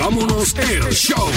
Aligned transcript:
Vámonos 0.00 0.56
el 0.56 0.90
show. 0.90 1.28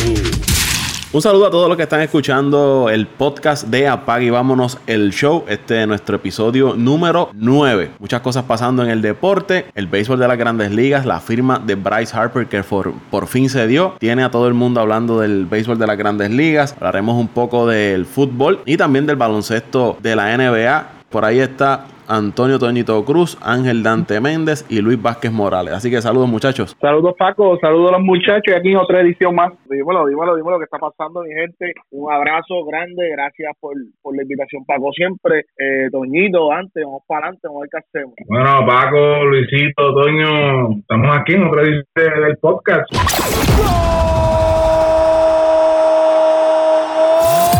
Un 1.11 1.21
saludo 1.21 1.45
a 1.45 1.51
todos 1.51 1.67
los 1.67 1.77
que 1.77 1.83
están 1.83 2.01
escuchando 2.01 2.89
el 2.89 3.05
podcast 3.05 3.67
de 3.67 3.87
Apague 3.87 4.25
y 4.25 4.29
Vámonos 4.31 4.79
el 4.87 5.11
Show. 5.13 5.45
Este 5.47 5.79
es 5.79 5.87
nuestro 5.87 6.15
episodio 6.15 6.73
número 6.75 7.29
9. 7.35 7.91
Muchas 7.99 8.21
cosas 8.21 8.45
pasando 8.45 8.83
en 8.83 8.89
el 8.89 9.03
deporte, 9.03 9.67
el 9.75 9.85
béisbol 9.85 10.17
de 10.17 10.27
las 10.27 10.39
grandes 10.39 10.71
ligas, 10.71 11.05
la 11.05 11.19
firma 11.19 11.59
de 11.59 11.75
Bryce 11.75 12.17
Harper 12.17 12.47
que 12.47 12.63
por, 12.63 12.93
por 13.11 13.27
fin 13.27 13.47
se 13.47 13.67
dio. 13.67 13.93
Tiene 13.99 14.23
a 14.23 14.31
todo 14.31 14.47
el 14.47 14.55
mundo 14.55 14.81
hablando 14.81 15.19
del 15.19 15.45
béisbol 15.45 15.77
de 15.77 15.85
las 15.85 15.99
grandes 15.99 16.31
ligas. 16.31 16.73
Hablaremos 16.77 17.15
un 17.15 17.27
poco 17.27 17.67
del 17.67 18.07
fútbol 18.07 18.61
y 18.65 18.77
también 18.77 19.05
del 19.05 19.17
baloncesto 19.17 19.97
de 20.01 20.15
la 20.15 20.35
NBA. 20.35 20.87
Por 21.11 21.25
ahí 21.25 21.41
está 21.41 21.85
Antonio 22.07 22.59
Toñito 22.59 23.03
Cruz, 23.05 23.37
Ángel 23.41 23.83
Dante 23.83 24.19
Méndez 24.19 24.65
y 24.69 24.81
Luis 24.81 25.01
Vázquez 25.01 25.31
Morales. 25.31 25.73
Así 25.73 25.89
que 25.89 26.01
saludos 26.01 26.29
muchachos. 26.29 26.75
Saludos 26.79 27.15
Paco, 27.17 27.57
saludos 27.59 27.89
a 27.89 27.97
los 27.97 28.01
muchachos 28.01 28.47
y 28.47 28.51
aquí 28.51 28.71
en 28.71 28.77
otra 28.77 29.01
edición 29.01 29.35
más. 29.35 29.51
Dímelo, 29.69 30.05
dímelo, 30.05 30.35
dímelo 30.35 30.57
que 30.57 30.65
está 30.65 30.77
pasando 30.77 31.21
mi 31.21 31.33
gente. 31.33 31.73
Un 31.91 32.11
abrazo 32.11 32.65
grande, 32.65 33.09
gracias 33.11 33.51
por, 33.59 33.73
por 34.01 34.15
la 34.15 34.23
invitación 34.23 34.65
Paco 34.65 34.91
siempre. 34.93 35.45
Eh, 35.57 35.89
Toñito, 35.91 36.51
antes, 36.51 36.83
vamos 36.83 37.03
para 37.07 37.27
adelante, 37.27 37.47
vamos 37.47 37.59
a 37.59 37.61
ver 37.61 37.69
qué 37.71 37.77
hacemos. 37.77 38.13
Bueno, 38.27 38.65
Paco, 38.65 39.25
Luisito, 39.25 39.93
Toño, 39.93 40.79
estamos 40.79 41.17
aquí 41.17 41.33
en 41.33 41.43
otra 41.43 41.61
edición 41.61 42.23
del 42.23 42.37
podcast. 42.37 42.89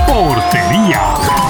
Portería. 0.08 1.43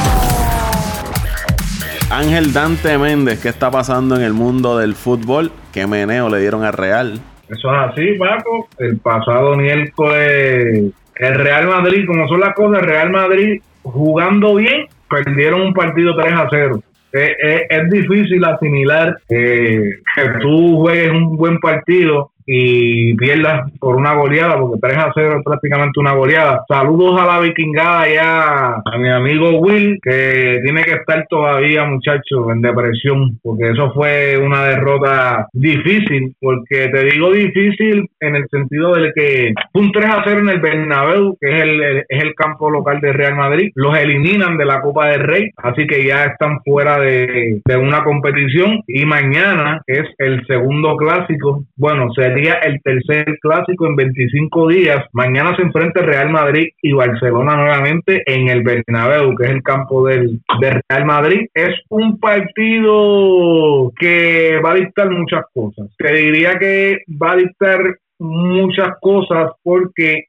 Ángel 2.13 2.53
Dante 2.53 2.95
Méndez, 2.99 3.41
¿qué 3.41 3.49
está 3.49 3.71
pasando 3.71 4.15
en 4.15 4.21
el 4.21 4.33
mundo 4.33 4.77
del 4.77 4.93
fútbol? 4.93 5.51
¿Qué 5.73 5.87
meneo 5.87 6.29
le 6.29 6.41
dieron 6.41 6.63
al 6.63 6.73
Real? 6.73 7.19
Eso 7.49 7.73
es 7.73 7.89
así, 7.89 8.13
Paco. 8.19 8.67
El 8.77 8.99
pasado 8.99 9.55
miércoles, 9.55 10.93
el 11.15 11.33
Real 11.33 11.67
Madrid, 11.67 12.05
como 12.05 12.27
son 12.27 12.41
las 12.41 12.53
cosas, 12.53 12.83
el 12.83 12.87
Real 12.87 13.09
Madrid 13.09 13.61
jugando 13.81 14.53
bien, 14.53 14.85
perdieron 15.09 15.61
un 15.61 15.73
partido 15.73 16.15
3 16.15 16.33
a 16.33 16.47
0. 16.51 16.79
Eh, 17.13 17.35
eh, 17.43 17.67
es 17.67 17.89
difícil 17.89 18.45
asimilar 18.45 19.17
eh, 19.29 19.89
que 20.15 20.29
tú 20.39 20.81
juegues 20.81 21.09
un 21.09 21.35
buen 21.35 21.57
partido 21.57 22.29
y 22.45 23.13
pierdas 23.15 23.71
por 23.79 23.95
una 23.95 24.13
goleada, 24.13 24.57
porque 24.59 24.79
3 24.81 24.97
a 24.97 25.11
0 25.13 25.35
es 25.39 25.43
prácticamente 25.43 25.99
una 25.99 26.13
goleada. 26.13 26.63
Saludos 26.67 27.19
a 27.21 27.25
la 27.25 27.39
vikingada 27.39 28.09
y 28.09 28.15
a, 28.17 28.73
a 28.85 28.97
mi 28.97 29.09
amigo 29.09 29.59
Will, 29.59 29.99
que 30.01 30.59
tiene 30.63 30.83
que 30.83 30.93
estar 30.93 31.25
todavía, 31.29 31.85
muchachos, 31.85 32.47
en 32.51 32.61
depresión, 32.61 33.39
porque 33.41 33.71
eso 33.71 33.91
fue 33.93 34.37
una 34.37 34.63
derrota 34.65 35.47
difícil, 35.53 36.33
porque 36.39 36.89
te 36.89 37.03
digo 37.05 37.31
difícil 37.31 38.07
en 38.19 38.35
el 38.35 38.47
sentido 38.49 38.93
de 38.95 39.11
que 39.15 39.53
un 39.73 39.91
3 39.91 40.05
a 40.05 40.23
0 40.25 40.39
en 40.39 40.49
el 40.49 40.59
Bernabéu, 40.59 41.37
que 41.39 41.49
es 41.55 41.63
el, 41.63 41.81
el- 41.83 42.03
es 42.09 42.23
el 42.23 42.33
campo 42.35 42.69
local 42.69 42.99
de 43.01 43.13
Real 43.13 43.35
Madrid, 43.35 43.71
los 43.75 43.97
eliminan 43.97 44.57
de 44.57 44.65
la 44.65 44.81
Copa 44.81 45.07
del 45.09 45.21
Rey, 45.21 45.49
así 45.57 45.87
que 45.87 46.05
ya 46.05 46.25
están 46.25 46.59
fuera 46.63 46.99
de, 46.99 47.61
de 47.65 47.77
una 47.77 48.03
competición 48.03 48.81
y 48.87 49.05
mañana 49.05 49.81
es 49.87 50.03
el 50.17 50.45
segundo 50.47 50.95
clásico, 50.97 51.63
bueno, 51.75 52.07
sería 52.33 52.55
el 52.55 52.81
tercer 52.81 53.37
clásico 53.41 53.85
en 53.87 53.95
25 53.95 54.67
días. 54.69 55.05
Mañana 55.13 55.55
se 55.55 55.61
enfrenta 55.61 56.01
Real 56.01 56.29
Madrid 56.29 56.69
y 56.81 56.93
Barcelona 56.93 57.55
nuevamente 57.55 58.23
en 58.25 58.49
el 58.49 58.63
Bernabéu, 58.63 59.35
que 59.35 59.45
es 59.45 59.51
el 59.51 59.63
campo 59.63 60.07
del, 60.07 60.41
del 60.59 60.81
Real 60.89 61.05
Madrid. 61.05 61.47
Es 61.53 61.75
un 61.89 62.19
partido 62.19 63.91
que 63.99 64.59
va 64.65 64.71
a 64.71 64.75
dictar 64.75 65.09
muchas 65.09 65.45
cosas. 65.53 65.87
Te 65.97 66.13
diría 66.13 66.57
que 66.57 67.03
va 67.09 67.33
a 67.33 67.37
dictar 67.37 67.97
muchas 68.19 68.89
cosas 69.01 69.51
porque 69.63 70.25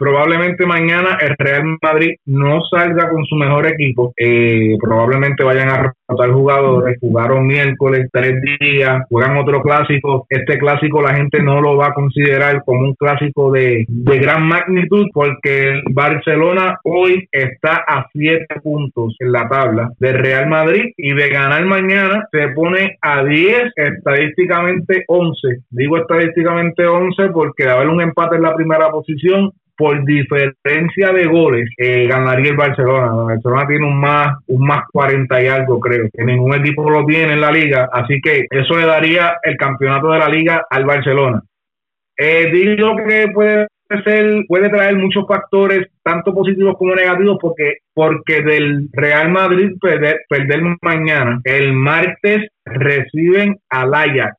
probablemente 0.00 0.64
mañana 0.64 1.18
el 1.20 1.36
Real 1.38 1.76
Madrid 1.82 2.14
no 2.24 2.62
salga 2.70 3.10
con 3.10 3.22
su 3.26 3.36
mejor 3.36 3.66
equipo. 3.66 4.14
Eh, 4.16 4.76
probablemente 4.80 5.44
vayan 5.44 5.68
a 5.68 5.92
rotar 6.08 6.32
jugadores. 6.32 6.96
Jugaron 7.00 7.46
miércoles, 7.46 8.08
tres 8.10 8.40
días, 8.58 9.02
juegan 9.10 9.36
otro 9.36 9.60
clásico. 9.60 10.26
Este 10.30 10.58
clásico 10.58 11.02
la 11.02 11.14
gente 11.14 11.42
no 11.42 11.60
lo 11.60 11.76
va 11.76 11.88
a 11.88 11.94
considerar 11.94 12.62
como 12.64 12.80
un 12.80 12.94
clásico 12.94 13.52
de, 13.52 13.84
de 13.88 14.18
gran 14.18 14.48
magnitud 14.48 15.06
porque 15.12 15.68
el 15.68 15.82
Barcelona 15.90 16.78
hoy 16.84 17.28
está 17.30 17.84
a 17.86 18.06
siete 18.12 18.58
puntos 18.62 19.14
en 19.18 19.32
la 19.32 19.48
tabla 19.50 19.90
del 19.98 20.18
Real 20.18 20.48
Madrid 20.48 20.92
y 20.96 21.12
de 21.12 21.28
ganar 21.28 21.66
mañana 21.66 22.26
se 22.32 22.48
pone 22.48 22.96
a 23.02 23.22
10, 23.22 23.72
estadísticamente 23.76 25.04
11. 25.06 25.48
Digo 25.68 25.98
estadísticamente 25.98 26.86
11 26.86 27.28
porque 27.34 27.64
de 27.64 27.70
haber 27.70 27.88
un 27.88 28.00
empate 28.00 28.36
en 28.36 28.42
la 28.42 28.54
primera 28.54 28.90
posición, 28.90 29.52
por 29.80 30.04
diferencia 30.04 31.10
de 31.10 31.24
goles 31.24 31.70
eh, 31.78 32.06
ganaría 32.06 32.50
el 32.50 32.56
Barcelona. 32.56 33.06
El 33.06 33.36
Barcelona 33.36 33.66
tiene 33.66 33.86
un 33.86 33.98
más, 33.98 34.36
un 34.48 34.66
más 34.66 34.82
40 34.92 35.42
y 35.42 35.46
algo, 35.46 35.80
creo. 35.80 36.06
Que 36.12 36.22
ningún 36.22 36.54
equipo 36.54 36.90
lo 36.90 37.06
tiene 37.06 37.32
en 37.32 37.40
la 37.40 37.50
liga. 37.50 37.88
Así 37.90 38.20
que 38.20 38.46
eso 38.50 38.76
le 38.76 38.84
daría 38.84 39.38
el 39.42 39.56
campeonato 39.56 40.10
de 40.10 40.18
la 40.18 40.28
liga 40.28 40.66
al 40.68 40.84
Barcelona. 40.84 41.40
Eh, 42.14 42.50
digo 42.52 42.94
que 43.08 43.28
puede 43.32 43.68
ser, 44.04 44.44
puede 44.46 44.68
traer 44.68 44.96
muchos 44.96 45.26
factores, 45.26 45.88
tanto 46.02 46.34
positivos 46.34 46.76
como 46.76 46.94
negativos, 46.94 47.38
porque, 47.40 47.78
porque 47.94 48.42
del 48.42 48.90
Real 48.92 49.30
Madrid 49.30 49.70
perder, 49.80 50.20
perder 50.28 50.60
mañana, 50.82 51.40
el 51.44 51.72
martes 51.72 52.48
reciben 52.66 53.56
al 53.70 53.94
Ajax, 53.94 54.36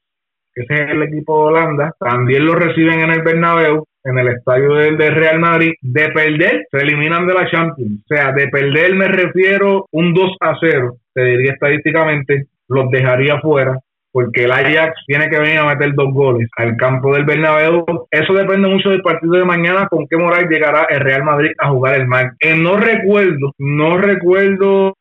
ese 0.56 0.73
es 0.73 0.91
el 0.91 1.03
equipo 1.03 1.38
de 1.38 1.53
Holanda, 1.53 1.94
también 2.00 2.45
lo 2.45 2.56
reciben 2.56 3.01
en 3.01 3.12
el 3.12 3.22
Bernabéu, 3.22 3.85
en 4.03 4.17
el 4.17 4.28
estadio 4.29 4.73
del, 4.73 4.97
del 4.97 5.16
Real 5.16 5.39
Madrid, 5.39 5.73
de 5.81 6.09
perder, 6.09 6.66
se 6.72 6.78
eliminan 6.78 7.28
de 7.28 7.34
la 7.34 7.50
Champions. 7.50 8.01
O 8.03 8.16
sea, 8.16 8.31
de 8.31 8.47
perder 8.47 8.95
me 8.95 9.07
refiero 9.07 9.85
un 9.91 10.13
2 10.13 10.38
a 10.40 10.56
0, 10.59 10.95
te 11.13 11.23
diría 11.23 11.53
estadísticamente, 11.53 12.45
los 12.67 12.90
dejaría 12.90 13.40
fuera 13.40 13.78
porque 14.11 14.44
el 14.44 14.51
Ajax 14.51 14.94
tiene 15.07 15.29
que 15.29 15.40
venir 15.40 15.59
a 15.59 15.67
meter 15.67 15.94
dos 15.94 16.13
goles 16.13 16.50
al 16.57 16.75
campo 16.75 17.13
del 17.13 17.25
Bernabéu. 17.25 17.85
Eso 18.11 18.34
depende 18.34 18.67
mucho 18.67 18.90
del 18.90 19.01
partido 19.01 19.34
de 19.34 19.45
mañana, 19.45 19.88
con 19.90 20.06
qué 20.07 20.17
moral 20.17 20.47
llegará 20.50 20.85
el 20.90 21.00
Real 21.00 21.23
Madrid 21.23 21.51
a 21.57 21.69
jugar 21.69 21.95
el 21.95 22.07
mar. 22.07 22.34
Eh, 22.40 22.56
no 22.56 22.78
recuerdo, 22.78 23.53
no 23.57 23.97
recuerdo 23.97 24.95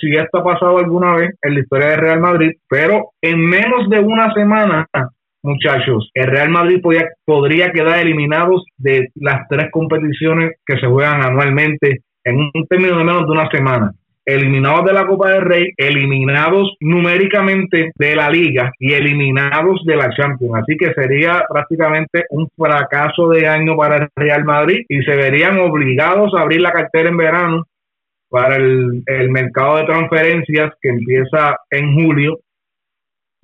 si 0.00 0.16
esto 0.16 0.38
ha 0.38 0.44
pasado 0.44 0.78
alguna 0.78 1.16
vez 1.16 1.30
en 1.42 1.54
la 1.54 1.60
historia 1.60 1.88
del 1.88 2.00
Real 2.00 2.20
Madrid, 2.20 2.52
pero 2.68 3.10
en 3.20 3.40
menos 3.40 3.88
de 3.88 4.00
una 4.00 4.32
semana, 4.32 4.86
muchachos, 5.42 6.10
el 6.14 6.26
Real 6.26 6.50
Madrid 6.50 6.80
podría 7.24 7.72
quedar 7.72 7.98
eliminados 7.98 8.64
de 8.78 9.08
las 9.16 9.46
tres 9.48 9.70
competiciones 9.70 10.52
que 10.64 10.78
se 10.78 10.86
juegan 10.86 11.22
anualmente 11.22 12.02
en 12.24 12.36
un 12.36 12.66
término 12.68 12.98
de 12.98 13.04
menos 13.04 13.26
de 13.26 13.32
una 13.32 13.50
semana 13.50 13.92
eliminados 14.24 14.84
de 14.84 14.92
la 14.92 15.06
Copa 15.06 15.30
del 15.30 15.42
Rey, 15.42 15.68
eliminados 15.76 16.76
numéricamente 16.80 17.90
de 17.94 18.16
la 18.16 18.30
Liga 18.30 18.72
y 18.78 18.92
eliminados 18.92 19.82
de 19.84 19.96
la 19.96 20.10
Champions. 20.10 20.62
Así 20.62 20.76
que 20.76 20.92
sería 20.92 21.42
prácticamente 21.48 22.24
un 22.30 22.48
fracaso 22.56 23.28
de 23.28 23.48
año 23.48 23.76
para 23.76 23.96
el 23.96 24.08
Real 24.14 24.44
Madrid 24.44 24.84
y 24.88 25.02
se 25.02 25.16
verían 25.16 25.58
obligados 25.58 26.32
a 26.34 26.42
abrir 26.42 26.60
la 26.60 26.72
cartera 26.72 27.08
en 27.08 27.16
verano 27.16 27.64
para 28.30 28.56
el, 28.56 29.02
el 29.06 29.30
mercado 29.30 29.78
de 29.78 29.84
transferencias 29.84 30.72
que 30.80 30.88
empieza 30.88 31.56
en 31.70 31.94
julio. 31.94 32.38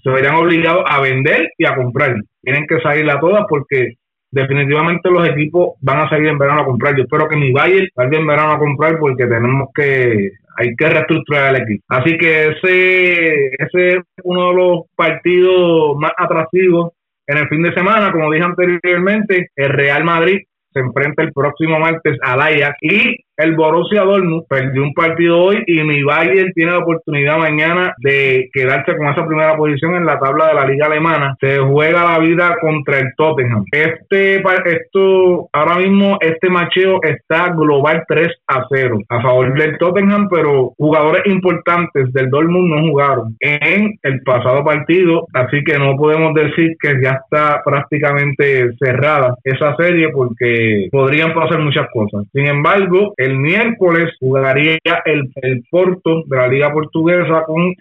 Se 0.03 0.11
verían 0.11 0.37
obligados 0.37 0.85
a 0.89 1.01
vender 1.01 1.51
y 1.59 1.67
a 1.67 1.75
comprar. 1.75 2.15
Tienen 2.41 2.67
que 2.67 2.81
salir 2.81 3.11
a 3.11 3.19
todas 3.19 3.45
porque 3.49 3.95
definitivamente 4.31 5.11
los 5.11 5.29
equipos 5.29 5.75
van 5.81 6.01
a 6.01 6.09
salir 6.09 6.29
en 6.29 6.39
verano 6.39 6.61
a 6.63 6.65
comprar. 6.65 6.97
Yo 6.97 7.03
espero 7.03 7.29
que 7.29 7.37
mi 7.37 7.53
Bayern 7.53 7.89
salga 7.95 8.19
en 8.19 8.27
verano 8.27 8.53
a 8.53 8.59
comprar 8.59 8.99
porque 8.99 9.27
tenemos 9.27 9.69
que 9.75 10.31
hay 10.59 10.75
que 10.75 10.89
reestructurar 10.89 11.55
el 11.55 11.63
equipo. 11.63 11.85
Así 11.89 12.17
que 12.17 12.49
ese, 12.49 13.47
ese 13.47 13.89
es 13.89 14.03
uno 14.25 14.49
de 14.49 14.55
los 14.55 14.81
partidos 14.95 15.97
más 15.99 16.13
atractivos 16.17 16.93
en 17.27 17.39
el 17.39 17.49
fin 17.49 17.63
de 17.63 17.75
semana. 17.75 18.11
Como 18.11 18.31
dije 18.31 18.45
anteriormente, 18.45 19.51
el 19.55 19.69
Real 19.71 20.05
Madrid 20.05 20.39
se 20.73 20.81
enfrenta 20.81 21.23
el 21.23 21.33
próximo 21.33 21.79
martes 21.79 22.19
al 22.23 22.41
Ajax 22.41 22.77
y 22.81 23.17
el 23.37 23.55
Borussia 23.55 24.03
Dortmund 24.03 24.45
perdió 24.49 24.83
un 24.83 24.95
partido 24.95 25.39
hoy 25.39 25.63
y 25.67 25.83
mi 25.83 26.03
Bayern 26.03 26.53
tiene 26.53 26.73
la 26.73 26.79
oportunidad 26.79 27.39
mañana 27.39 27.95
de 27.99 28.49
quedarse 28.53 28.97
con 28.97 29.09
esa 29.09 29.27
primera 29.27 29.57
posición 29.57 29.95
en 29.95 30.07
la 30.07 30.19
tabla 30.19 30.49
de 30.49 30.55
la 30.55 30.67
liga 30.67 30.87
alemana. 30.87 31.37
Se 31.41 31.59
juega 31.59 32.05
la 32.05 32.19
vida 32.19 32.57
contra 32.61 32.99
el 32.99 33.13
Tottenham. 33.17 33.65
Este 33.73 34.43
esto 34.67 35.49
ahora 35.53 35.79
mismo 35.79 36.19
este 36.21 36.49
macheo 36.49 37.01
está 37.03 37.51
global 37.51 38.05
3 38.09 38.29
a 38.49 38.67
0 38.71 38.99
a 39.09 39.23
favor 39.23 39.55
del 39.55 39.79
Tottenham, 39.79 40.29
pero 40.31 40.73
jugadores 40.77 41.27
importantes 41.27 42.13
del 42.13 42.31
Dortmund 42.31 42.75
no 42.75 42.89
jugaron 42.89 43.37
en 43.41 43.99
el 44.03 44.23
pasado 44.23 44.65
partido, 44.65 45.27
así 45.35 45.63
que 45.65 45.79
no 45.79 45.97
podemos 45.97 46.35
decir 46.35 46.77
que 46.81 47.01
ya 47.03 47.21
está 47.23 47.63
prácticamente 47.65 48.71
cerrada 48.79 49.37
esa 49.45 49.77
serie 49.77 50.09
porque 50.11 50.89
podrían 50.91 51.35
pasar 51.35 51.61
muchas 51.61 51.87
cosas. 51.93 52.25
Sin 52.33 52.47
embargo, 52.47 53.15
el 53.27 53.37
miércoles 53.37 54.11
jugaría 54.19 54.79
el, 55.05 55.31
el 55.43 55.65
Porto 55.71 56.23
de 56.27 56.37
la 56.37 56.49
Liga 56.49 56.73
Portuguesa 56.73 57.45
con 57.47 57.75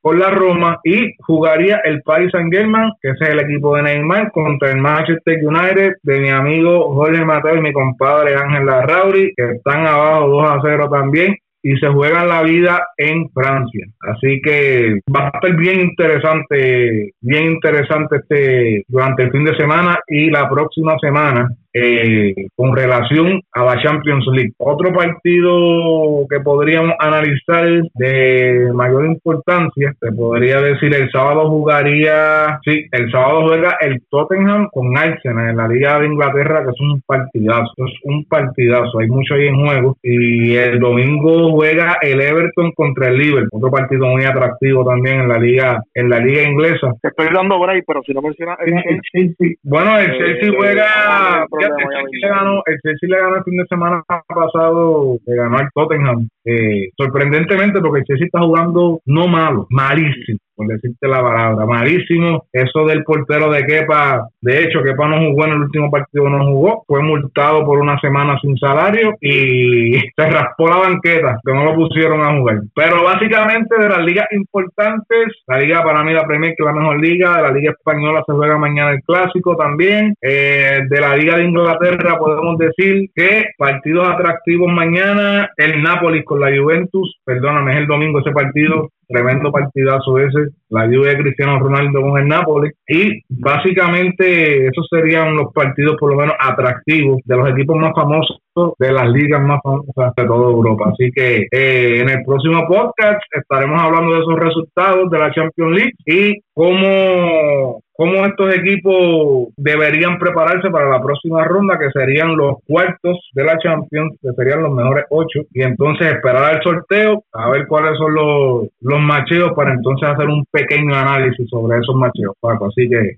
por 0.00 0.16
la 0.16 0.30
Roma 0.30 0.78
y 0.84 1.12
jugaría 1.18 1.80
el 1.84 2.02
Paris 2.02 2.30
Saint 2.32 2.52
Germain, 2.52 2.92
que 3.02 3.10
es 3.10 3.20
el 3.20 3.40
equipo 3.40 3.76
de 3.76 3.82
Neymar, 3.82 4.30
contra 4.32 4.70
el 4.70 4.78
Manchester 4.78 5.38
United 5.42 5.94
de 6.02 6.20
mi 6.20 6.30
amigo 6.30 6.94
Jorge 6.94 7.24
Mateo 7.24 7.56
y 7.56 7.60
mi 7.60 7.72
compadre 7.72 8.36
Ángel 8.36 8.66
Larrauri, 8.66 9.32
que 9.36 9.56
están 9.56 9.86
abajo 9.86 10.28
2 10.28 10.50
a 10.50 10.60
0 10.62 10.88
también 10.90 11.36
y 11.62 11.76
se 11.76 11.88
juegan 11.88 12.28
la 12.28 12.42
vida 12.42 12.86
en 12.96 13.28
Francia. 13.30 13.86
Así 14.00 14.40
que 14.42 15.00
va 15.14 15.24
a 15.24 15.30
estar 15.34 15.56
bien 15.56 15.80
interesante, 15.80 17.10
bien 17.20 17.52
interesante 17.52 18.16
este 18.16 18.84
durante 18.88 19.24
el 19.24 19.32
fin 19.32 19.44
de 19.44 19.56
semana 19.56 19.98
y 20.06 20.30
la 20.30 20.48
próxima 20.48 20.96
semana 21.00 21.48
eh, 21.72 22.34
con 22.56 22.74
relación 22.74 23.40
a 23.52 23.64
la 23.64 23.82
Champions 23.82 24.26
League. 24.32 24.52
Otro 24.58 24.92
partido 24.92 26.26
que 26.28 26.40
podríamos 26.40 26.94
analizar 26.98 27.66
de 27.94 28.70
mayor 28.74 29.06
importancia, 29.06 29.92
se 30.00 30.12
podría 30.12 30.60
decir 30.60 30.94
el 30.94 31.10
sábado 31.10 31.48
jugaría, 31.48 32.58
sí, 32.64 32.86
el 32.92 33.10
sábado 33.10 33.48
juega 33.48 33.76
el 33.80 34.02
Tottenham 34.10 34.68
con 34.72 34.96
Arsenal 34.96 35.50
en 35.50 35.56
la 35.56 35.68
Liga 35.68 35.98
de 35.98 36.06
Inglaterra, 36.06 36.64
que 36.64 36.70
es 36.70 36.80
un 36.80 37.02
partidazo, 37.06 37.72
es 37.76 37.92
un 38.04 38.24
partidazo, 38.24 38.98
hay 38.98 39.08
mucho 39.08 39.34
ahí 39.34 39.48
en 39.48 39.66
juego. 39.66 39.96
Y 40.02 40.54
el 40.56 40.78
domingo 40.78 41.52
juega 41.52 41.98
el 42.02 42.20
Everton 42.20 42.72
contra 42.72 43.08
el 43.08 43.18
Liverpool, 43.18 43.48
otro 43.52 43.70
partido 43.70 44.06
muy 44.06 44.24
atractivo 44.24 44.84
también 44.84 45.20
en 45.20 45.28
la 45.28 45.38
liga, 45.38 45.82
en 45.94 46.10
la 46.10 46.18
liga 46.18 46.42
inglesa. 46.42 46.92
Te 47.02 47.08
estoy 47.08 47.28
dando 47.32 47.58
break, 47.60 47.84
pero 47.86 48.02
si 48.02 48.12
no 48.12 48.22
mencionas 48.22 48.58
el 48.64 49.00
Chelsea. 49.12 49.56
Bueno, 49.62 49.98
el 49.98 50.16
Chelsea 50.18 50.52
juega 50.56 51.46
el 51.76 52.78
Chelsea, 52.82 53.08
le 53.08 53.18
ganó, 53.18 53.36
el 53.36 53.44
fin 53.44 53.56
de 53.56 53.66
semana 53.68 54.02
pasado, 54.26 55.18
le 55.26 55.36
ganó 55.36 55.58
al 55.58 55.68
Tottenham. 55.74 56.28
Eh, 56.44 56.90
sorprendentemente, 56.96 57.80
porque 57.80 58.00
el 58.00 58.04
Chelsea 58.04 58.26
está 58.26 58.40
jugando 58.40 59.00
no 59.06 59.28
malo, 59.28 59.66
malísimo 59.70 60.38
por 60.58 60.66
decirte 60.66 61.06
la 61.06 61.22
palabra. 61.22 61.64
Malísimo. 61.64 62.46
Eso 62.52 62.84
del 62.84 63.04
portero 63.04 63.50
de 63.52 63.64
Kepa, 63.64 64.28
de 64.40 64.64
hecho, 64.64 64.82
Kepa 64.82 65.06
no 65.06 65.18
jugó 65.30 65.46
en 65.46 65.52
el 65.52 65.60
último 65.60 65.88
partido, 65.90 66.28
no 66.28 66.44
jugó. 66.44 66.84
Fue 66.86 67.00
multado 67.00 67.64
por 67.64 67.78
una 67.78 67.98
semana 68.00 68.38
sin 68.42 68.58
salario 68.58 69.14
y 69.20 69.92
se 70.16 70.30
raspó 70.30 70.68
la 70.68 70.78
banqueta, 70.78 71.38
que 71.44 71.52
no 71.54 71.64
lo 71.64 71.74
pusieron 71.76 72.20
a 72.20 72.36
jugar. 72.36 72.58
Pero 72.74 73.04
básicamente 73.04 73.78
de 73.78 73.88
las 73.88 74.04
ligas 74.04 74.26
importantes, 74.32 75.28
la 75.46 75.58
liga 75.58 75.82
para 75.84 76.02
mí 76.02 76.12
la 76.12 76.26
Premier, 76.26 76.54
que 76.56 76.64
es 76.64 76.66
la 76.66 76.72
mejor 76.72 77.00
liga, 77.00 77.36
de 77.36 77.42
la 77.42 77.52
liga 77.52 77.70
española 77.70 78.24
se 78.26 78.32
juega 78.32 78.58
mañana 78.58 78.90
el 78.90 79.02
clásico 79.02 79.56
también. 79.56 80.14
Eh, 80.20 80.80
de 80.88 81.00
la 81.00 81.16
liga 81.16 81.36
de 81.36 81.44
Inglaterra 81.44 82.18
podemos 82.18 82.58
decir 82.58 83.10
que 83.14 83.44
partidos 83.56 84.08
atractivos 84.08 84.72
mañana, 84.72 85.50
el 85.56 85.82
Nápoles 85.82 86.24
con 86.24 86.40
la 86.40 86.48
Juventus, 86.48 87.20
perdóname, 87.24 87.72
es 87.72 87.78
el 87.78 87.86
domingo 87.86 88.18
ese 88.18 88.32
partido, 88.32 88.90
tremendo 89.08 89.50
partidazo 89.50 90.18
ese, 90.18 90.50
la 90.68 90.86
lluvia 90.86 91.12
de 91.12 91.22
Cristiano 91.22 91.58
Ronaldo 91.58 92.02
con 92.02 92.18
el 92.20 92.28
Napoli 92.28 92.70
y 92.86 93.22
básicamente 93.28 94.66
esos 94.66 94.86
serían 94.90 95.34
los 95.34 95.52
partidos 95.52 95.96
por 95.98 96.10
lo 96.10 96.20
menos 96.20 96.34
atractivos 96.38 97.20
de 97.24 97.36
los 97.36 97.48
equipos 97.50 97.76
más 97.76 97.92
famosos 97.94 98.38
de 98.78 98.92
las 98.92 99.08
ligas 99.10 99.40
más 99.42 99.60
famosas 99.62 100.14
de 100.16 100.24
toda 100.26 100.50
Europa. 100.50 100.90
Así 100.92 101.10
que 101.12 101.46
eh, 101.50 102.00
en 102.00 102.08
el 102.08 102.24
próximo 102.24 102.66
podcast 102.66 103.20
estaremos 103.32 103.80
hablando 103.80 104.14
de 104.14 104.20
esos 104.20 104.38
resultados 104.38 105.10
de 105.10 105.18
la 105.18 105.32
Champions 105.32 105.76
League 105.76 105.92
y 106.06 106.40
cómo, 106.54 107.80
cómo 107.98 108.24
estos 108.24 108.54
equipos 108.54 109.48
deberían 109.56 110.18
prepararse 110.18 110.70
para 110.70 110.88
la 110.88 111.02
próxima 111.02 111.44
ronda, 111.44 111.76
que 111.76 111.90
serían 111.90 112.36
los 112.36 112.58
cuartos 112.64 113.18
de 113.32 113.44
la 113.44 113.58
Champions, 113.58 114.16
que 114.22 114.30
serían 114.36 114.62
los 114.62 114.72
mejores 114.72 115.04
ocho, 115.10 115.40
y 115.52 115.62
entonces 115.62 116.14
esperar 116.14 116.54
el 116.54 116.62
sorteo, 116.62 117.24
a 117.32 117.50
ver 117.50 117.66
cuáles 117.66 117.98
son 117.98 118.14
los, 118.14 118.68
los 118.82 119.00
macheos 119.00 119.50
para 119.56 119.72
entonces 119.72 120.08
hacer 120.08 120.28
un 120.28 120.44
pequeño 120.48 120.94
análisis 120.94 121.50
sobre 121.50 121.78
esos 121.78 121.96
macheos, 121.96 122.36
Paco. 122.40 122.66
Así 122.66 122.88
que 122.88 123.16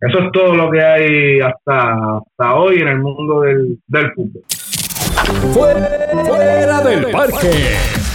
eso 0.00 0.18
es 0.18 0.32
todo 0.32 0.56
lo 0.56 0.72
que 0.72 0.82
hay 0.82 1.40
hasta, 1.40 2.16
hasta 2.18 2.56
hoy 2.56 2.80
en 2.80 2.88
el 2.88 2.98
mundo 2.98 3.42
del, 3.42 3.78
del 3.86 4.12
fútbol. 4.12 4.42
Fuera 5.54 6.80
del 6.82 7.12
parque. 7.12 8.05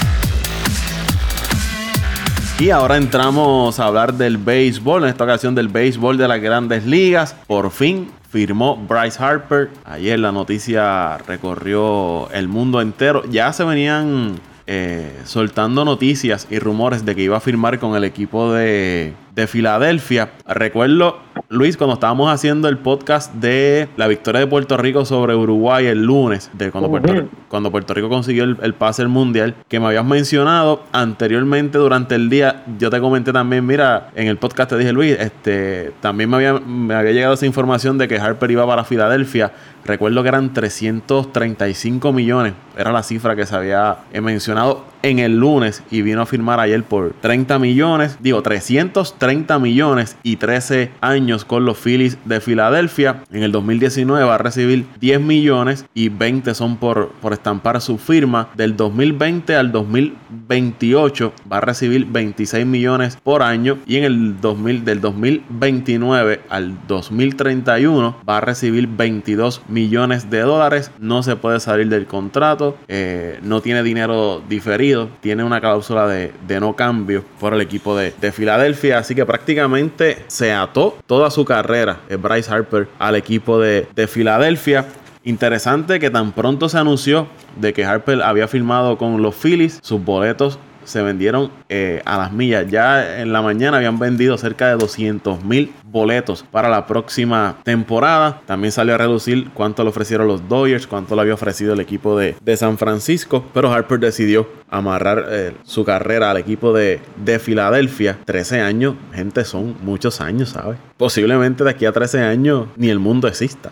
Y 2.62 2.70
ahora 2.70 2.96
entramos 2.96 3.80
a 3.80 3.86
hablar 3.86 4.14
del 4.14 4.38
béisbol, 4.38 5.02
en 5.02 5.10
esta 5.10 5.24
ocasión 5.24 5.56
del 5.56 5.68
béisbol 5.68 6.16
de 6.16 6.28
las 6.28 6.40
grandes 6.40 6.86
ligas. 6.86 7.36
Por 7.48 7.72
fin 7.72 8.12
firmó 8.30 8.78
Bryce 8.78 9.18
Harper. 9.22 9.72
Ayer 9.84 10.20
la 10.20 10.32
noticia 10.32 11.18
recorrió 11.18 12.30
el 12.30 12.48
mundo 12.48 12.80
entero. 12.80 13.24
Ya 13.32 13.52
se 13.52 13.64
venían 13.64 14.36
eh, 14.68 15.12
soltando 15.26 15.84
noticias 15.86 16.48
y 16.52 16.60
rumores 16.60 17.04
de 17.04 17.16
que 17.16 17.24
iba 17.24 17.36
a 17.36 17.40
firmar 17.40 17.80
con 17.80 17.96
el 17.96 18.04
equipo 18.04 18.54
de, 18.54 19.16
de 19.34 19.48
Filadelfia. 19.48 20.30
Recuerdo, 20.48 21.18
Luis, 21.50 21.78
cuando 21.78 21.96
estábamos 21.96 22.32
haciendo 22.32 22.68
el 22.68 22.78
podcast 22.78 23.34
de 23.34 23.90
la 23.98 24.08
victoria 24.08 24.42
de 24.42 24.48
Puerto 24.48 24.78
Rico 24.78 25.06
sobre 25.06 25.36
Uruguay 25.36 25.86
el 25.86 26.04
lunes, 26.04 26.50
de 26.54 26.72
cuando, 26.72 26.90
Puerto, 26.90 27.30
cuando 27.48 27.72
Puerto 27.72 27.94
Rico 27.94 28.10
consiguió 28.10 28.44
el, 28.44 28.74
pase 28.74 29.02
al 29.02 29.10
mundial, 29.10 29.56
que 29.68 29.80
me 29.80 29.88
habías 29.88 30.06
mencionado 30.06 30.84
anteriormente 30.92 31.78
durante 31.78 32.16
el 32.16 32.30
día. 32.30 32.64
Yo 32.78 32.90
te 32.90 33.00
comenté 33.00 33.34
también, 33.34 33.66
mira, 33.66 34.10
en 34.16 34.28
el 34.28 34.38
podcast 34.38 34.70
te 34.70 34.78
dije, 34.78 34.94
Luis, 34.94 35.18
este, 35.20 35.92
también 36.02 36.30
me 36.30 36.38
había, 36.38 36.54
me 36.54 36.94
había 36.94 37.12
llegado 37.12 37.34
esa 37.34 37.46
información 37.46 37.98
de 37.98 38.08
que 38.08 38.18
Harper 38.18 38.52
iba 38.52 38.66
para 38.66 38.84
Filadelfia. 38.84 39.52
Recuerdo 39.84 40.22
que 40.22 40.30
eran 40.30 40.54
335 40.54 42.14
millones, 42.14 42.54
era 42.78 42.92
la 42.92 43.02
cifra 43.02 43.36
que 43.36 43.46
se 43.46 43.56
había 43.56 43.98
mencionado 44.22 44.86
en 45.04 45.20
el 45.20 45.38
lunes 45.38 45.84
y 45.90 46.04
vino 46.04 46.22
a 46.22 46.26
firmar 46.26 46.60
ayer 46.60 46.84
por 46.84 47.14
30 47.14 47.58
millones, 47.58 48.18
digo 48.20 48.42
330 48.44 49.58
millones 49.58 50.18
y 50.22 50.36
13 50.36 50.92
años 51.02 51.31
con 51.40 51.66
los 51.66 51.78
Phillies 51.78 52.18
de 52.26 52.40
Filadelfia. 52.42 53.24
En 53.32 53.44
el 53.44 53.52
2019 53.52 54.24
va 54.26 54.36
a 54.36 54.38
recibir 54.38 54.86
10 55.00 55.22
millones 55.22 55.86
y 55.94 56.10
20 56.10 56.54
son 56.54 56.78
por, 56.78 57.10
por 57.22 57.34
estampar 57.34 57.80
su 57.82 57.98
firma. 57.98 58.50
Del 58.56 58.76
2020 58.76 59.56
al 59.56 59.72
2028 59.72 61.34
va 61.52 61.58
a 61.58 61.62
recibir 61.62 62.06
26 62.06 62.66
millones 62.66 63.18
por 63.24 63.44
año 63.44 63.78
y 63.86 63.98
en 63.98 64.04
el 64.04 64.42
2000, 64.42 64.86
del 64.86 65.02
2029 65.02 66.42
al 66.50 66.88
2031 66.88 68.18
va 68.28 68.38
a 68.38 68.42
recibir 68.42 68.88
22 68.88 69.62
millones 69.68 70.30
de 70.30 70.42
dólares. 70.42 70.92
No 71.00 71.24
se 71.24 71.36
puede 71.36 71.60
salir 71.60 71.90
del 71.90 72.06
contrato, 72.06 72.78
eh, 72.88 73.40
no 73.42 73.62
tiene 73.62 73.84
dinero 73.84 74.42
diferido 74.48 74.82
tiene 75.22 75.44
una 75.44 75.60
cláusula 75.60 76.08
de, 76.08 76.60
no 76.60 76.76
cambio 76.76 77.24
por 77.40 77.54
el 77.54 77.62
equipo 77.62 77.96
de, 77.96 78.12
Filadelfia, 78.32 79.00
así 79.00 79.14
que 79.14 79.26
prácticamente 79.26 80.24
se 80.28 80.54
ató 80.54 80.98
toda 81.22 81.30
su 81.30 81.46
carrera 81.46 82.00
Bryce 82.20 82.52
Harper 82.52 82.88
al 82.98 83.16
equipo 83.16 83.60
de, 83.60 83.88
de 83.94 84.08
Filadelfia. 84.08 84.88
Interesante 85.24 86.00
que 86.00 86.10
tan 86.10 86.32
pronto 86.32 86.68
se 86.68 86.80
anunció 86.80 87.28
de 87.58 87.74
que 87.74 87.86
Harper 87.86 88.24
había 88.24 88.48
firmado 88.48 88.98
con 88.98 89.22
los 89.22 89.36
Phillies, 89.36 89.78
sus 89.84 90.04
boletos 90.04 90.58
se 90.84 91.02
vendieron 91.02 91.52
eh, 91.70 92.02
a 92.06 92.18
las 92.18 92.32
millas. 92.32 92.68
Ya 92.68 93.22
en 93.22 93.34
la 93.34 93.42
mañana 93.42 93.78
habían 93.78 94.00
vendido 94.00 94.38
cerca 94.38 94.70
de 94.70 94.76
200 94.76 95.44
mil 95.44 95.74
boletos 95.84 96.44
para 96.44 96.70
la 96.70 96.88
próxima 96.88 97.58
temporada. 97.64 98.42
También 98.46 98.72
salió 98.72 98.96
a 98.96 98.98
reducir 98.98 99.50
cuánto 99.54 99.84
le 99.84 99.90
ofrecieron 99.90 100.28
los 100.28 100.48
Dodgers, 100.48 100.88
cuánto 100.88 101.16
le 101.16 101.22
había 101.22 101.34
ofrecido 101.34 101.74
el 101.74 101.80
equipo 101.80 102.18
de, 102.18 102.36
San 102.56 102.78
Francisco. 102.78 103.46
Pero 103.54 103.72
Harper 103.72 104.00
decidió 104.00 104.48
amarrar 104.70 105.26
eh, 105.30 105.54
su 105.64 105.84
carrera 105.86 106.32
al 106.32 106.38
equipo 106.38 106.74
de, 106.74 107.00
de 107.18 107.40
Filadelfia. 107.40 108.18
13 108.26 108.62
años, 108.62 108.96
gente, 109.14 109.46
son 109.46 109.76
muchos 109.82 110.22
años, 110.22 110.50
¿sabes? 110.50 110.78
Posiblemente 110.98 111.64
de 111.64 111.70
aquí 111.70 111.86
a 111.86 111.92
13 111.92 112.22
años 112.22 112.68
ni 112.76 112.90
el 112.90 113.00
mundo 113.00 113.28
exista. 113.28 113.72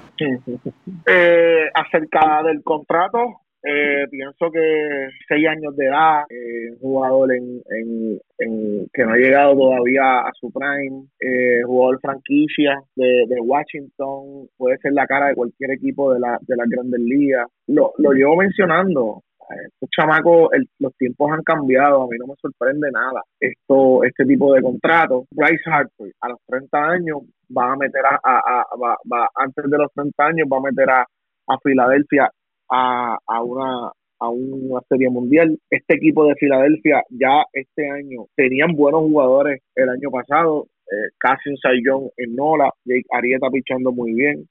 Eh, 1.06 1.70
acerca 1.74 2.42
del 2.44 2.64
contrato, 2.64 3.42
eh, 3.64 4.08
pienso 4.10 4.52
que 4.52 5.10
seis 5.28 5.48
años 5.48 5.76
de 5.76 5.86
edad, 5.88 6.24
eh, 6.30 6.78
jugador 6.80 7.34
en, 7.34 7.62
en, 7.70 8.88
que 8.94 9.04
no 9.04 9.14
ha 9.14 9.18
llegado 9.18 9.56
todavía 9.56 10.20
a 10.22 10.32
su 10.40 10.52
prime, 10.52 11.08
eh, 11.20 11.62
jugador 11.66 12.00
franquicia 12.00 12.82
de, 12.96 13.26
de, 13.28 13.42
Washington, 13.42 14.48
puede 14.58 14.78
ser 14.78 14.94
la 14.94 15.06
cara 15.06 15.28
de 15.28 15.36
cualquier 15.36 15.72
equipo 15.72 16.14
de, 16.14 16.22
la, 16.22 16.38
de 16.42 16.56
las 16.56 16.70
grandes 16.70 17.02
ligas. 17.02 17.48
Lo, 17.68 17.92
lo 17.98 18.12
llevo 18.14 18.38
mencionando, 18.38 19.24
estos 19.50 19.90
chamacos, 19.90 20.50
los 20.78 20.96
tiempos 20.96 21.32
han 21.32 21.44
cambiado, 21.44 22.04
a 22.04 22.08
mí 22.08 22.18
no 22.20 22.28
me 22.28 22.36
sorprende 22.40 22.92
nada 22.92 23.24
esto 23.40 24.04
este 24.04 24.26
tipo 24.26 24.54
de 24.54 24.62
contratos. 24.62 25.26
Bryce 25.32 25.70
Harper, 25.70 26.12
a 26.22 26.30
los 26.30 26.40
30 26.48 26.78
años, 26.78 27.18
va 27.56 27.74
a 27.74 27.76
meter 27.76 28.04
a, 28.06 28.20
a, 28.24 28.66
va, 28.78 29.28
antes 29.36 29.66
de 29.70 29.78
los 29.78 29.92
30 29.94 30.26
años, 30.26 30.48
va 30.52 30.58
a 30.58 30.62
meter 30.62 30.90
a, 30.90 31.02
a 31.02 31.58
Filadelfia 31.64 32.32
a, 32.70 33.18
a 33.26 33.44
una 33.44 33.92
a 34.20 34.30
una 34.30 34.82
serie 34.90 35.10
mundial. 35.10 35.58
Este 35.70 35.96
equipo 35.96 36.26
de 36.26 36.36
Filadelfia 36.36 37.04
ya 37.10 37.44
este 37.54 37.90
año 37.90 38.26
tenían 38.36 38.76
buenos 38.76 39.02
jugadores 39.02 39.62
el 39.76 39.90
año 39.90 40.12
pasado, 40.12 40.68
eh, 40.92 41.12
casi 41.18 41.50
un 41.50 41.58
Sayón 41.58 42.10
en 42.18 42.36
Nola, 42.36 42.70
Jake 42.86 43.06
Arieta 43.12 43.50
pichando 43.50 43.92
muy 43.92 44.14
bien, 44.14 44.48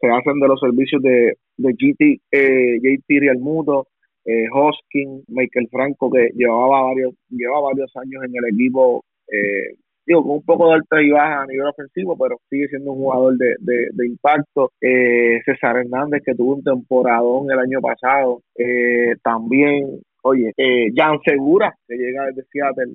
se 0.00 0.06
hacen 0.08 0.38
de 0.40 0.48
los 0.48 0.60
servicios 0.60 1.02
de, 1.02 1.36
de 1.56 1.72
GT, 1.72 2.20
eh, 2.30 2.78
JT 2.80 3.20
Realmuto, 3.20 3.88
eh, 4.24 4.46
Hoskin, 4.52 5.24
Michael 5.28 5.68
Franco, 5.70 6.10
que 6.10 6.30
llevaba 6.36 6.82
varios, 6.84 7.14
llevaba 7.28 7.70
varios 7.70 7.90
años 7.96 8.22
en 8.24 8.32
el 8.36 8.54
equipo 8.54 9.04
Eh, 9.30 9.74
digo, 10.08 10.22
con 10.22 10.32
un 10.36 10.42
poco 10.42 10.68
de 10.68 10.74
alta 10.76 11.02
y 11.02 11.10
baja 11.10 11.42
a 11.42 11.46
nivel 11.46 11.66
ofensivo, 11.66 12.16
pero 12.16 12.40
sigue 12.48 12.66
siendo 12.68 12.92
un 12.92 12.98
jugador 12.98 13.36
de, 13.36 13.54
de, 13.60 14.06
impacto. 14.06 14.72
Eh, 14.80 15.40
César 15.44 15.76
Hernández, 15.76 16.22
que 16.24 16.34
tuvo 16.34 16.54
un 16.54 16.64
temporadón 16.64 17.50
el 17.50 17.58
año 17.58 17.80
pasado, 17.82 18.40
eh, 18.56 19.14
también, 19.22 20.00
oye, 20.22 20.52
eh, 20.56 20.88
Jan 20.96 21.18
Segura, 21.24 21.74
que 21.86 21.96
llega 21.96 22.24
desde 22.26 22.48
Seattle, 22.50 22.94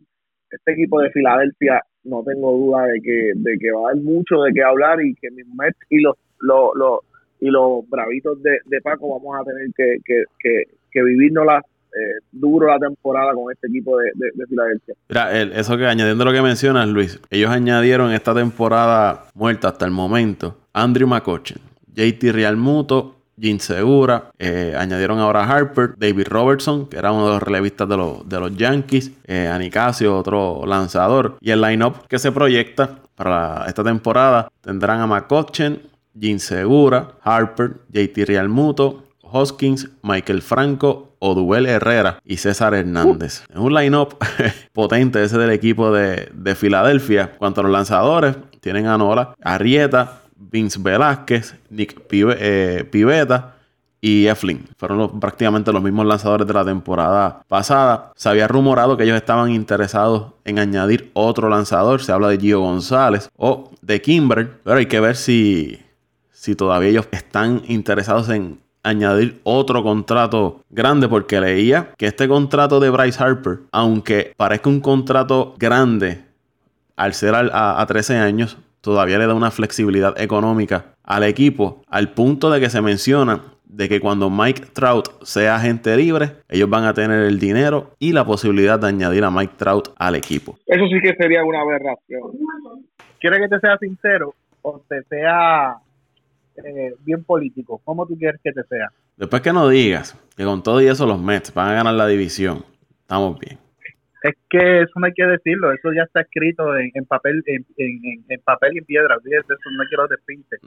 este 0.49 0.71
equipo 0.73 1.01
de 1.01 1.11
Filadelfia, 1.11 1.81
no 2.05 2.23
tengo 2.23 2.51
duda 2.51 2.87
de 2.87 2.99
que, 2.99 3.31
de 3.35 3.57
que 3.59 3.71
va 3.71 3.81
a 3.81 3.91
haber 3.91 4.03
mucho 4.03 4.41
de 4.41 4.51
qué 4.51 4.63
hablar 4.63 4.99
y 5.01 5.13
que 5.15 5.29
mis 5.29 5.45
Mets 5.47 5.77
y 5.89 5.99
los, 6.01 6.17
los, 6.39 6.71
los 6.75 6.99
y 7.39 7.49
los 7.49 7.87
bravitos 7.89 8.41
de, 8.41 8.57
de 8.65 8.81
Paco 8.81 9.19
vamos 9.19 9.35
a 9.37 9.43
tener 9.43 9.67
que, 9.75 9.97
que, 10.05 10.23
que, 10.39 10.63
que 10.89 11.03
vivirnos 11.03 11.45
las 11.45 11.63
eh, 11.95 12.23
duro 12.31 12.67
la 12.67 12.79
temporada 12.79 13.33
con 13.33 13.51
este 13.51 13.67
equipo 13.67 13.97
de, 13.97 14.11
de, 14.15 14.47
Filadelfia. 14.47 14.95
Mira, 15.09 15.41
eso 15.59 15.77
que 15.77 15.85
añadiendo 15.85 16.25
lo 16.25 16.31
que 16.31 16.41
mencionas, 16.41 16.87
Luis, 16.87 17.19
ellos 17.29 17.51
añadieron 17.51 18.11
esta 18.11 18.33
temporada 18.33 19.25
muerta 19.33 19.69
hasta 19.69 19.85
el 19.85 19.91
momento 19.91 20.57
Andrew 20.73 21.07
McCutcheon, 21.07 21.59
JT 21.93 22.31
Realmuto, 22.31 23.15
Jim 23.39 23.59
Segura, 23.59 24.31
eh, 24.37 24.75
añadieron 24.77 25.19
ahora 25.19 25.43
Harper, 25.43 25.95
David 25.97 26.27
Robertson, 26.27 26.87
que 26.87 26.97
era 26.97 27.11
uno 27.11 27.25
de 27.25 27.33
los 27.33 27.43
relevistas 27.43 27.89
de 27.89 27.97
los, 27.97 28.29
de 28.29 28.39
los 28.39 28.55
Yankees, 28.55 29.11
eh, 29.25 29.47
Anicasio, 29.47 30.17
otro 30.17 30.65
lanzador, 30.65 31.37
y 31.41 31.51
el 31.51 31.61
line-up 31.61 32.07
que 32.07 32.19
se 32.19 32.31
proyecta 32.31 32.99
para 33.15 33.65
esta 33.67 33.83
temporada 33.83 34.49
tendrán 34.61 35.01
a 35.01 35.07
McCutcheon, 35.07 35.81
Jim 36.19 36.37
Segura, 36.37 37.15
Harper, 37.21 37.77
JT 37.89 38.25
Realmuto, 38.25 39.03
Hoskins, 39.21 39.89
Michael 40.03 40.43
Franco, 40.43 41.12
Oduel 41.23 41.67
Herrera 41.67 42.19
y 42.25 42.35
César 42.35 42.73
Hernández. 42.73 43.45
Es 43.49 43.55
un 43.55 43.73
line-up 43.73 44.17
potente 44.73 45.23
ese 45.23 45.37
del 45.37 45.51
equipo 45.51 45.89
de, 45.89 46.55
Filadelfia. 46.55 47.31
Cuanto 47.37 47.61
a 47.61 47.63
los 47.63 47.71
lanzadores, 47.71 48.35
tienen 48.59 48.87
a 48.87 48.97
Nola, 48.97 49.33
Arrieta, 49.41 50.21
Vince 50.35 50.79
Velázquez, 50.81 51.55
Nick 51.69 51.95
eh, 52.11 52.85
Piveta 52.91 53.55
y 54.01 54.27
Eflin. 54.27 54.67
Fueron 54.77 55.17
prácticamente 55.21 55.71
los 55.71 55.81
mismos 55.81 56.05
lanzadores 56.05 56.45
de 56.45 56.53
la 56.53 56.65
temporada 56.65 57.41
pasada. 57.47 58.11
Se 58.17 58.27
había 58.27 58.49
rumorado 58.49 58.97
que 58.97 59.05
ellos 59.05 59.15
estaban 59.15 59.49
interesados 59.49 60.33
en 60.43 60.59
añadir 60.59 61.09
otro 61.13 61.47
lanzador. 61.47 62.03
Se 62.03 62.11
habla 62.11 62.27
de 62.27 62.37
Gio 62.37 62.59
González 62.59 63.29
o 63.37 63.71
de 63.81 64.01
Kimber. 64.01 64.59
Pero 64.61 64.77
hay 64.77 64.87
que 64.87 64.99
ver 64.99 65.15
si, 65.15 65.79
si 66.31 66.53
todavía 66.53 66.89
ellos 66.89 67.07
están 67.11 67.61
interesados 67.65 68.27
en 68.27 68.62
añadir 68.83 69.39
otro 69.43 69.81
contrato 69.81 70.61
grande 70.69 71.07
porque 71.07 71.39
leía 71.39 71.89
que 71.97 72.07
este 72.07 72.27
contrato 72.27 72.79
de 72.79 72.89
Bryce 72.89 73.23
Harper, 73.23 73.59
aunque 73.71 74.33
parezca 74.37 74.69
un 74.69 74.81
contrato 74.81 75.55
grande 75.57 76.21
al 76.95 77.13
ser 77.13 77.33
a, 77.35 77.83
13 77.87 78.17
años, 78.17 78.57
todavía 78.81 79.17
le 79.17 79.27
da 79.27 79.33
una 79.33 79.51
flexibilidad 79.51 80.19
económica 80.21 80.85
al 81.03 81.23
equipo 81.23 81.81
al 81.87 82.13
punto 82.13 82.51
de 82.51 82.59
que 82.59 82.69
se 82.69 82.81
menciona 82.81 83.41
de 83.63 83.89
que 83.89 83.99
cuando 83.99 84.29
Mike 84.29 84.67
Trout 84.73 85.23
sea 85.23 85.55
agente 85.55 85.95
libre, 85.97 86.33
ellos 86.47 86.69
van 86.69 86.83
a 86.83 86.93
tener 86.93 87.23
el 87.23 87.39
dinero 87.39 87.91
y 87.97 88.11
la 88.11 88.23
posibilidad 88.23 88.77
de 88.77 88.87
añadir 88.87 89.23
a 89.23 89.31
Mike 89.31 89.55
Trout 89.57 89.89
al 89.97 90.15
equipo. 90.15 90.59
Eso 90.67 90.85
sí 90.85 90.99
que 91.01 91.15
sería 91.15 91.43
una 91.43 91.61
aberración. 91.61 92.21
¿Quieres 93.19 93.39
que 93.39 93.47
te 93.47 93.59
sea 93.59 93.77
sincero 93.79 94.35
o 94.61 94.79
te 94.87 95.01
sea 95.03 95.77
eh, 96.57 96.95
bien 96.99 97.23
político. 97.23 97.81
¿Cómo 97.83 98.05
tú 98.05 98.17
quieres 98.17 98.39
que 98.43 98.51
te 98.51 98.63
sea? 98.63 98.91
Después 99.17 99.41
que 99.41 99.53
no 99.53 99.67
digas 99.67 100.17
que 100.35 100.43
con 100.43 100.63
todo 100.63 100.81
y 100.81 100.87
eso 100.87 101.05
los 101.05 101.21
Mets 101.21 101.53
van 101.53 101.69
a 101.69 101.73
ganar 101.73 101.93
la 101.93 102.07
división, 102.07 102.63
estamos 103.01 103.39
bien. 103.39 103.57
Es 104.23 104.35
que 104.49 104.81
eso 104.81 104.91
no 104.95 105.05
hay 105.05 105.13
que 105.13 105.25
decirlo, 105.25 105.73
eso 105.73 105.91
ya 105.93 106.03
está 106.03 106.21
escrito 106.21 106.77
en, 106.77 107.05
papel 107.05 107.43
en, 107.45 108.41
papel 108.45 108.75
y 108.75 108.77
en 108.77 108.85
piedra, 108.85 109.17
eso 109.21 109.69
no 109.77 109.83
quiero 109.89 110.07
despinte. 110.07 110.57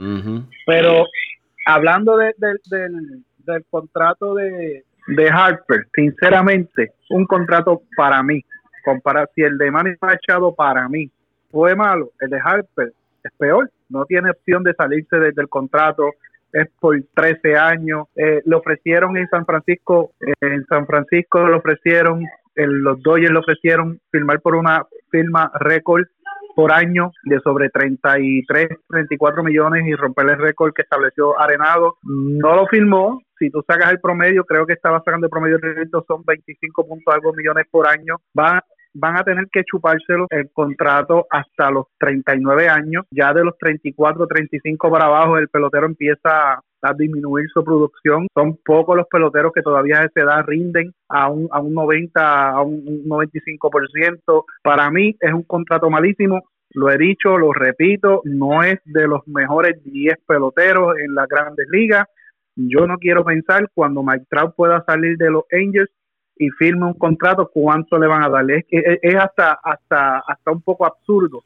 Pero 0.67 1.07
hablando 1.65 2.19
del, 2.19 2.35
del 2.39 3.65
contrato 3.71 4.35
de, 4.35 4.85
de 5.07 5.29
Harper, 5.31 5.87
sinceramente, 5.95 6.93
un 7.11 7.27
contrato 7.27 7.83
para 7.97 8.23
mí, 8.23 8.45
compara, 8.85 9.29
si 9.35 9.43
el 9.43 9.57
de 9.57 9.71
Manny 9.71 9.95
Machado 10.01 10.55
para 10.55 10.89
mí 10.89 11.11
fue 11.51 11.75
malo, 11.75 12.13
el 12.21 12.31
de 12.31 12.39
Harper 12.39 12.93
es 13.25 13.33
peor 13.39 13.71
no 13.89 14.05
tiene 14.05 14.31
opción 14.31 14.63
de 14.63 14.75
salirse 14.75 15.19
desde 15.19 15.43
el 15.43 15.49
contrato, 15.49 16.11
es 16.53 16.69
por 16.81 16.97
13 17.15 17.57
años. 17.57 18.09
Eh, 18.17 18.43
le 18.45 18.57
ofrecieron 18.57 19.17
en 19.17 19.29
San 19.29 19.45
Francisco, 19.45 20.13
eh, 20.21 20.33
en 20.41 20.65
San 20.67 20.87
Francisco 20.87 21.47
le 21.47 21.57
ofrecieron, 21.57 22.25
los 22.55 23.03
Dodgers 23.03 23.33
le 23.33 23.39
ofrecieron 23.39 24.01
firmar 24.11 24.41
por 24.41 24.55
una 24.55 24.87
firma 25.11 25.51
récord 25.61 26.07
por 26.57 26.73
año 26.73 27.13
de 27.25 27.39
sobre 27.41 27.69
33, 27.69 28.69
34 28.89 29.43
millones 29.43 29.87
y 29.87 29.95
romper 29.95 30.31
el 30.31 30.39
récord 30.39 30.73
que 30.73 30.83
estableció 30.83 31.39
Arenado. 31.39 31.99
No 32.03 32.57
lo 32.57 32.67
firmó. 32.67 33.21
Si 33.39 33.51
tú 33.51 33.63
sacas 33.69 33.93
el 33.93 34.01
promedio, 34.01 34.43
creo 34.45 34.65
que 34.65 34.73
estaba 34.73 35.03
sacando 35.05 35.27
el 35.27 35.31
promedio 35.31 35.59
de 35.59 35.87
son 36.09 36.25
25 36.25 36.89
puntos 36.89 37.15
algo 37.15 37.35
millones 37.35 37.67
por 37.71 37.87
año. 37.87 38.17
Va 38.37 38.65
van 38.99 39.17
a 39.17 39.25
tener 39.25 39.47
que 39.53 39.65
chupárselo 39.65 40.27
el 40.31 40.51
contrato 40.53 41.27
hasta 41.31 41.71
los 41.71 41.87
39 41.99 42.69
años. 42.69 43.05
Ya 43.11 43.33
de 43.33 43.45
los 43.45 43.57
34, 43.59 44.27
35 44.27 44.91
para 44.91 45.07
abajo, 45.07 45.39
el 45.39 45.49
pelotero 45.49 45.87
empieza 45.87 46.61
a 46.83 46.95
disminuir 46.95 47.49
su 47.53 47.65
producción. 47.65 48.27
Son 48.35 48.57
pocos 48.65 48.97
los 48.97 49.07
peloteros 49.09 49.53
que 49.53 49.63
todavía 49.63 50.01
a 50.01 50.05
esa 50.05 50.21
edad 50.21 50.45
rinden 50.47 50.93
a 51.09 51.29
un, 51.29 51.49
a 51.51 51.61
un 51.61 51.75
90, 51.75 52.51
a 52.51 52.63
un 52.63 53.05
95%. 53.05 54.45
Para 54.63 54.91
mí 54.91 55.17
es 55.21 55.33
un 55.33 55.43
contrato 55.43 55.91
malísimo. 55.91 56.43
Lo 56.71 56.91
he 56.91 56.99
dicho, 56.99 57.39
lo 57.39 57.53
repito, 57.53 58.23
no 58.25 58.63
es 58.63 58.81
de 58.85 59.07
los 59.07 59.27
mejores 59.29 59.83
10 59.85 60.17
peloteros 60.27 60.99
en 60.99 61.15
las 61.15 61.29
grandes 61.29 61.67
ligas. 61.71 62.07
Yo 62.55 62.87
no 62.87 62.99
quiero 62.99 63.25
pensar 63.25 63.69
cuando 63.75 64.03
Mike 64.03 64.27
Trout 64.31 64.55
pueda 64.55 64.83
salir 64.87 65.17
de 65.19 65.31
los 65.31 65.45
Angels 65.53 65.91
y 66.39 66.51
firme 66.51 66.87
un 66.87 66.95
contrato, 66.95 67.51
¿cuánto 67.53 67.99
le 67.99 68.07
van 68.07 68.23
a 68.23 68.29
darle? 68.29 68.59
Es 68.59 68.65
que 68.67 68.99
es 69.03 69.15
hasta, 69.17 69.59
hasta, 69.63 70.19
hasta 70.19 70.51
un 70.51 70.61
poco 70.63 70.87
absurdo 70.87 71.43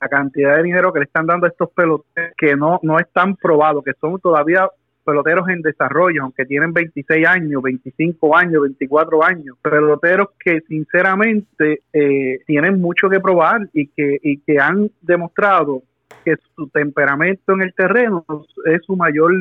la 0.00 0.08
cantidad 0.08 0.56
de 0.56 0.62
dinero 0.62 0.92
que 0.92 1.00
le 1.00 1.04
están 1.04 1.26
dando 1.26 1.46
a 1.46 1.50
estos 1.50 1.70
peloteros 1.70 2.32
que 2.36 2.56
no, 2.56 2.80
no 2.82 2.98
están 2.98 3.36
probados, 3.36 3.84
que 3.84 3.92
son 4.00 4.18
todavía 4.18 4.68
peloteros 5.04 5.48
en 5.48 5.60
desarrollo, 5.60 6.22
aunque 6.22 6.46
tienen 6.46 6.72
26 6.72 7.26
años, 7.26 7.62
25 7.62 8.36
años, 8.36 8.62
24 8.62 9.24
años, 9.24 9.56
peloteros 9.60 10.28
que 10.42 10.62
sinceramente 10.62 11.82
eh, 11.92 12.40
tienen 12.46 12.80
mucho 12.80 13.10
que 13.10 13.20
probar 13.20 13.68
y 13.72 13.88
que, 13.88 14.18
y 14.22 14.38
que 14.38 14.58
han 14.58 14.90
demostrado 15.02 15.82
que 16.24 16.36
su 16.56 16.68
temperamento 16.68 17.52
en 17.52 17.62
el 17.62 17.74
terreno 17.74 18.24
es 18.64 18.80
su 18.86 18.96
mayor 18.96 19.32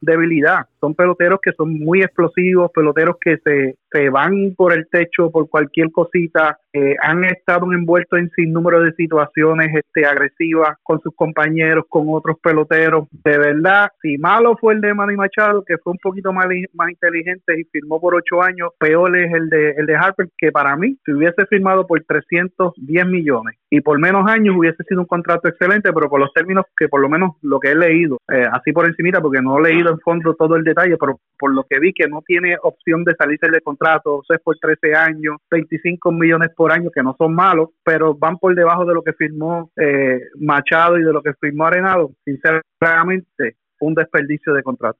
debilidad. 0.00 0.66
Son 0.80 0.94
peloteros 0.94 1.40
que 1.42 1.52
son 1.52 1.78
muy 1.78 2.02
explosivos, 2.02 2.70
peloteros 2.72 3.16
que 3.20 3.38
se, 3.38 3.76
se 3.90 4.08
van 4.10 4.54
por 4.56 4.72
el 4.72 4.88
techo 4.88 5.30
por 5.30 5.48
cualquier 5.48 5.90
cosita, 5.90 6.58
eh, 6.76 6.94
han 7.00 7.24
estado 7.24 7.72
envueltos 7.72 8.18
en 8.18 8.30
sin 8.36 8.52
número 8.52 8.82
de 8.82 8.92
situaciones 8.92 9.74
este, 9.74 10.04
agresivas 10.04 10.76
con 10.82 11.00
sus 11.00 11.14
compañeros, 11.14 11.86
con 11.88 12.04
otros 12.08 12.36
peloteros. 12.42 13.08
De 13.24 13.38
verdad, 13.38 13.88
si 14.02 14.18
malo 14.18 14.58
fue 14.60 14.74
el 14.74 14.82
de 14.82 14.92
Manny 14.92 15.16
Machado, 15.16 15.64
que 15.64 15.78
fue 15.78 15.92
un 15.92 15.98
poquito 16.02 16.34
más, 16.34 16.46
más 16.74 16.90
inteligente 16.90 17.58
y 17.58 17.64
firmó 17.72 17.98
por 17.98 18.14
ocho 18.14 18.42
años, 18.42 18.68
peor 18.78 19.16
es 19.16 19.32
el 19.32 19.48
de, 19.48 19.70
el 19.70 19.86
de 19.86 19.96
Harper, 19.96 20.28
que 20.36 20.52
para 20.52 20.76
mí, 20.76 20.98
si 21.06 21.12
hubiese 21.12 21.46
firmado 21.46 21.86
por 21.86 22.02
310 22.04 23.06
millones 23.06 23.56
y 23.70 23.80
por 23.80 23.98
menos 23.98 24.28
años 24.28 24.54
hubiese 24.58 24.84
sido 24.84 25.00
un 25.00 25.06
contrato 25.06 25.48
excelente, 25.48 25.94
pero 25.94 26.10
por 26.10 26.20
los 26.20 26.32
términos 26.34 26.66
que 26.76 26.88
por 26.88 27.00
lo 27.00 27.08
menos 27.08 27.36
lo 27.40 27.58
que 27.58 27.70
he 27.70 27.74
leído, 27.74 28.18
eh, 28.30 28.44
así 28.52 28.72
por 28.72 28.86
encimita, 28.86 29.22
porque 29.22 29.40
no 29.40 29.58
he 29.58 29.62
leído 29.62 29.90
en 29.90 30.00
fondo 30.00 30.34
todo 30.34 30.56
el 30.56 30.64
detalle, 30.64 30.98
pero 31.00 31.20
por 31.38 31.54
lo 31.54 31.64
que 31.68 31.80
vi 31.80 31.94
que 31.94 32.06
no 32.06 32.22
tiene 32.26 32.56
opción 32.62 33.02
de 33.04 33.14
salirse 33.14 33.50
del 33.50 33.62
contrato, 33.62 34.16
o 34.16 34.22
es 34.28 34.40
por 34.42 34.58
13 34.58 34.94
años, 34.94 35.36
25 35.50 36.12
millones 36.12 36.50
por 36.54 36.65
año, 36.72 36.90
que 36.90 37.02
no 37.02 37.14
son 37.18 37.34
malos, 37.34 37.70
pero 37.84 38.14
van 38.14 38.38
por 38.38 38.54
debajo 38.54 38.84
de 38.84 38.94
lo 38.94 39.02
que 39.02 39.12
firmó 39.12 39.70
eh, 39.76 40.20
Machado 40.40 40.98
y 40.98 41.04
de 41.04 41.12
lo 41.12 41.22
que 41.22 41.34
firmó 41.34 41.66
Arenado. 41.66 42.10
Sinceramente, 42.24 43.56
un 43.80 43.94
desperdicio 43.94 44.54
de 44.54 44.62
contrato. 44.62 44.98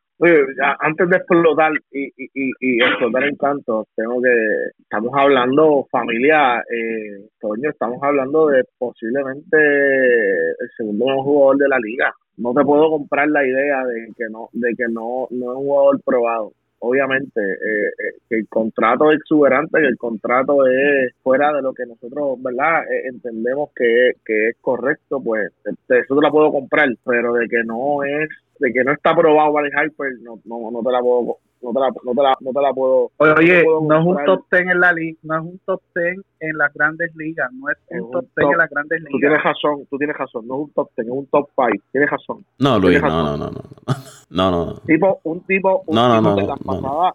Antes 0.80 1.08
de 1.08 1.16
explotar 1.16 1.72
y, 1.90 2.06
y, 2.16 2.52
y, 2.60 2.82
explotar 2.82 3.24
en 3.24 3.36
tanto, 3.36 3.86
tengo 3.94 4.20
que, 4.22 4.34
estamos 4.80 5.10
hablando 5.14 5.86
familia, 5.90 6.60
eh, 6.60 7.28
Toño, 7.40 7.70
estamos 7.70 8.02
hablando 8.02 8.46
de 8.48 8.64
posiblemente 8.78 9.56
el 9.56 10.70
segundo 10.76 11.06
mejor 11.06 11.24
jugador 11.24 11.56
de 11.58 11.68
la 11.68 11.78
liga. 11.78 12.14
No 12.38 12.52
te 12.52 12.64
puedo 12.64 12.90
comprar 12.90 13.28
la 13.28 13.46
idea 13.46 13.84
de 13.84 14.08
que 14.16 14.24
no, 14.30 14.48
de 14.52 14.74
que 14.76 14.84
no, 14.90 15.26
no 15.30 15.52
es 15.52 15.58
un 15.58 15.64
jugador 15.64 16.00
probado 16.02 16.52
obviamente 16.80 17.40
eh, 17.40 17.88
eh, 17.88 18.18
que 18.28 18.36
el 18.36 18.48
contrato 18.48 19.10
es 19.10 19.18
exuberante, 19.18 19.80
que 19.80 19.86
el 19.86 19.96
contrato 19.96 20.66
es 20.66 21.12
fuera 21.22 21.52
de 21.52 21.62
lo 21.62 21.72
que 21.72 21.86
nosotros, 21.86 22.42
¿verdad? 22.42 22.82
Eh, 22.90 23.08
entendemos 23.08 23.70
que, 23.74 24.12
que 24.24 24.48
es 24.48 24.56
correcto, 24.60 25.20
pues 25.22 25.52
eso 25.64 26.14
te 26.16 26.22
la 26.22 26.30
puedo 26.30 26.52
comprar, 26.52 26.88
pero 27.04 27.34
de 27.34 27.48
que 27.48 27.62
no 27.64 28.04
es, 28.04 28.28
de 28.58 28.72
que 28.72 28.84
no 28.84 28.92
está 28.92 29.10
aprobado 29.10 29.52
para 29.52 29.68
Hyper, 29.68 30.20
no, 30.22 30.40
no, 30.44 30.70
no 30.70 30.82
te 30.82 30.90
la 30.90 31.00
puedo 31.00 31.38
no 31.66 31.72
te 31.72 31.80
la, 31.80 31.88
no 32.04 32.12
te 32.14 32.22
la, 32.22 32.36
no 32.40 32.52
te 32.52 32.60
la 32.62 32.72
puedo. 32.72 33.10
Oye, 33.18 33.58
no 33.58 33.64
puedo 33.64 33.80
no 33.82 33.98
es 34.00 34.06
un 34.06 34.24
top 34.24 34.44
10 34.50 34.62
en 34.68 34.80
la 34.80 34.92
liga, 34.92 35.18
no 35.22 35.34
es 35.36 35.42
un 35.42 35.58
top 35.66 35.82
10 35.94 36.16
en 36.40 36.56
las 36.58 36.72
grandes 36.74 37.16
ligas, 37.16 37.52
no 37.52 37.68
es 37.70 37.76
Es 37.88 38.00
un 38.00 38.10
top 38.10 38.22
10 38.22 38.32
top- 38.36 38.52
en 38.52 38.58
las 38.58 38.70
grandes 38.70 38.98
Tú 39.10 39.18
tienes 39.18 39.38
ligas. 39.38 39.44
razón, 39.44 39.86
tú 39.90 39.98
tienes 39.98 40.16
razón. 40.16 40.46
No 40.46 40.54
es 40.54 40.60
un 40.60 40.70
top 40.70 40.90
10, 40.96 41.06
es 41.08 41.12
un 41.14 41.26
top 41.26 41.50
5. 41.56 41.84
Tienes 41.92 42.10
razón. 42.10 42.44
No, 42.58 42.78
Luis, 42.78 42.92
Tienes 43.00 43.02
no, 43.10 43.22
no, 43.22 43.22
razón. 43.32 43.40
no, 43.40 43.50
no. 43.50 43.94
No, 44.30 44.50
no, 44.50 44.66
no. 44.66 44.72
Tipo, 44.86 45.20
un 45.24 45.40
tipo, 45.42 45.82
un 45.86 45.94
No, 45.94 46.08
no, 46.08 46.16
tipo 46.18 46.30
no, 46.30 46.36
no, 46.36 46.46
las 46.46 46.58
pasadas, 46.58 47.14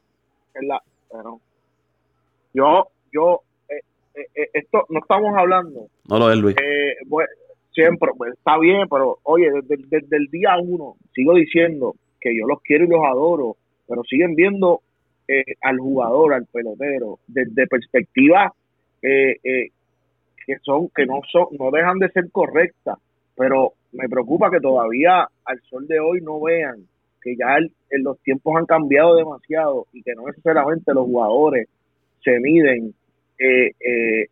en 0.55 0.67
la, 0.67 0.81
bueno, 1.11 1.39
yo, 2.53 2.87
yo, 3.13 3.41
eh, 3.69 3.81
eh, 4.15 4.27
eh, 4.35 4.49
esto, 4.53 4.85
no 4.89 4.99
estamos 4.99 5.33
hablando 5.37 5.87
No 6.07 6.19
lo 6.19 6.31
es, 6.31 6.37
Luis. 6.37 6.55
eh, 6.61 6.95
pues, 7.09 7.27
siempre, 7.73 8.11
pues, 8.17 8.33
está 8.33 8.57
bien, 8.57 8.87
pero 8.89 9.19
oye, 9.23 9.49
desde, 9.51 9.83
desde 9.89 10.17
el 10.17 10.27
día 10.27 10.57
uno 10.61 10.95
sigo 11.15 11.33
diciendo 11.35 11.95
que 12.19 12.35
yo 12.37 12.45
los 12.47 12.61
quiero 12.61 12.83
y 12.85 12.87
los 12.89 13.03
adoro, 13.03 13.55
pero 13.91 14.05
siguen 14.05 14.35
viendo 14.35 14.79
eh, 15.27 15.43
al 15.59 15.77
jugador, 15.79 16.33
al 16.33 16.45
pelotero, 16.45 17.19
desde 17.27 17.67
perspectivas 17.67 18.53
eh, 19.01 19.35
eh, 19.43 19.67
que 20.45 20.57
son, 20.61 20.87
que 20.95 21.05
no 21.05 21.19
son, 21.29 21.47
no 21.59 21.71
dejan 21.71 21.99
de 21.99 22.09
ser 22.11 22.31
correctas, 22.31 22.97
pero 23.35 23.73
me 23.91 24.07
preocupa 24.07 24.49
que 24.49 24.61
todavía 24.61 25.27
al 25.43 25.61
sol 25.69 25.85
de 25.87 25.99
hoy 25.99 26.21
no 26.21 26.39
vean 26.39 26.87
que 27.21 27.35
ya 27.35 27.57
los 27.91 28.17
tiempos 28.21 28.55
han 28.55 28.65
cambiado 28.65 29.15
demasiado 29.15 29.87
y 29.91 30.01
que 30.03 30.15
no 30.15 30.25
necesariamente 30.25 30.93
los 30.93 31.05
jugadores 31.05 31.67
se 32.23 32.39
miden 32.39 32.93
eh, 33.37 33.71
eh, 33.77 34.27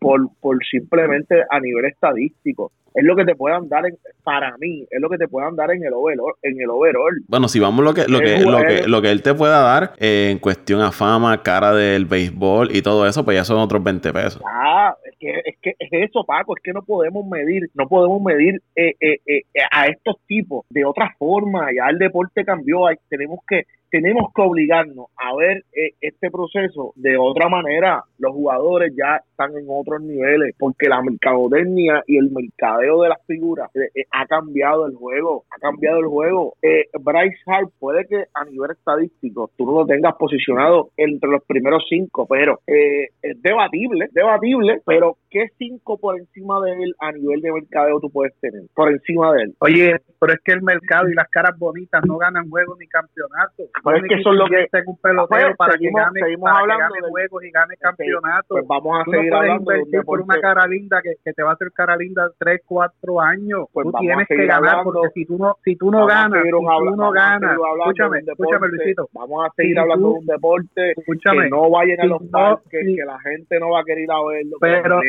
por, 0.00 0.28
por 0.40 0.58
simplemente 0.66 1.44
a 1.48 1.60
nivel 1.60 1.84
estadístico. 1.84 2.72
Es 2.96 3.04
lo 3.04 3.14
que 3.14 3.24
te 3.24 3.34
puedan 3.34 3.68
dar, 3.68 3.86
en, 3.86 3.96
para 4.24 4.56
mí, 4.56 4.86
es 4.90 5.00
lo 5.00 5.10
que 5.10 5.18
te 5.18 5.28
puedan 5.28 5.54
dar 5.54 5.70
en 5.70 5.84
el 5.84 5.92
overall. 5.92 6.34
En 6.42 6.58
el 6.60 6.70
overall. 6.70 7.14
Bueno, 7.28 7.46
si 7.48 7.60
vamos 7.60 7.84
lo 7.84 7.92
que, 7.92 8.06
lo 8.08 8.20
que, 8.20 8.40
lo 8.40 8.58
que, 8.62 8.88
lo 8.88 9.02
que 9.02 9.10
él 9.10 9.22
te 9.22 9.34
pueda 9.34 9.60
dar 9.60 9.92
eh, 9.98 10.30
en 10.32 10.38
cuestión 10.38 10.80
a 10.80 10.92
fama, 10.92 11.42
cara 11.42 11.74
del 11.74 12.06
béisbol 12.06 12.74
y 12.74 12.80
todo 12.80 13.06
eso, 13.06 13.24
pues 13.24 13.36
ya 13.36 13.44
son 13.44 13.58
otros 13.58 13.84
20 13.84 14.12
pesos. 14.12 14.42
Ah, 14.46 14.94
es 15.04 15.14
que, 15.18 15.42
es 15.44 15.56
que 15.60 15.70
es 15.78 16.08
eso, 16.08 16.24
Paco, 16.24 16.56
es 16.56 16.62
que 16.62 16.72
no 16.72 16.82
podemos 16.82 17.26
medir, 17.26 17.68
no 17.74 17.86
podemos 17.86 18.22
medir 18.22 18.62
eh, 18.74 18.94
eh, 19.00 19.18
eh, 19.26 19.42
a 19.70 19.86
estos 19.86 20.16
tipos 20.26 20.64
de 20.70 20.84
otra 20.84 21.14
forma. 21.18 21.68
Ya 21.76 21.90
el 21.90 21.98
deporte 21.98 22.44
cambió, 22.44 22.80
tenemos 23.08 23.40
que 23.46 23.64
tenemos 23.96 24.30
que 24.34 24.42
obligarnos 24.42 25.06
a 25.16 25.34
ver 25.34 25.64
eh, 25.72 25.92
este 26.02 26.30
proceso 26.30 26.92
de 26.96 27.16
otra 27.16 27.48
manera. 27.48 28.02
Los 28.18 28.32
jugadores 28.32 28.92
ya 28.94 29.22
están 29.30 29.56
en 29.56 29.64
otros 29.68 30.02
niveles 30.02 30.54
porque 30.58 30.88
la 30.88 31.00
mercadotecnia 31.00 32.02
y 32.06 32.18
el 32.18 32.30
mercadeo 32.30 33.02
de 33.02 33.08
las 33.08 33.24
figuras 33.26 33.70
eh, 33.74 33.88
eh, 33.94 34.04
ha 34.10 34.26
cambiado 34.26 34.86
el 34.86 34.94
juego, 34.94 35.44
ha 35.50 35.58
cambiado 35.58 36.00
el 36.00 36.06
juego. 36.06 36.54
Eh, 36.60 36.84
Bryce 37.00 37.38
Hart 37.46 37.70
puede 37.78 38.06
que 38.06 38.24
a 38.34 38.44
nivel 38.44 38.72
estadístico 38.72 39.50
tú 39.56 39.64
no 39.64 39.80
lo 39.80 39.86
tengas 39.86 40.14
posicionado 40.16 40.90
entre 40.98 41.30
los 41.30 41.42
primeros 41.44 41.84
cinco, 41.88 42.26
pero 42.28 42.60
es 42.66 43.40
debatible, 43.40 44.08
debatible, 44.12 44.82
pero 44.84 45.16
¿qué 45.30 45.46
cinco 45.56 45.98
por 45.98 46.18
encima 46.18 46.60
de 46.60 46.72
él 46.72 46.94
a 46.98 47.12
nivel 47.12 47.40
de 47.40 47.52
mercadeo 47.52 48.00
tú 48.00 48.10
puedes 48.10 48.38
tener? 48.40 48.62
Por 48.74 48.92
encima 48.92 49.32
de 49.32 49.44
él. 49.44 49.54
Oye, 49.60 49.96
pero 50.20 50.32
es 50.34 50.40
que 50.44 50.52
el 50.52 50.62
mercado 50.62 51.08
y 51.08 51.14
las 51.14 51.28
caras 51.28 51.58
bonitas 51.58 52.02
no 52.06 52.18
ganan 52.18 52.50
juegos 52.50 52.78
ni 52.78 52.86
campeonatos. 52.86 53.70
Pero 53.86 53.96
es 53.98 54.08
que 54.08 54.14
eso 54.20 54.30
es 54.32 54.36
lo 54.38 54.46
que- 54.46 54.66
un 54.86 54.96
Pues, 55.26 55.56
para 55.56 55.72
seguimos- 55.72 56.00
que 56.00 56.04
gane, 56.04 56.20
seguimos 56.20 56.44
para 56.44 56.56
que 56.56 56.62
hablando 56.62 56.82
gane 56.84 57.00
del- 57.02 57.10
juegos 57.10 57.44
y 57.44 57.50
gane 57.50 57.76
campeonatos. 57.76 58.48
Pues 58.48 58.66
vamos 58.66 59.00
a 59.00 59.04
Tú 59.04 59.10
no 59.12 59.16
seguir 59.18 59.30
puedes 59.30 59.42
hablando 59.50 59.70
de 59.70 59.78
un 59.78 59.84
invertir 59.86 60.04
por 60.06 60.20
una 60.20 60.40
cara 60.40 60.66
linda 60.66 61.02
que, 61.02 61.14
que 61.24 61.32
te 61.32 61.42
va 61.42 61.50
a 61.50 61.52
hacer 61.54 61.72
cara 61.72 61.96
linda 61.96 62.30
3, 62.38 62.60
4 62.66 63.20
años. 63.20 63.66
Pues 63.72 63.86
tú 63.86 63.92
tienes 64.00 64.26
que 64.28 64.46
ganar 64.46 64.70
hablando- 64.70 64.92
porque 64.92 65.08
si 65.14 65.24
tú 65.26 65.38
no, 65.38 65.54
si 65.64 65.76
tú 65.76 65.90
no 65.90 66.06
ganas, 66.06 66.42
si 66.42 66.50
tú 66.50 66.62
no 66.96 67.10
ganas, 67.12 67.56
escúchame, 67.78 68.22
de 68.22 68.32
escúchame 68.32 68.68
Luisito, 68.68 69.08
Vamos 69.12 69.46
a 69.46 69.50
seguir 69.56 69.74
Si 69.74 69.78
hablando 69.78 70.06
tú- 70.08 70.12
de 70.14 70.18
un 70.20 70.26
deporte 70.26 70.90
escúchame. 70.96 71.42
que 71.44 71.50
no 71.50 71.70
vayan 71.70 72.00
a 72.00 72.04
los 72.06 72.20
no- 72.22 72.30
parques, 72.30 72.86
si- 72.86 72.96
que 72.96 73.04
la 73.04 73.18
gente 73.20 73.58
no 73.60 73.70
va 73.70 73.80
a 73.80 73.84
querer 73.84 74.04
ir 74.04 74.10
a 74.10 74.20
verlo, 74.26 74.52
que 74.52 74.58
pero 74.60 74.96
no 74.96 75.00
que, 75.00 75.08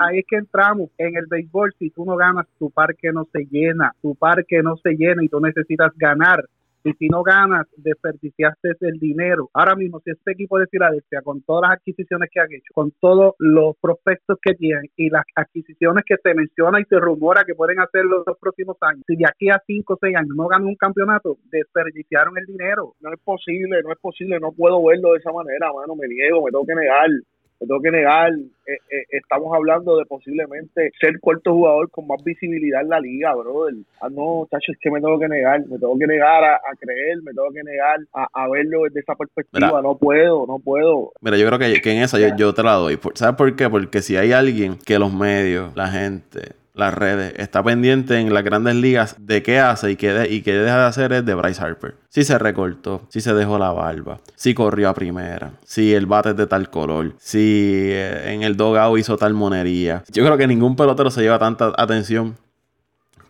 ahí 0.00 0.18
es 0.18 0.24
que 0.28 0.36
entramos 0.36 0.90
en 0.98 1.16
el 1.16 1.26
béisbol. 1.28 1.72
Si 1.78 1.90
tú 1.90 2.04
no 2.04 2.16
ganas, 2.16 2.46
tu 2.58 2.70
parque 2.70 3.12
no 3.12 3.24
se 3.32 3.44
llena, 3.50 3.92
tu 4.02 4.14
parque 4.14 4.62
no 4.62 4.76
se 4.76 4.90
llena 4.94 5.22
y 5.24 5.28
tú 5.28 5.40
necesitas 5.40 5.92
ganar. 5.96 6.44
Y 6.84 6.92
si 6.94 7.08
no 7.08 7.22
ganas, 7.22 7.66
desperdiciaste 7.76 8.70
el 8.80 8.98
dinero. 8.98 9.50
Ahora 9.52 9.76
mismo, 9.76 10.00
si 10.00 10.10
este 10.10 10.32
equipo 10.32 10.58
de 10.58 10.66
Filadelfia, 10.66 11.22
con 11.22 11.42
todas 11.42 11.68
las 11.68 11.78
adquisiciones 11.78 12.28
que 12.32 12.40
han 12.40 12.52
hecho, 12.52 12.72
con 12.74 12.90
todos 13.00 13.34
los 13.38 13.76
prospectos 13.80 14.38
que 14.42 14.54
tienen 14.54 14.90
y 14.96 15.10
las 15.10 15.24
adquisiciones 15.36 16.04
que 16.04 16.16
se 16.22 16.34
menciona 16.34 16.80
y 16.80 16.84
se 16.84 16.98
rumora 16.98 17.44
que 17.44 17.54
pueden 17.54 17.80
hacer 17.80 18.04
los, 18.04 18.24
los 18.26 18.38
próximos 18.38 18.76
años, 18.80 19.02
si 19.06 19.16
de 19.16 19.26
aquí 19.26 19.48
a 19.50 19.62
5 19.64 19.94
o 19.94 19.98
6 20.00 20.16
años 20.16 20.36
no 20.36 20.48
ganan 20.48 20.68
un 20.68 20.76
campeonato, 20.76 21.38
desperdiciaron 21.50 22.36
el 22.38 22.46
dinero. 22.46 22.94
no 23.00 23.12
es 23.12 23.20
posible, 23.20 23.82
no 23.82 23.92
es 23.92 23.98
posible, 23.98 24.40
no 24.40 24.52
puedo 24.52 24.84
verlo 24.84 25.12
de 25.12 25.18
esa 25.18 25.32
manera, 25.32 25.72
mano, 25.72 25.94
me 25.94 26.08
niego, 26.08 26.44
me 26.44 26.50
tengo 26.50 26.66
que 26.66 26.74
negar, 26.74 27.08
me 27.62 27.68
tengo 27.68 27.80
que 27.80 27.90
negar. 27.90 28.32
Eh, 28.32 28.74
eh, 28.90 29.04
estamos 29.10 29.54
hablando 29.54 29.96
de 29.96 30.04
posiblemente 30.06 30.92
ser 31.00 31.18
cuarto 31.20 31.52
jugador 31.52 31.90
con 31.90 32.06
más 32.06 32.22
visibilidad 32.24 32.82
en 32.82 32.88
la 32.88 33.00
liga, 33.00 33.34
brother. 33.34 33.74
Ah, 34.00 34.08
no, 34.10 34.46
chacho, 34.50 34.72
es 34.72 34.78
que 34.80 34.90
me 34.90 35.00
tengo 35.00 35.18
que 35.18 35.28
negar, 35.28 35.60
me 35.66 35.78
tengo 35.78 35.98
que 35.98 36.06
negar 36.06 36.44
a, 36.44 36.54
a 36.56 36.76
creer, 36.78 37.22
me 37.22 37.32
tengo 37.32 37.50
que 37.52 37.62
negar 37.62 38.00
a, 38.14 38.28
a 38.32 38.48
verlo 38.48 38.82
desde 38.84 39.00
esa 39.00 39.14
perspectiva. 39.14 39.68
Mira. 39.68 39.82
No 39.82 39.96
puedo, 39.96 40.46
no 40.46 40.58
puedo. 40.58 41.12
Mira, 41.20 41.36
yo 41.36 41.46
creo 41.46 41.58
que, 41.58 41.80
que 41.80 41.92
en 41.92 42.02
esa 42.02 42.18
yo, 42.18 42.34
yo 42.36 42.54
te 42.54 42.62
la 42.62 42.74
doy. 42.74 42.98
¿Sabes 43.14 43.36
por 43.36 43.54
qué? 43.56 43.68
Porque 43.68 44.02
si 44.02 44.16
hay 44.16 44.32
alguien 44.32 44.76
que 44.84 44.98
los 44.98 45.12
medios, 45.12 45.74
la 45.76 45.88
gente, 45.88 46.52
las 46.74 46.94
redes, 46.94 47.34
está 47.36 47.62
pendiente 47.62 48.18
en 48.18 48.32
las 48.32 48.42
grandes 48.44 48.74
ligas 48.76 49.16
de 49.18 49.42
qué 49.42 49.58
hace 49.58 49.90
y 49.90 49.96
qué, 49.96 50.12
de- 50.12 50.32
y 50.32 50.40
qué 50.42 50.54
deja 50.54 50.78
de 50.78 50.84
hacer 50.84 51.12
es 51.12 51.24
de 51.26 51.34
Bryce 51.34 51.62
Harper. 51.62 51.96
Si 52.08 52.24
se 52.24 52.38
recortó, 52.38 53.02
si 53.10 53.20
se 53.20 53.34
dejó 53.34 53.58
la 53.58 53.70
barba, 53.72 54.20
si 54.36 54.54
corrió 54.54 54.88
a 54.88 54.94
primera, 54.94 55.52
si 55.64 55.92
el 55.92 56.06
bate 56.06 56.30
es 56.30 56.36
de 56.36 56.46
tal 56.46 56.70
color, 56.70 57.12
si 57.18 57.38
eh, 57.90 58.32
en 58.32 58.42
el 58.42 58.56
dogao 58.56 58.96
hizo 58.96 59.18
tal 59.18 59.34
monería. 59.34 60.02
Yo 60.10 60.24
creo 60.24 60.38
que 60.38 60.46
ningún 60.46 60.74
pelotero 60.76 61.10
se 61.10 61.20
lleva 61.20 61.38
tanta 61.38 61.72
atención 61.76 62.36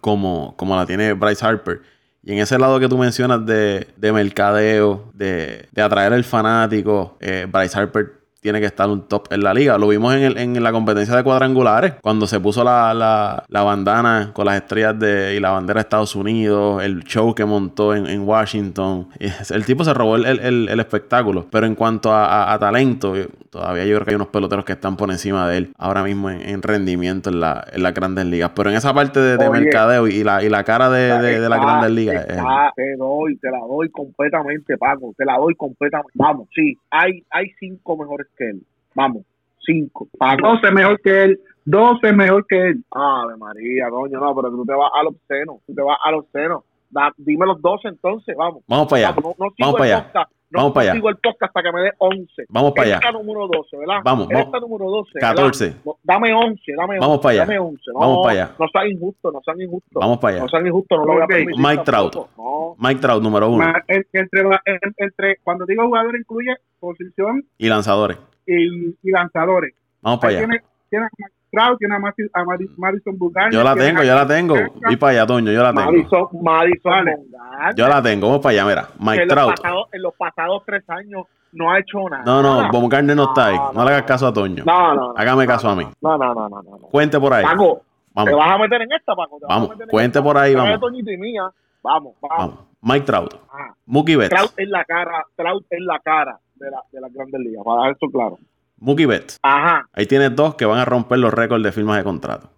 como, 0.01 0.55
como 0.57 0.77
la 0.77 0.87
tiene 0.87 1.13
Bryce 1.13 1.45
Harper. 1.45 1.81
Y 2.25 2.33
en 2.33 2.39
ese 2.39 2.57
lado 2.59 2.79
que 2.79 2.89
tú 2.89 2.97
mencionas 2.99 3.45
de, 3.45 3.89
de 3.97 4.13
mercadeo, 4.13 5.11
de, 5.15 5.69
de 5.73 5.83
atraer 5.83 6.13
al 6.13 6.23
fanático, 6.23 7.17
eh, 7.21 7.47
Bryce 7.51 7.77
Harper 7.79 8.22
tiene 8.43 8.59
que 8.59 8.67
estar 8.67 8.89
un 8.91 9.03
top 9.07 9.29
en 9.33 9.45
la 9.45 9.55
liga. 9.55 9.79
Lo 9.79 9.87
vimos 9.89 10.13
en, 10.15 10.23
el- 10.25 10.37
en 10.37 10.61
la 10.63 10.73
competencia 10.73 11.15
de 11.17 11.23
cuadrangulares, 11.23 11.95
cuando 12.03 12.27
se 12.27 12.41
puso 12.41 12.65
la, 12.65 12.93
la- 12.93 13.45
la 13.49 13.63
bandana 13.63 14.31
con 14.35 14.47
las 14.47 14.57
estrellas 14.57 14.99
de, 14.99 15.37
y 15.37 15.41
la 15.41 15.53
bandera 15.53 15.79
de 15.79 15.83
Estados 15.83 16.17
Unidos, 16.17 16.83
el 16.83 17.05
show 17.05 17.35
que 17.35 17.45
montó 17.45 17.95
en, 17.95 18.07
en 18.09 18.23
Washington. 18.29 19.09
El 19.51 19.65
tipo 19.65 19.85
se 19.85 19.95
robó 19.95 20.17
el, 20.17 20.27
el- 20.27 20.69
el 20.69 20.81
espectáculo. 20.81 21.47
Pero 21.51 21.67
en 21.67 21.77
cuanto 21.77 22.13
a, 22.13 22.27
a- 22.27 22.53
a 22.53 22.59
talento, 22.59 23.15
todavía 23.51 23.85
yo 23.85 23.95
creo 23.95 24.05
que 24.07 24.11
hay 24.11 24.17
unos 24.17 24.29
peloteros 24.29 24.65
que 24.65 24.73
están 24.73 24.97
por 24.97 25.11
encima 25.11 25.49
de 25.49 25.59
él 25.59 25.73
ahora 25.79 26.03
mismo 26.03 26.29
en, 26.29 26.41
en 26.43 26.63
rendimiento 26.63 27.31
en, 27.31 27.39
la, 27.39 27.65
en 27.73 27.83
las 27.83 27.95
grandes 27.95 28.25
ligas. 28.27 28.51
Pero 28.57 28.71
en 28.71 28.77
esa 28.77 28.93
parte 28.93 29.21
de, 29.21 29.37
de 29.37 29.49
Oye. 29.49 29.61
mercadeo 29.61 30.09
y 30.09 30.25
la, 30.25 30.43
y 30.43 30.49
la 30.49 30.65
cara 30.65 30.91
de, 30.91 31.17
de- 31.21 31.39
de 31.41 31.49
las 31.49 31.61
grandes 31.61 31.91
ligas. 31.93 32.25
eh, 32.25 32.27
está, 32.31 32.73
te 32.75 32.97
doy, 32.97 33.37
te 33.37 33.51
la 33.53 33.59
doy 33.61 33.89
completamente, 33.91 34.77
Paco, 34.79 35.15
te 35.17 35.25
la 35.25 35.37
doy 35.39 35.55
completamente. 35.55 36.13
Vamos, 36.15 36.49
sí, 36.53 36.77
hay, 36.91 37.23
hay 37.31 37.47
cinco 37.61 37.97
mejores 37.97 38.27
que 38.37 38.51
él. 38.51 38.63
Vamos, 38.95 39.25
cinco. 39.61 40.09
Paco. 40.19 40.49
12 40.49 40.71
mejor 40.73 41.01
que 41.01 41.25
él, 41.25 41.41
12 41.65 42.13
mejor 42.13 42.47
que 42.47 42.69
él. 42.69 42.85
Ave 42.91 43.37
María, 43.37 43.89
coño, 43.91 44.21
no, 44.21 44.35
pero 44.35 44.51
tú 44.51 44.65
te 44.65 44.75
vas 44.75 44.91
al 44.95 45.09
obsceno, 45.09 45.61
tú 45.67 45.75
te 45.75 45.83
vas 45.83 45.99
al 46.05 46.15
obsceno. 46.15 46.65
Da- 46.93 47.13
dime 47.17 47.47
los 47.47 47.61
12 47.61 47.89
entonces, 47.89 48.37
vamos. 48.37 48.63
Vamos 48.69 48.87
para 48.87 49.09
allá. 49.09 49.17
Vamos, 49.17 49.37
no, 49.39 49.47
no 49.47 49.51
sigo 49.51 49.57
Vamos 49.59 49.75
el 49.75 49.79
para 49.79 49.85
allá. 49.97 50.05
podcast, 50.05 50.31
no, 50.51 50.59
Vamos 50.59 50.73
para 50.75 50.83
allá. 50.83 50.93
sigo 50.93 51.09
el 51.09 51.17
podcast 51.17 51.43
hasta 51.43 51.63
que 51.63 51.73
me 51.73 51.81
dé 51.81 51.91
11. 51.99 52.45
Vamos 52.51 52.73
para 52.73 52.87
allá. 52.87 52.95
Esta 52.97 53.13
número 53.13 53.49
12, 53.49 53.77
¿verdad? 53.79 53.97
Vamos, 54.05 54.29
Esta 54.31 54.45
vamos. 54.51 54.61
número 54.69 54.91
12. 54.91 55.11
¿verdad? 55.15 55.29
14. 55.31 55.77
No, 55.87 55.97
dame 56.03 56.35
11, 56.35 56.73
dame 56.77 56.95
11. 56.95 57.01
Vamos 57.01 57.19
para 57.21 57.31
allá. 57.33 57.41
Dame 57.47 57.59
11. 57.59 57.83
No, 57.95 57.99
Vamos 58.01 58.19
para 58.23 58.33
allá. 58.45 58.55
No 58.59 58.67
sean 58.69 58.87
injustos, 58.89 59.33
no 59.33 59.41
sean 59.43 59.61
injustos. 59.63 60.01
Vamos 60.01 60.19
para 60.19 60.35
allá. 60.35 60.43
No 60.45 60.49
sean 60.51 60.67
injustos, 60.67 60.99
no 60.99 61.05
lo 61.07 61.13
voy 61.15 61.23
a 61.23 61.27
permitir. 61.27 61.61
Mike. 61.65 61.83
Trout. 61.85 62.15
No. 62.37 62.77
Mike 62.79 63.01
Trout, 63.01 63.23
número 63.23 63.49
uno. 63.49 63.65
Ma- 63.65 63.83
entre, 63.89 64.59
entre 64.99 65.37
cuando 65.43 65.65
digo 65.65 65.85
jugador 65.87 66.15
incluye 66.17 66.55
posición 66.79 67.45
Y 67.57 67.69
lanzadores. 67.71 68.19
y, 68.47 68.89
y 69.03 69.11
lanzadores. 69.11 69.75
Vamos 70.03 70.21
para 70.21 70.31
Ahí 70.33 70.37
allá. 70.37 70.47
tiene, 70.47 70.65
tiene 70.91 71.07
a 71.53 71.65
Trout, 71.65 71.79
tiene 71.79 71.95
a, 71.95 71.99
Mati- 71.99 72.31
a 72.33 72.45
Madi- 72.45 72.71
Madison 72.77 73.19
Bumgarner, 73.19 73.53
Yo 73.53 73.63
la 73.63 73.75
tengo, 73.75 74.01
a- 74.01 74.05
yo 74.05 74.15
la 74.15 74.27
tengo. 74.27 74.55
Y 74.91 74.97
para 74.97 75.11
allá, 75.13 75.27
Toño, 75.27 75.53
yo 75.53 75.63
la 75.63 75.73
tengo. 75.75 75.93
Madison, 75.93 76.29
Madison 76.43 76.93
Vale. 76.93 77.17
Bumgarner, 77.17 77.75
Yo 77.77 77.89
la 77.89 78.03
tengo. 78.03 78.27
Vamos 78.29 78.43
para 78.43 78.53
allá, 78.53 78.65
mira. 78.67 78.89
Mike 78.99 79.23
en, 79.23 79.29
los 79.29 79.37
Trout. 79.37 79.57
pasados, 79.61 79.89
en 79.93 80.03
los 80.03 80.15
pasados 80.15 80.63
tres 80.67 80.89
años 80.91 81.27
no 81.53 81.71
ha 81.71 81.79
hecho 81.79 81.99
nada. 82.09 82.23
No, 82.25 82.43
no, 82.43 82.73
Baumgartner 82.73 83.15
no 83.17 83.25
está 83.25 83.47
ahí. 83.49 83.57
No, 83.57 83.73
No 83.75 83.85
le 83.85 83.91
hagas 83.91 84.03
caso 84.05 84.27
a 84.27 84.33
Toño. 84.33 84.65
No, 84.65 84.95
no, 84.95 85.09
no. 85.09 85.15
Hágame 85.17 85.47
caso 85.47 85.69
a 85.69 85.77
mí. 85.77 85.85
No, 86.01 86.17
no, 86.17 86.35
no, 86.35 86.49
no, 86.49 86.63
no. 86.63 86.71
no. 86.79 86.79
Cuente 86.89 87.21
por 87.21 87.33
ahí. 87.35 87.45
Paco, 87.45 87.83
¿te 87.83 87.85
Vamos, 88.15 88.35
vas 88.39 88.51
a 88.53 88.59
meter 88.59 88.83
en 88.83 88.93
esta, 88.93 89.15
Paco? 89.15 89.39
¿Te 89.39 89.47
vas 89.47 89.51
a 89.51 89.55
Vamos, 89.55 89.69
meter 89.71 89.83
en 89.85 89.89
cuente 89.91 90.19
esta? 90.19 90.23
por 90.23 90.39
ahí, 90.39 90.55
vamos. 90.55 90.81
Toñito 90.81 91.11
y 91.11 91.17
mía. 91.19 91.43
Vamos, 91.83 92.15
vamos. 92.21 92.39
vamos. 92.39 92.59
Mike 92.81 93.07
Trout. 93.07 93.35
Ah, 93.53 93.75
Mookie 93.87 94.17
Betts. 94.17 94.31
Trout 94.35 94.53
es 94.57 94.69
la 94.69 94.85
cara, 94.85 95.25
Trout 95.37 95.65
es 95.71 95.81
la 95.81 95.99
cara 96.01 96.39
de 96.57 96.71
la, 96.71 96.81
de 96.93 97.01
las 97.01 97.13
grandes 97.13 97.41
ligas, 97.41 97.63
para 97.65 97.77
dejar 97.83 97.93
eso 97.97 98.07
claro. 98.13 98.39
Mookie 98.83 99.07
Betts. 99.07 99.39
Ajá. 99.43 99.89
Ahí 99.93 100.07
tienes 100.07 100.35
dos 100.35 100.57
que 100.57 100.65
van 100.65 100.81
a 100.81 100.85
romper 100.85 101.19
los 101.19 101.33
récords 101.33 101.63
de 101.63 101.71
firmas 101.71 101.97
de 101.99 102.03
contrato. 102.03 102.51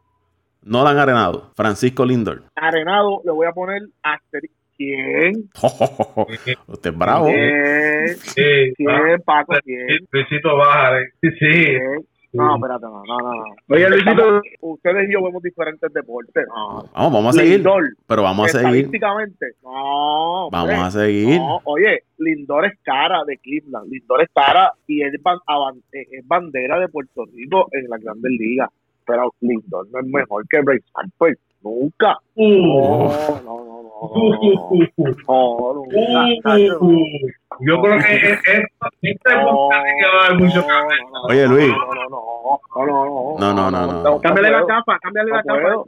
Nolan 0.62 0.96
Arenado. 0.98 1.52
Francisco 1.54 2.06
Lindor. 2.06 2.44
Arenado 2.56 3.20
le 3.24 3.32
voy 3.32 3.46
a 3.46 3.52
poner 3.52 3.82
asterisco. 4.02 4.56
¿Quién? 4.76 5.50
Usted 6.66 6.90
es 6.90 6.98
bravo. 6.98 7.26
¿Quién? 7.26 8.16
Sí, 8.16 8.72
¿Quién, 8.76 9.22
Paco? 9.24 9.54
¿Quién? 9.62 9.86
Luisito 10.10 10.56
Bájare. 10.56 11.10
Sí, 11.20 11.28
sí. 11.38 11.38
¿Quién? 11.38 12.06
No, 12.34 12.54
espérate, 12.56 12.84
no, 12.86 13.02
no, 13.04 13.18
no. 13.18 13.34
no. 13.34 13.44
Oye, 13.70 13.88
Luisito, 13.90 14.42
ustedes 14.60 15.08
y 15.08 15.12
yo 15.12 15.22
vemos 15.22 15.42
diferentes 15.42 15.92
deportes. 15.92 16.44
No. 16.48 16.84
Vamos, 16.92 17.12
vamos 17.12 17.36
a 17.36 17.40
seguir. 17.40 17.54
Lindor, 17.56 17.84
Pero 18.06 18.22
vamos 18.22 18.46
a 18.46 18.48
seguir. 18.48 18.66
estadísticamente, 18.66 19.46
no. 19.62 20.50
Vamos 20.50 20.70
hombre. 20.70 20.76
a 20.76 20.90
seguir. 20.90 21.38
No, 21.38 21.60
oye, 21.64 22.02
Lindor 22.18 22.66
es 22.66 22.72
cara 22.82 23.24
de 23.24 23.38
Cleveland. 23.38 23.90
Lindor 23.90 24.22
es 24.22 24.28
cara 24.34 24.72
y 24.86 25.02
es, 25.02 25.12
ban- 25.22 25.40
aban- 25.46 25.82
eh, 25.92 26.06
es 26.10 26.26
bandera 26.26 26.78
de 26.80 26.88
Puerto 26.88 27.24
Rico 27.34 27.68
en 27.72 27.88
las 27.88 28.00
grandes 28.00 28.32
ligas. 28.32 28.68
Pero 29.06 29.32
Lindor 29.40 29.86
no 29.90 30.00
es 30.00 30.06
mejor 30.06 30.44
que 30.48 30.60
Bryce 30.60 30.86
Harper. 30.94 31.38
Nunca. 31.62 32.18
Uh, 32.34 32.46
No, 32.46 33.08
no, 33.08 33.40
no, 33.44 33.82
no. 33.82 34.00
uh, 34.00 34.34
uh, 34.34 34.86
uh, 34.96 35.14
No, 35.28 35.74
nunca. 35.74 36.56
uh, 36.58 36.84
uh. 36.84 37.30
Yo 37.60 37.80
creo 37.82 37.98
que 37.98 38.14
es- 38.32 38.40
es- 38.48 38.64
este 39.02 39.34
No, 39.34 39.68
que 39.70 40.06
va 40.16 40.24
a 40.24 40.28
dar 40.28 40.38
mucho 40.38 40.60
no, 40.60 40.66
cambio. 40.66 40.96
no, 41.04 41.10
no, 41.12 41.22
Oye, 41.28 41.48
Luis. 41.48 41.68
No, 41.68 41.76
no, 41.76 41.94
no, 41.94 42.08
no, 42.08 43.38
no, 43.38 43.54
No, 43.54 43.70
no, 43.70 43.86
no, 43.86 44.02
no. 44.02 44.20
Cámbiale 44.20 44.50
la 44.50 44.66
capa, 44.66 44.98
cámbiale 45.00 45.30
la 45.30 45.42
capa. 45.42 45.82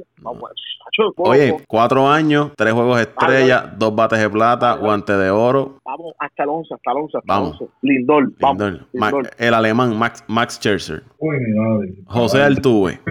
Oye, 1.19 1.57
cuatro 1.69 2.09
años, 2.09 2.53
tres 2.57 2.73
juegos 2.73 3.01
estrella, 3.01 3.73
dos 3.77 3.95
bates 3.95 4.19
de 4.21 4.31
plata, 4.31 4.75
guante 4.77 5.13
de 5.17 5.31
oro. 5.31 5.79
Vamos 5.85 6.13
hasta 6.19 6.45
el 6.45 6.49
11, 6.49 6.75
hasta 6.75 6.91
el 6.93 6.97
11, 6.99 7.19
hasta 7.19 7.33
Vamos. 7.33 7.57
el 7.61 7.67
11. 7.67 7.75
Lindor, 7.83 8.33
vamos. 8.41 8.63
Lindor. 8.63 8.87
Ma- 8.95 9.11
Lindor. 9.11 9.31
el 9.39 9.55
alemán 9.55 9.99
Max, 9.99 10.25
Max 10.29 10.55
Scherzer. 10.55 11.03
Uy, 11.19 11.37
mi 11.39 11.59
madre. 11.61 11.95
José 12.07 12.43
Altuve. 12.43 13.01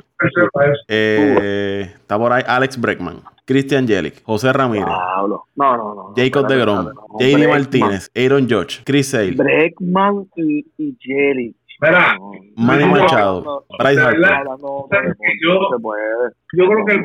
Eh, 0.88 1.91
está 1.94 2.18
por 2.18 2.32
ahí 2.32 2.41
Alex 2.48 2.80
Breckman. 2.80 3.22
Christian 3.46 3.86
Jelic. 3.88 4.24
José 4.24 4.52
Ramírez. 4.54 4.88
No, 4.88 5.28
no, 5.56 5.78
no. 5.78 6.13
Jacob 6.15 6.48
de 6.48 6.58
Grom. 6.58 6.89
JD. 7.20 7.48
Martínez. 7.48 8.10
Aaron 8.15 8.45
George. 8.48 8.82
Chris 8.86 9.10
Sale. 9.10 9.32
Breckman 9.36 10.28
y, 10.36 10.66
y 10.78 10.98
Jerry. 11.00 11.56
No. 11.82 12.32
Manny 12.56 12.86
Machado. 12.86 13.66
Bryce 13.78 14.00
Harper. 14.00 14.20
verdad. 14.22 14.38
hablando 14.40 14.88
¿Sabes 14.90 15.10
de 15.10 15.16
que 15.16 15.28
deporte, 15.28 16.36
yo- 16.54 16.68
creo 16.70 16.86
que 16.86 16.94
el, 16.94 17.04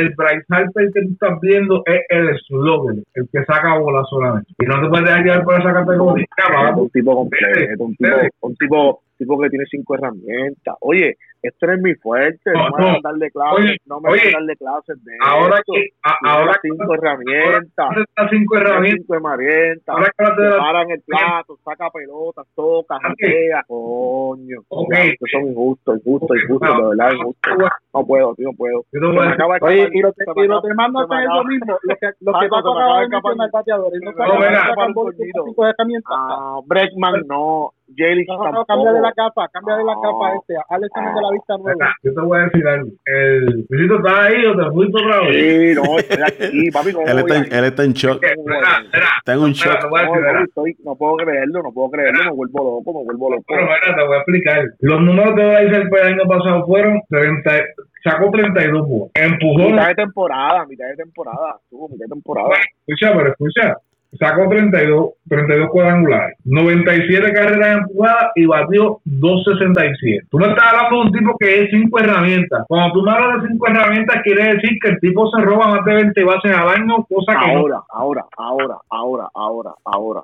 el 0.00 0.14
Bryce 0.16 0.44
Harper 0.48 0.90
que 0.94 1.02
tú 1.02 1.08
estás 1.12 1.40
viendo 1.42 1.82
es 1.86 2.00
el 2.08 2.38
slogan, 2.46 3.02
el 3.14 3.28
que 3.32 3.44
saca 3.44 3.78
bola 3.78 4.02
solamente. 4.08 4.52
Y 4.60 4.64
no 4.66 4.80
te 4.80 4.88
puedes 4.88 5.06
dejar 5.06 5.24
llevar 5.24 5.44
por 5.44 5.60
esa 5.60 5.72
categoría. 5.72 6.24
Es 6.38 6.76
un 6.76 6.90
tipo 6.90 7.14
completo, 7.16 7.84
un 7.84 7.96
tipo, 7.96 8.30
un 8.42 8.54
tipo, 8.56 9.02
tipo 9.18 9.40
que 9.40 9.50
tiene 9.50 9.64
cinco 9.68 9.96
herramientas. 9.96 10.76
Oye, 10.82 11.16
esto 11.42 11.66
no 11.66 11.72
es 11.74 11.80
mi 11.82 11.94
fuerte, 11.96 12.50
no, 12.52 12.68
No, 12.70 12.76
me 12.76 12.84
van 12.84 12.88
a 12.88 12.92
no. 12.92 12.98
darle 13.02 13.30
clases, 13.30 13.64
Oye, 13.64 13.76
no 13.86 14.00
me 14.00 14.10
oye, 14.10 14.20
van 14.24 14.28
a 14.28 14.38
darle 14.38 14.56
clases 14.56 15.04
de 15.04 15.12
Ahora 15.24 15.56
esto. 15.58 15.72
que, 15.74 15.88
a- 16.02 16.32
ahora 16.32 16.52
que 16.62 16.68
cinco 16.68 16.94
herramientas. 16.94 17.86
ahora 17.88 18.30
cinco 18.30 18.56
herramientas, 18.56 19.00
cinco 19.06 19.14
herramientas. 19.16 19.88
ahora 19.94 20.06
que 20.16 20.22
hablaste 20.24 20.42
de 20.42 20.50
Se 20.50 20.56
la- 20.56 20.62
para 20.62 20.82
en 20.82 20.90
el 20.92 21.02
plato, 21.02 21.58
saca 21.64 21.90
pelotas, 21.90 22.46
toca, 22.54 22.98
jatea. 23.00 23.64
Coño. 23.66 24.58
Ok. 24.68 24.88
Ya, 24.92 25.02
Estos 25.04 25.28
son 25.32 25.46
injustos, 25.48 25.98
injustos, 25.98 26.36
injustos, 26.42 26.68
no, 26.68 26.82
de 26.82 26.88
verdad, 26.96 27.10
no, 27.12 27.16
injustos. 27.18 27.58
no, 27.58 27.68
No 27.94 28.06
puedo, 28.06 28.34
tío, 28.34 28.48
no 28.48 28.56
puedo. 28.56 28.84
De 28.92 28.98
Oye, 29.62 29.88
y 29.92 30.02
me 30.02 30.08
y 30.08 30.46
acaba- 30.46 30.60
demás 30.62 30.92
no 30.92 31.02
eso 31.04 31.12
acaba- 31.12 31.44
mismo. 31.44 31.78
Los 31.82 31.98
que, 31.98 32.06
los 32.20 32.32
Paco, 32.32 32.40
que 32.40 32.48
Paco 32.48 32.72
acaba 32.72 33.00
de 33.00 33.08
mencionar 33.08 33.50
bateadores, 33.52 34.00
no 34.02 34.12
sacan 34.12 34.92
no 34.94 35.04
cinco 35.44 35.66
herramientas. 35.66 36.12
Ah, 36.16 36.58
Breckman 36.66 37.22
no, 37.26 37.70
Jelly 37.94 38.24
No, 38.26 38.36
no, 38.38 38.42
tampoco. 38.44 38.66
cambia 38.66 38.92
de 38.92 39.00
la 39.02 39.12
capa, 39.12 39.48
cambia 39.48 39.76
de 39.76 39.84
la 39.84 39.94
No. 39.94 40.00
capa 40.00 40.34
este. 40.36 40.54
Examen 40.82 41.14
de 41.14 41.20
la 41.20 41.28
vista. 41.32 41.54
Mira, 41.58 41.94
yo 42.02 42.14
te 42.14 42.20
voy 42.20 42.38
a 42.38 42.42
decir 42.42 42.66
algo. 42.66 42.90
El 43.04 43.44
Luisito 43.68 43.96
está 43.96 44.24
ahí 44.24 44.46
o 44.46 44.56
te 44.56 44.70
fuiste 44.72 45.02
otra 45.04 45.20
vez. 45.20 45.36
Sí, 45.36 45.74
no, 45.80 45.98
estoy 45.98 46.22
aquí, 46.22 46.70
papi, 46.70 46.92
¿cómo 46.92 47.06
Él 47.06 47.18
está, 47.18 47.36
en, 47.38 47.52
a 47.52 47.58
él 47.58 47.64
está 47.64 47.84
en 47.84 47.92
shock. 47.92 48.22
Está 48.22 49.32
en 49.34 49.38
un 49.40 49.52
shock. 49.52 49.80
te 49.80 49.86
voy 49.88 50.00
a 50.00 50.04
No, 50.04 50.12
decir, 50.12 50.22
papi, 50.22 50.32
mira. 50.32 50.44
estoy, 50.44 50.76
no 50.84 50.94
puedo 50.96 51.16
creerlo, 51.16 51.62
no 51.62 51.72
puedo 51.72 51.90
creerlo, 51.90 52.24
me 52.24 52.30
vuelvo 52.30 52.58
loco, 52.84 52.98
me 52.98 53.04
vuelvo 53.04 53.30
loco. 53.30 53.44
Pero 53.48 53.62
mira, 53.62 53.96
te 53.96 54.02
voy 54.06 54.14
a 54.14 54.18
explicar. 54.18 54.64
Los 54.80 55.00
números 55.00 55.34
de 55.36 55.44
Bryce 55.46 55.76
Harper 55.76 56.00
el 56.06 56.12
año 56.14 56.28
pasado 56.28 56.66
fueron 56.66 57.00
30, 57.08 57.50
sacó 58.04 58.30
32 58.30 58.88
bolas. 58.88 59.10
Empujó 59.14 59.68
Mitad 59.70 59.88
de 59.88 59.94
temporada, 59.94 60.66
mitad 60.66 60.86
de 60.88 60.96
temporada, 60.96 61.56
tuvo 61.70 61.88
mitad 61.88 62.04
de 62.06 62.10
temporada. 62.10 62.48
Escucha, 62.86 63.12
pero 63.16 63.30
escucha. 63.30 63.76
Sacó 64.18 64.46
32, 64.48 65.10
32 65.26 65.70
cuadrangulares, 65.70 66.36
97 66.44 67.32
carreras 67.32 67.78
empujadas 67.78 68.30
y 68.34 68.44
batió 68.44 68.98
267. 69.04 70.26
Tú 70.30 70.38
me 70.38 70.48
estás 70.48 70.70
hablando 70.70 70.96
de 70.96 71.02
un 71.02 71.12
tipo 71.12 71.36
que 71.38 71.62
es 71.62 71.70
5 71.70 71.98
herramientas. 71.98 72.64
Cuando 72.68 72.92
tú 72.92 73.02
me 73.02 73.10
hablas 73.10 73.42
de 73.42 73.48
5 73.48 73.66
herramientas, 73.68 74.22
quiere 74.22 74.54
decir 74.54 74.78
que 74.82 74.90
el 74.90 75.00
tipo 75.00 75.30
se 75.30 75.40
roba 75.40 75.68
más 75.68 75.84
de 75.86 75.94
20 75.94 76.24
bases 76.24 76.52
al 76.54 76.68
año, 76.68 77.06
cosa 77.08 77.38
que 77.40 77.52
no. 77.52 77.60
Ahora, 77.60 77.80
ahora, 77.88 78.24
ahora, 78.36 78.76
ahora, 78.90 79.28
ahora, 79.34 79.70
ahora. 79.84 80.22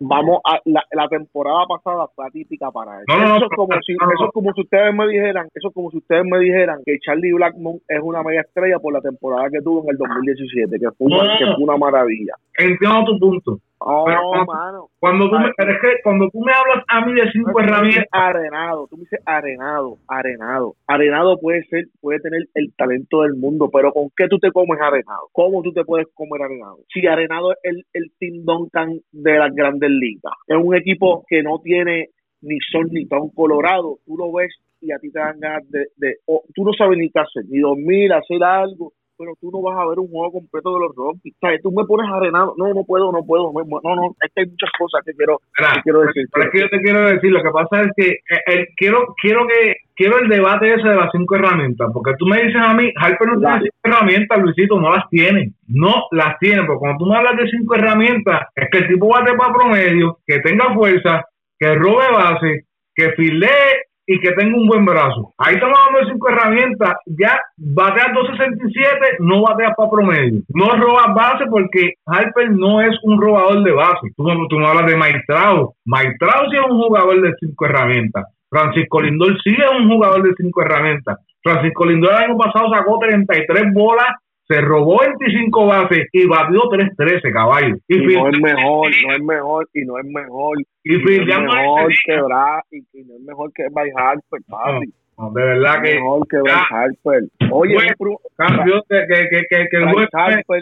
Vamos 0.00 0.40
a 0.44 0.58
la, 0.64 0.82
la 0.92 1.08
temporada 1.08 1.66
pasada 1.68 2.08
fue 2.14 2.26
atípica 2.26 2.70
para 2.70 2.98
él. 2.98 3.04
No, 3.06 3.18
no, 3.18 3.28
no, 3.28 3.36
eso, 3.36 3.44
es 3.44 3.56
como 3.56 3.74
si, 3.86 3.92
eso 3.92 4.24
es 4.24 4.32
como 4.32 4.52
si 4.54 4.62
ustedes 4.62 4.94
me 4.94 5.06
dijeran, 5.06 5.48
eso 5.54 5.68
es 5.68 5.74
como 5.74 5.90
si 5.90 5.98
ustedes 5.98 6.24
me 6.24 6.38
dijeran 6.38 6.80
que 6.86 6.98
Charlie 7.00 7.34
Blackmon 7.34 7.80
es 7.86 8.00
una 8.02 8.22
mega 8.22 8.40
estrella 8.40 8.78
por 8.78 8.94
la 8.94 9.00
temporada 9.02 9.50
que 9.50 9.60
tuvo 9.60 9.82
en 9.84 9.90
el 9.90 9.98
2017, 9.98 10.78
que 10.78 10.90
fue 10.96 11.06
una, 11.06 11.38
que 11.38 11.44
fue 11.44 11.64
una 11.64 11.76
maravilla. 11.76 12.32
Entiendo 12.56 13.04
tu 13.04 13.18
punto. 13.18 13.58
Oh, 13.82 14.04
Pero 14.06 14.20
cuando- 14.28 14.52
mano. 14.52 14.86
Cuando 14.98 15.30
tú, 15.30 15.38
me, 15.38 15.50
pero 15.56 15.72
es 15.72 15.78
que 15.80 15.88
cuando 16.04 16.28
tú 16.28 16.40
me 16.40 16.52
hablas 16.52 16.84
a 16.86 17.00
mí 17.06 17.14
de 17.14 17.24
No, 17.24 17.30
5 17.32 17.50
tú 17.50 17.56
me 17.58 17.62
dices 17.62 17.72
herramientas, 17.72 18.08
arenado, 18.12 18.86
tú 18.88 18.96
me 18.98 19.00
dices 19.04 19.20
arenado, 19.24 19.96
arenado. 20.06 20.74
Arenado 20.86 21.38
puede 21.40 21.64
ser, 21.64 21.86
puede 22.00 22.20
tener 22.20 22.42
el 22.54 22.74
talento 22.76 23.22
del 23.22 23.34
mundo, 23.36 23.70
pero 23.72 23.90
¿con 23.92 24.08
qué 24.14 24.28
tú 24.28 24.38
te 24.38 24.52
comes 24.52 24.78
arenado? 24.80 25.28
¿Cómo 25.32 25.62
tú 25.62 25.72
te 25.72 25.84
puedes 25.84 26.06
comer 26.14 26.42
arenado? 26.42 26.78
Si 26.92 27.06
arenado 27.06 27.52
es 27.52 27.58
el, 27.62 27.84
el 27.94 28.12
Tim 28.18 28.44
Duncan 28.44 29.00
de 29.12 29.38
las 29.38 29.54
grandes 29.54 29.90
ligas, 29.90 30.34
es 30.46 30.56
un 30.62 30.74
equipo 30.74 31.24
que 31.26 31.42
no 31.42 31.58
tiene 31.60 32.08
ni 32.42 32.58
sol 32.70 32.86
ni 32.90 33.06
ton 33.06 33.30
colorado, 33.30 33.96
tú 34.06 34.16
lo 34.16 34.30
ves 34.32 34.54
y 34.82 34.92
a 34.92 34.98
ti 34.98 35.10
te 35.10 35.18
dan 35.18 35.38
ganas 35.40 35.68
de, 35.70 35.86
de 35.96 36.16
o 36.26 36.42
tú 36.54 36.64
no 36.64 36.72
sabes 36.74 36.98
ni 36.98 37.10
qué 37.10 37.20
hacer, 37.20 37.44
ni 37.50 37.60
dormir, 37.60 38.12
hacer 38.12 38.42
algo, 38.42 38.92
pero 39.20 39.36
tú 39.38 39.50
no 39.52 39.60
vas 39.60 39.76
a 39.76 39.86
ver 39.86 39.98
un 39.98 40.08
juego 40.08 40.32
completo 40.32 40.72
de 40.72 40.80
los 40.80 40.96
Rockies. 40.96 41.34
O 41.36 41.46
sea, 41.46 41.58
tú 41.62 41.70
me 41.70 41.84
pones 41.84 42.10
arenado, 42.10 42.54
no, 42.56 42.72
no 42.72 42.84
puedo, 42.84 43.12
no 43.12 43.22
puedo, 43.22 43.52
no, 43.52 43.94
no, 43.94 44.16
es 44.18 44.32
que 44.34 44.40
hay 44.40 44.46
muchas 44.46 44.70
cosas 44.78 45.02
que 45.04 45.12
quiero, 45.12 45.36
que 45.54 45.82
quiero 45.82 46.00
decir. 46.00 46.24
pero 46.32 46.46
es 46.46 46.50
que 46.50 46.60
yo 46.60 46.68
te 46.70 46.80
quiero 46.80 47.00
decir, 47.04 47.30
lo 47.30 47.42
que 47.42 47.50
pasa 47.50 47.82
es 47.82 47.90
que 47.94 48.08
eh, 48.08 48.42
eh, 48.48 48.68
quiero 48.76 49.14
quiero 49.20 49.46
que 49.46 49.76
quiero 49.94 50.18
el 50.20 50.28
debate 50.30 50.72
ese 50.72 50.88
de 50.88 50.96
las 50.96 51.10
cinco 51.12 51.36
herramientas, 51.36 51.90
porque 51.92 52.12
tú 52.18 52.24
me 52.24 52.40
dices 52.40 52.62
a 52.64 52.72
mí, 52.72 52.90
Harper 52.96 53.28
no 53.28 53.38
tiene 53.38 53.60
cinco 53.60 53.84
herramientas, 53.84 54.38
Luisito, 54.38 54.80
no 54.80 54.90
las 54.90 55.06
tiene, 55.10 55.52
no 55.68 56.06
las 56.12 56.38
tiene, 56.38 56.64
porque 56.64 56.80
cuando 56.80 57.04
tú 57.04 57.10
me 57.10 57.18
hablas 57.18 57.36
de 57.36 57.50
cinco 57.50 57.74
herramientas, 57.74 58.48
es 58.56 58.68
que 58.72 58.78
el 58.78 58.88
tipo 58.88 59.08
bate 59.08 59.34
para 59.34 59.52
promedio, 59.52 60.18
que 60.26 60.40
tenga 60.40 60.72
fuerza, 60.72 61.26
que 61.58 61.74
robe 61.74 62.10
base, 62.10 62.64
que 62.94 63.10
filee 63.12 63.89
y 64.06 64.18
que 64.20 64.32
tenga 64.32 64.56
un 64.56 64.66
buen 64.66 64.84
brazo. 64.84 65.32
Ahí 65.38 65.54
estamos 65.54 65.76
de 66.00 66.10
cinco 66.12 66.28
herramientas, 66.30 66.94
ya 67.06 67.38
bateas 67.56 68.12
267, 68.14 69.16
no 69.20 69.42
bateas 69.42 69.72
para 69.76 69.90
promedio. 69.90 70.40
No 70.54 70.66
robas 70.76 71.14
base 71.14 71.44
porque 71.50 71.94
Harper 72.06 72.50
no 72.50 72.80
es 72.80 72.96
un 73.04 73.20
robador 73.20 73.62
de 73.62 73.72
base. 73.72 74.08
Tú, 74.16 74.24
no- 74.24 74.46
tú 74.48 74.58
no 74.58 74.66
hablas 74.68 74.86
de 74.86 74.96
Maitrao. 74.96 75.74
Maitrao 75.84 76.50
sí 76.50 76.56
es 76.56 76.64
un 76.70 76.78
jugador 76.80 77.20
de 77.20 77.32
cinco 77.40 77.66
herramientas. 77.66 78.24
Francisco 78.48 79.00
Lindor 79.00 79.36
sí 79.44 79.50
es 79.56 79.80
un 79.80 79.88
jugador 79.88 80.22
de 80.22 80.34
cinco 80.36 80.62
herramientas. 80.62 81.18
Francisco 81.42 81.86
Lindor 81.86 82.10
el 82.12 82.24
año 82.30 82.36
pasado 82.36 82.68
sacó 82.74 82.98
33 82.98 83.72
bolas, 83.72 84.08
se 84.50 84.60
robó 84.62 84.98
25 85.00 85.66
bases 85.66 86.08
y 86.12 86.26
batió 86.26 86.60
313 86.70 87.32
caballos. 87.32 87.78
Y, 87.88 87.94
y 88.02 88.16
no 88.16 88.28
es 88.28 88.40
mejor, 88.40 88.90
no 89.06 89.12
es 89.14 89.22
mejor, 89.22 89.68
y 89.72 89.84
no 89.84 89.98
es 89.98 90.04
mejor, 90.06 90.58
y 90.82 90.94
y 90.94 90.98
no 91.24 91.34
es 91.34 91.40
mejor 91.42 91.92
que 92.04 92.20
Bra, 92.22 92.62
y, 92.72 92.76
y 92.92 93.04
no 93.04 93.14
es 93.14 93.20
mejor 93.20 93.52
que 93.52 93.62
Bryce 93.72 93.94
Harper, 93.96 94.40
papi, 94.48 94.92
No, 95.18 95.30
de 95.30 95.44
verdad 95.44 95.76
no 95.76 95.82
que 95.82 95.94
mejor 95.94 96.28
que. 96.28 96.36
Bryce 96.38 96.64
Harper. 96.70 97.22
Oye, 97.52 97.76
pro- 97.98 98.20
cambió 98.36 98.82
que, 98.88 99.06
que, 99.08 99.44
que, 99.48 99.76
Harper, 100.12 100.60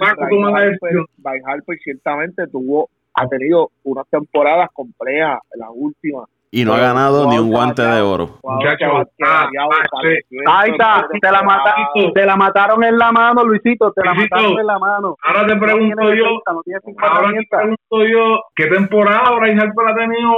Harper. 0.55 0.93
Bryce 1.17 1.43
Harper 1.47 1.79
ciertamente 1.79 2.47
tuvo, 2.49 2.89
ha 3.15 3.27
tenido 3.29 3.71
unas 3.85 4.07
temporadas 4.11 4.69
complejas, 4.75 5.39
las 5.55 5.71
últimas. 5.73 6.29
Y 6.51 6.65
no 6.65 6.73
ha 6.75 6.79
ganado 6.79 7.29
ni 7.31 7.39
un 7.39 7.51
guante 7.51 7.83
de 7.83 8.01
oro. 8.01 8.39
Ah, 8.45 8.59
ah, 9.23 9.49
Ahí 10.47 10.71
está, 10.71 11.07
te 11.21 11.31
la 11.31 11.43
mataron, 11.43 11.87
Luisito. 11.95 12.13
te 12.15 12.27
la 12.27 12.37
mataron 12.37 12.85
en 12.85 12.99
la 12.99 13.13
mano, 13.13 13.45
Luisito, 13.45 13.93
te 13.93 14.05
la 14.05 14.13
Luisito, 14.15 14.37
mataron 14.37 14.61
en 14.61 14.67
la 14.67 14.79
mano. 14.79 15.17
Ahora 15.23 15.47
te 15.47 15.55
No 15.55 15.61
pregunto 15.61 16.15
yo, 16.15 16.25
no 16.47 16.63
ahora 16.99 17.29
te 17.33 17.47
pregunto 17.51 18.07
yo, 18.07 18.41
¿qué 18.57 18.67
temporada 18.67 19.31
Bryce 19.39 19.61
Harper 19.61 19.89
ha 19.89 19.95
tenido 19.95 20.31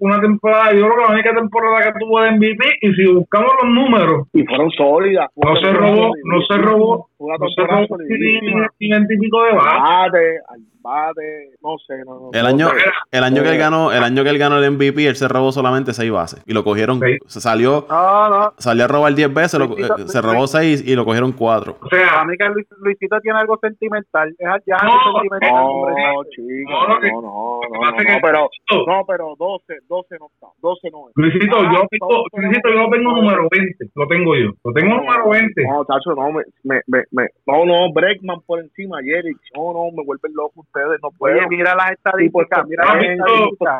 una 0.00 0.20
temporada? 0.20 0.72
Yo 0.72 0.86
creo 0.86 0.96
que 0.96 1.02
la 1.02 1.12
única 1.12 1.34
temporada 1.34 1.82
que 1.92 1.98
tuvo 2.00 2.20
de 2.22 2.30
MVP 2.32 2.64
y 2.80 2.94
si 2.94 3.12
buscamos 3.12 3.52
los 3.62 3.70
números, 3.72 4.28
Y 4.32 4.44
fueron 4.44 4.70
sólidas. 4.70 5.28
no 5.36 5.56
se 5.56 5.72
robó, 5.72 6.12
no 6.24 6.42
se 6.48 6.56
robó, 6.58 7.08
no 7.18 7.48
se 7.54 7.62
robó 7.62 7.80
ni, 7.80 7.88
solidísima. 7.88 8.68
ni, 8.80 8.88
ni 8.88 8.92
20 8.94 9.14
y 9.14 9.18
pico 9.18 9.42
de 9.44 9.52
base. 9.52 10.38
Bate, 10.82 11.50
no 11.62 11.76
sé, 11.86 11.98
no, 12.04 12.14
no, 12.20 12.30
El 12.32 12.42
no 12.42 12.48
año, 12.48 12.68
sé. 12.70 12.74
el 13.12 13.24
año 13.24 13.42
que 13.42 13.48
él 13.50 13.54
Eh, 13.54 13.58
ganó, 13.58 13.92
el 13.92 14.02
año 14.02 14.22
que 14.24 14.30
él 14.30 14.38
ganó 14.38 14.58
el 14.58 14.70
MVP, 14.72 15.06
él 15.06 15.16
se 15.16 15.28
robó 15.28 15.52
solamente 15.52 15.92
seis 15.92 16.10
bases. 16.10 16.42
Y 16.46 16.52
lo 16.52 16.64
cogieron, 16.64 17.00
Sí. 17.00 17.18
se 17.26 17.40
salió, 17.40 17.86
No, 17.88 18.28
no. 18.28 18.52
salió 18.58 18.84
a 18.84 18.88
robar 18.88 19.14
10 19.14 19.32
veces, 19.32 19.60
Luisito, 19.60 19.96
eh, 19.98 20.08
se 20.08 20.20
robó 20.20 20.46
seis 20.46 20.82
y 20.86 20.94
lo 20.96 21.04
cogieron 21.04 21.32
cuatro. 21.32 21.76
O 21.80 21.88
sea, 21.88 22.08
Para 22.12 22.24
mí 22.24 22.36
que 22.36 22.44
Luis, 22.48 22.66
Luisito 22.80 23.20
tiene 23.20 23.38
algo 23.38 23.56
sentimental. 23.60 24.28
Es 24.30 24.38
ya 24.66 24.76
es 24.76 24.82
No, 24.82 24.90
algo 24.92 25.20
sentimental, 25.20 25.50
No, 25.52 25.66
hombre. 25.70 25.94
chico, 26.30 26.70
No, 26.70 27.20
no, 27.20 27.60
no, 27.62 28.20
pero, 28.22 28.48
no, 28.86 29.04
pero 29.06 29.34
12, 29.38 29.74
12 29.88 30.16
no 30.18 30.26
está, 30.32 30.46
12 30.60 30.90
no 30.90 31.08
es. 31.08 31.12
Luisito, 31.16 31.56
Ah, 31.58 31.70
yo, 31.74 31.86
tengo, 31.90 32.24
Luisito, 32.34 32.68
yo 32.70 32.90
tengo 32.90 33.12
número 33.12 33.48
20. 33.50 33.84
Lo 33.94 34.06
tengo 34.08 34.34
yo. 34.36 34.50
Lo 34.64 34.72
tengo 34.72 34.94
número 34.96 35.28
20. 35.30 35.62
No, 35.68 35.84
Tacho, 35.84 36.14
no, 36.14 36.32
me, 36.32 36.42
me, 36.64 36.80
me, 36.86 37.02
me- 37.12 37.28
no, 37.46 37.64
no, 37.64 37.92
Breckman 37.92 38.40
por 38.46 38.60
encima, 38.60 38.98
Jerry, 39.02 39.32
no, 39.56 39.72
no, 39.72 39.90
me 39.96 40.04
vuelven 40.04 40.32
loco 40.34 40.64
ustedes, 40.72 41.00
no 41.02 41.10
puedo. 41.18 41.36
Oye, 41.36 41.46
mira 41.48 41.74
las 41.74 41.90
Tipo, 42.16 42.42
estadísticas, 42.42 42.66
mira 42.68 42.84
las 42.84 43.04
estadísticas. 43.04 43.78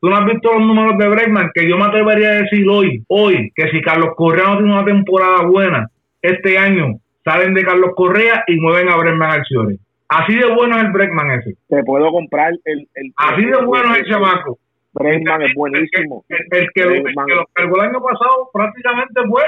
tú 0.00 0.08
no 0.08 0.16
has 0.16 0.24
visto, 0.26 0.52
los 0.52 0.62
números 0.62 0.98
de 0.98 1.08
Bregman, 1.08 1.50
que 1.54 1.68
yo 1.68 1.76
me 1.76 1.84
atrevería 1.84 2.28
a 2.30 2.42
decir 2.42 2.66
hoy, 2.68 3.04
hoy, 3.08 3.50
que 3.54 3.68
si 3.70 3.80
Carlos 3.82 4.10
Correa 4.16 4.44
no 4.48 4.58
tiene 4.58 4.72
una 4.72 4.84
temporada 4.84 5.42
buena 5.46 5.88
este 6.20 6.58
año, 6.58 6.98
salen 7.24 7.54
de 7.54 7.64
Carlos 7.64 7.92
Correa 7.96 8.44
y 8.46 8.60
mueven 8.60 8.88
a 8.88 8.96
Bregman 8.96 9.30
Alciores. 9.30 9.78
Así 10.08 10.34
de 10.34 10.46
bueno 10.54 10.76
es 10.76 10.84
el 10.84 10.92
Bregman 10.92 11.30
ese. 11.30 11.54
Te 11.68 11.82
puedo 11.84 12.10
comprar 12.10 12.52
el... 12.64 12.88
el 12.94 13.12
Así 13.16 13.44
de 13.44 13.56
bueno 13.64 13.94
es 13.94 14.00
el 14.00 14.06
chamaco. 14.06 14.58
Breckman 14.94 15.40
es 15.40 15.54
buenísimo. 15.54 16.22
El, 16.28 16.38
el 16.50 16.68
que, 16.74 16.82
el 16.82 17.02
Bregman. 17.02 17.26
que 17.26 17.34
lo 17.34 17.46
cargó 17.54 17.76
el 17.76 17.88
año 17.88 18.02
pasado 18.02 18.50
prácticamente 18.52 19.22
fue 19.26 19.42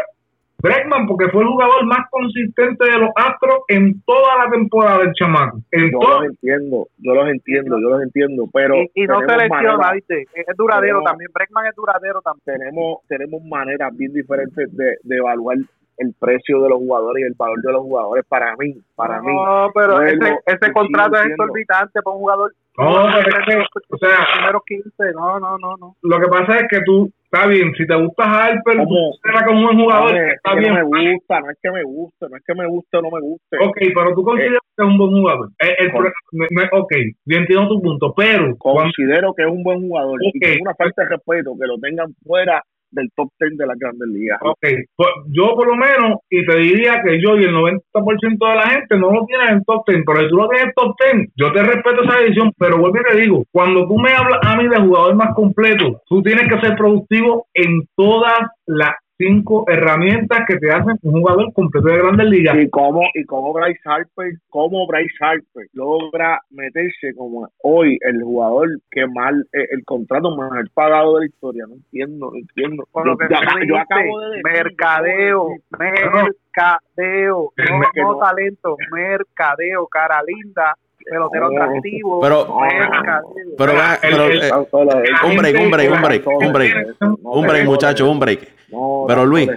Bregman, 0.64 1.07
porque 1.07 1.29
fue 1.29 1.42
el 1.42 1.48
jugador 1.48 1.85
más 1.87 2.09
consistente 2.11 2.85
de 2.90 2.98
los 2.98 3.11
Astros 3.16 3.59
en 3.68 4.00
toda 4.03 4.44
la 4.44 4.50
temporada 4.50 4.98
del 5.00 5.12
chamaco. 5.12 5.59
En 5.70 5.90
Yo 5.92 5.98
todo, 5.98 6.20
los 6.20 6.24
entiendo, 6.31 6.88
yo 6.98 7.14
los 7.14 7.29
entiendo, 7.29 7.79
yo 7.79 7.88
los 7.90 8.03
entiendo, 8.03 8.44
pero 8.53 8.74
Y, 8.77 8.90
y 8.94 9.07
no 9.07 9.20
se 9.20 9.27
tenemos 9.27 9.42
lesiona, 9.61 9.77
maneras- 9.77 9.92
¿viste? 9.94 10.22
Es 10.35 10.57
duradero 10.57 10.98
Tenemos- 10.98 11.05
también. 11.11 11.31
Breckman 11.35 11.66
es 11.66 11.74
duradero 11.77 12.20
también. 12.22 12.42
tenemos 12.59 12.98
tenemos 13.09 13.42
maneras 13.44 13.96
bien 13.96 14.12
diferentes 14.14 14.74
de, 14.77 14.96
de 15.03 15.16
evaluar 15.16 15.59
el 15.98 16.12
precio 16.18 16.61
de 16.62 16.68
los 16.70 16.79
jugadores 16.79 17.22
y 17.22 17.27
el 17.27 17.35
valor 17.38 17.61
de 17.62 17.70
los 17.72 17.83
jugadores 17.83 18.24
para 18.29 18.57
mí, 18.57 18.74
para 18.96 19.20
mí. 19.22 19.33
No, 19.33 19.70
pero 19.72 20.00
ese, 20.03 20.38
ese 20.46 20.72
contrato 20.72 21.16
es 21.18 21.27
exorbitante 21.27 22.03
para 22.03 22.16
un 22.16 22.20
jugador. 22.22 22.53
No, 22.76 23.06
pero 23.24 23.38
es 23.38 23.46
que, 23.46 23.56
o 23.90 23.98
sea, 23.98 24.18
los 24.18 24.32
primeros 24.34 24.62
15, 24.66 24.90
no, 25.14 25.38
no, 25.38 25.58
no, 25.58 25.76
no. 25.76 25.96
lo 26.02 26.18
que 26.20 26.26
pasa 26.28 26.56
es 26.56 26.64
que 26.68 26.80
tú, 26.84 27.08
está 27.24 27.46
bien, 27.46 27.72
si 27.76 27.87
te 27.87 27.94
gusta 27.94 28.24
Harper, 28.24 28.74
tú 28.78 28.84
¿Cómo? 28.84 29.10
consideras 29.12 29.44
como 29.46 29.68
un 29.70 29.78
jugador, 29.80 30.12
No, 30.12 30.18
es 30.18 30.34
está 30.34 30.50
que 30.54 30.58
bien. 30.58 30.74
no 30.74 30.88
me 30.90 31.12
gusta, 31.14 31.40
no 31.40 31.50
es 31.50 31.58
que 31.62 31.70
me 31.70 31.82
guste, 31.84 32.26
no 32.28 32.37
es 32.37 32.42
que 32.44 32.54
me 32.54 32.66
guste 32.66 32.96
o 32.98 33.02
no 33.02 33.10
me 33.12 33.20
guste. 33.20 33.56
Ok, 33.62 33.76
pero 33.94 34.14
tú 34.14 34.24
consideras 34.24 34.60
que 34.76 34.82
es 34.82 34.88
un 34.88 34.98
buen 34.98 35.10
jugador. 35.12 35.48
El- 35.58 35.87
el 35.87 35.92
pro- 35.92 36.12
me- 36.32 36.46
me- 36.50 36.68
ok, 36.72 36.92
yo 37.26 37.37
entiendo 37.37 37.68
tu 37.68 37.80
punto, 37.80 38.12
pero 38.16 38.56
cuando, 38.58 38.82
Considero 38.82 39.32
que 39.34 39.42
es 39.44 39.48
un 39.50 39.62
buen 39.62 39.80
jugador 39.80 40.18
y 40.24 40.38
que 40.40 40.52
es 40.54 40.58
una 40.60 40.74
falta 40.74 41.02
de 41.04 41.08
respeto 41.10 41.52
que 41.60 41.66
lo 41.68 41.78
tengan 41.78 42.12
fuera 42.26 42.60
del 42.94 43.11
top 43.14 43.28
10 43.38 43.57
de 43.57 43.66
las 43.66 43.78
grandes 43.78 44.09
ligas. 44.09 44.38
ok, 44.42 44.66
pues, 44.96 45.11
yo 45.28 45.54
por 45.54 45.66
lo 45.66 45.76
menos, 45.76 46.20
y 46.30 46.44
te 46.46 46.57
diría 46.59 47.02
que 47.04 47.20
yo 47.20 47.37
y 47.37 47.44
el 47.44 47.54
90% 47.54 48.48
de 48.48 48.54
la 48.54 48.68
gente 48.70 48.96
no 48.96 49.11
lo 49.11 49.24
tienen 49.26 49.48
en 49.48 49.64
top 49.64 49.85
10, 49.87 50.02
pero 50.07 50.20
si 50.20 50.28
tú 50.28 50.37
lo 50.37 50.48
tienes 50.48 50.66
en 50.66 50.72
top 50.74 50.94
10, 51.12 51.28
yo 51.37 51.52
te 51.52 51.62
respeto 51.62 52.02
esa 52.02 52.20
decisión, 52.20 52.52
pero 52.59 52.78
vuelvo 52.78 52.98
y 53.00 53.12
te 53.12 53.20
digo, 53.20 53.44
cuando 53.52 53.87
tú 53.87 53.98
me 53.98 54.12
hablas 54.12 54.40
a 54.42 54.57
mí 54.57 54.68
de 54.68 54.80
jugador 54.80 55.14
más 55.16 55.35
completo, 55.35 56.00
tú 56.07 56.22
tienes 56.22 56.48
que 56.48 56.61
ser 56.61 56.76
productivo 56.76 57.46
en 57.54 57.83
todas 57.96 58.38
las 58.66 58.94
cinco 59.16 59.64
herramientas 59.68 60.40
que 60.46 60.57
te 60.57 60.70
hacen 60.70 60.98
un 61.03 61.12
jugador 61.12 61.53
completo 61.53 61.88
de 61.88 61.98
grandes 61.98 62.27
ligas. 62.27 62.57
Y 62.59 62.68
cómo, 62.70 63.03
y 63.14 63.24
cómo 63.24 63.53
Bryce 63.53 63.81
Harper, 63.85 64.33
cómo 64.48 64.87
Bryce 64.87 65.14
Harper 65.20 65.66
logra 65.72 66.40
meterse 66.50 67.14
como 67.16 67.48
hoy 67.62 67.96
el 68.03 68.22
jugador 68.22 68.68
que 68.90 69.07
mal, 69.07 69.46
eh, 69.53 69.66
el 69.70 69.85
contrato 69.85 70.37
más 70.37 70.50
pagado 70.74 71.14
de 71.14 71.20
la 71.20 71.27
historia. 71.27 71.64
No 71.68 71.74
entiendo, 71.74 72.31
no 72.33 72.37
entiendo. 72.38 72.85
Por 72.92 73.07
lo 73.07 73.12
Yo- 73.12 73.18
que 73.18 73.24
yo, 73.35 73.40
tú 73.40 73.44
yo 73.44 73.59
dijiste, 73.61 73.79
acabo 73.79 74.20
de 74.20 74.29
decir, 74.31 74.42
mercadeo, 74.44 75.48
mercadeo, 75.79 77.53
El 77.57 77.64
no, 77.70 77.79
mercadeo. 77.79 78.12
no 78.12 78.18
talento, 78.18 78.77
mercadeo, 78.92 79.87
cara 79.88 80.22
linda, 80.27 80.74
pelotero 81.08 81.50
No. 81.50 81.62
atractivo, 81.62 82.20
Pero- 82.20 82.58
mercadeo. 82.60 83.22
Pero, 83.56 83.72
pero, 84.08 84.32
eh, 84.32 84.48
La 84.48 85.28
un 85.28 85.36
break, 85.36 85.60
un 85.60 85.70
break, 85.70 85.88
un 85.90 85.94
la- 86.02 86.08
break, 86.08 86.26
un 86.26 86.52
break. 86.52 86.74
Un 87.22 87.46
break, 87.46 87.64
muchacho, 87.66 88.10
un 88.10 88.18
break. 88.20 88.48
No, 88.70 89.04
Pero 89.06 89.24
Luis, 89.26 89.48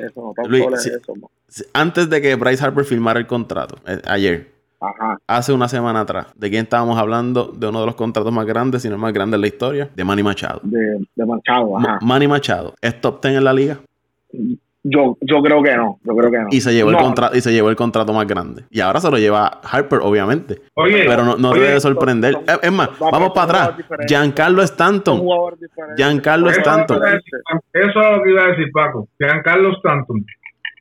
Luis. 0.47 0.65
Antes 1.73 2.09
de 2.09 2.21
que 2.21 2.35
Bryce 2.35 2.63
Harper 2.63 2.83
firmara 2.85 3.19
el 3.19 3.25
contrato, 3.25 3.77
eh, 3.87 3.99
ayer, 4.05 4.51
Ajá. 4.79 5.17
hace 5.25 5.53
una 5.53 5.67
semana 5.67 6.01
atrás, 6.01 6.27
¿de 6.35 6.49
quién 6.49 6.63
estábamos 6.63 6.97
hablando? 6.99 7.45
De 7.45 7.67
uno 7.67 7.79
de 7.79 7.85
los 7.87 7.95
contratos 7.95 8.31
más 8.31 8.45
grandes, 8.45 8.81
si 8.83 8.89
no 8.89 8.95
el 8.95 9.01
más 9.01 9.13
grande 9.13 9.35
en 9.35 9.41
la 9.41 9.47
historia, 9.47 9.89
de 9.95 10.03
Manny 10.03 10.21
Machado. 10.23 10.59
De, 10.63 10.99
de 11.15 11.25
Machado, 11.25 11.77
ajá. 11.77 11.87
Ma- 11.93 11.99
Manny 12.01 12.27
Machado, 12.27 12.75
¿es 12.81 12.99
top 13.01 13.21
10 13.23 13.37
en 13.37 13.43
la 13.43 13.53
liga? 13.53 13.79
Yo, 14.89 15.17
yo 15.21 15.41
creo 15.41 15.61
que 15.61 15.75
no, 15.75 15.99
yo 16.03 16.15
creo 16.15 16.31
que 16.31 16.37
no. 16.39 16.47
Y 16.49 16.61
se 16.61 16.73
llevó 16.73 16.91
No, 16.91 16.97
el 16.99 17.03
contrato 17.03 17.35
y 17.37 17.41
se 17.41 17.51
llevó 17.51 17.69
el 17.69 17.75
contrato 17.75 18.13
más 18.13 18.25
grande. 18.25 18.63
Y 18.69 18.79
ahora 18.79 19.01
se 19.01 19.11
lo 19.11 19.17
lleva 19.17 19.59
Harper, 19.69 19.99
obviamente. 20.01 20.61
Oye, 20.75 21.03
Pero 21.05 21.23
no, 21.25 21.35
no 21.35 21.49
oye, 21.49 21.61
debe 21.61 21.79
sorprender. 21.81 22.33
son- 22.33 22.43
Eh, 22.47 22.59
Es 22.63 22.71
más, 22.71 22.89
vamos 22.99 23.31
para 23.35 23.63
atrás. 23.65 23.85
Giancarlo 24.07 24.61
Stanton. 24.63 25.21
Giancarlo 25.97 26.49
Eso 26.49 26.59
Stanton. 26.59 26.97
es 27.05 27.13
decir, 27.13 27.33
Eso 27.73 28.01
es 28.01 28.17
lo 28.17 28.23
que 28.23 28.29
iba 28.29 28.43
a 28.43 28.47
decir, 28.47 28.67
Paco. 28.71 29.07
Giancarlo 29.19 29.73
Stanton. 29.73 30.25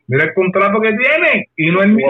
Mira 0.08 0.24
el 0.24 0.34
contrato 0.34 0.80
que 0.80 0.90
tiene 0.90 1.48
y 1.56 1.70
no 1.72 1.80
es 1.82 1.86
un. 1.88 2.00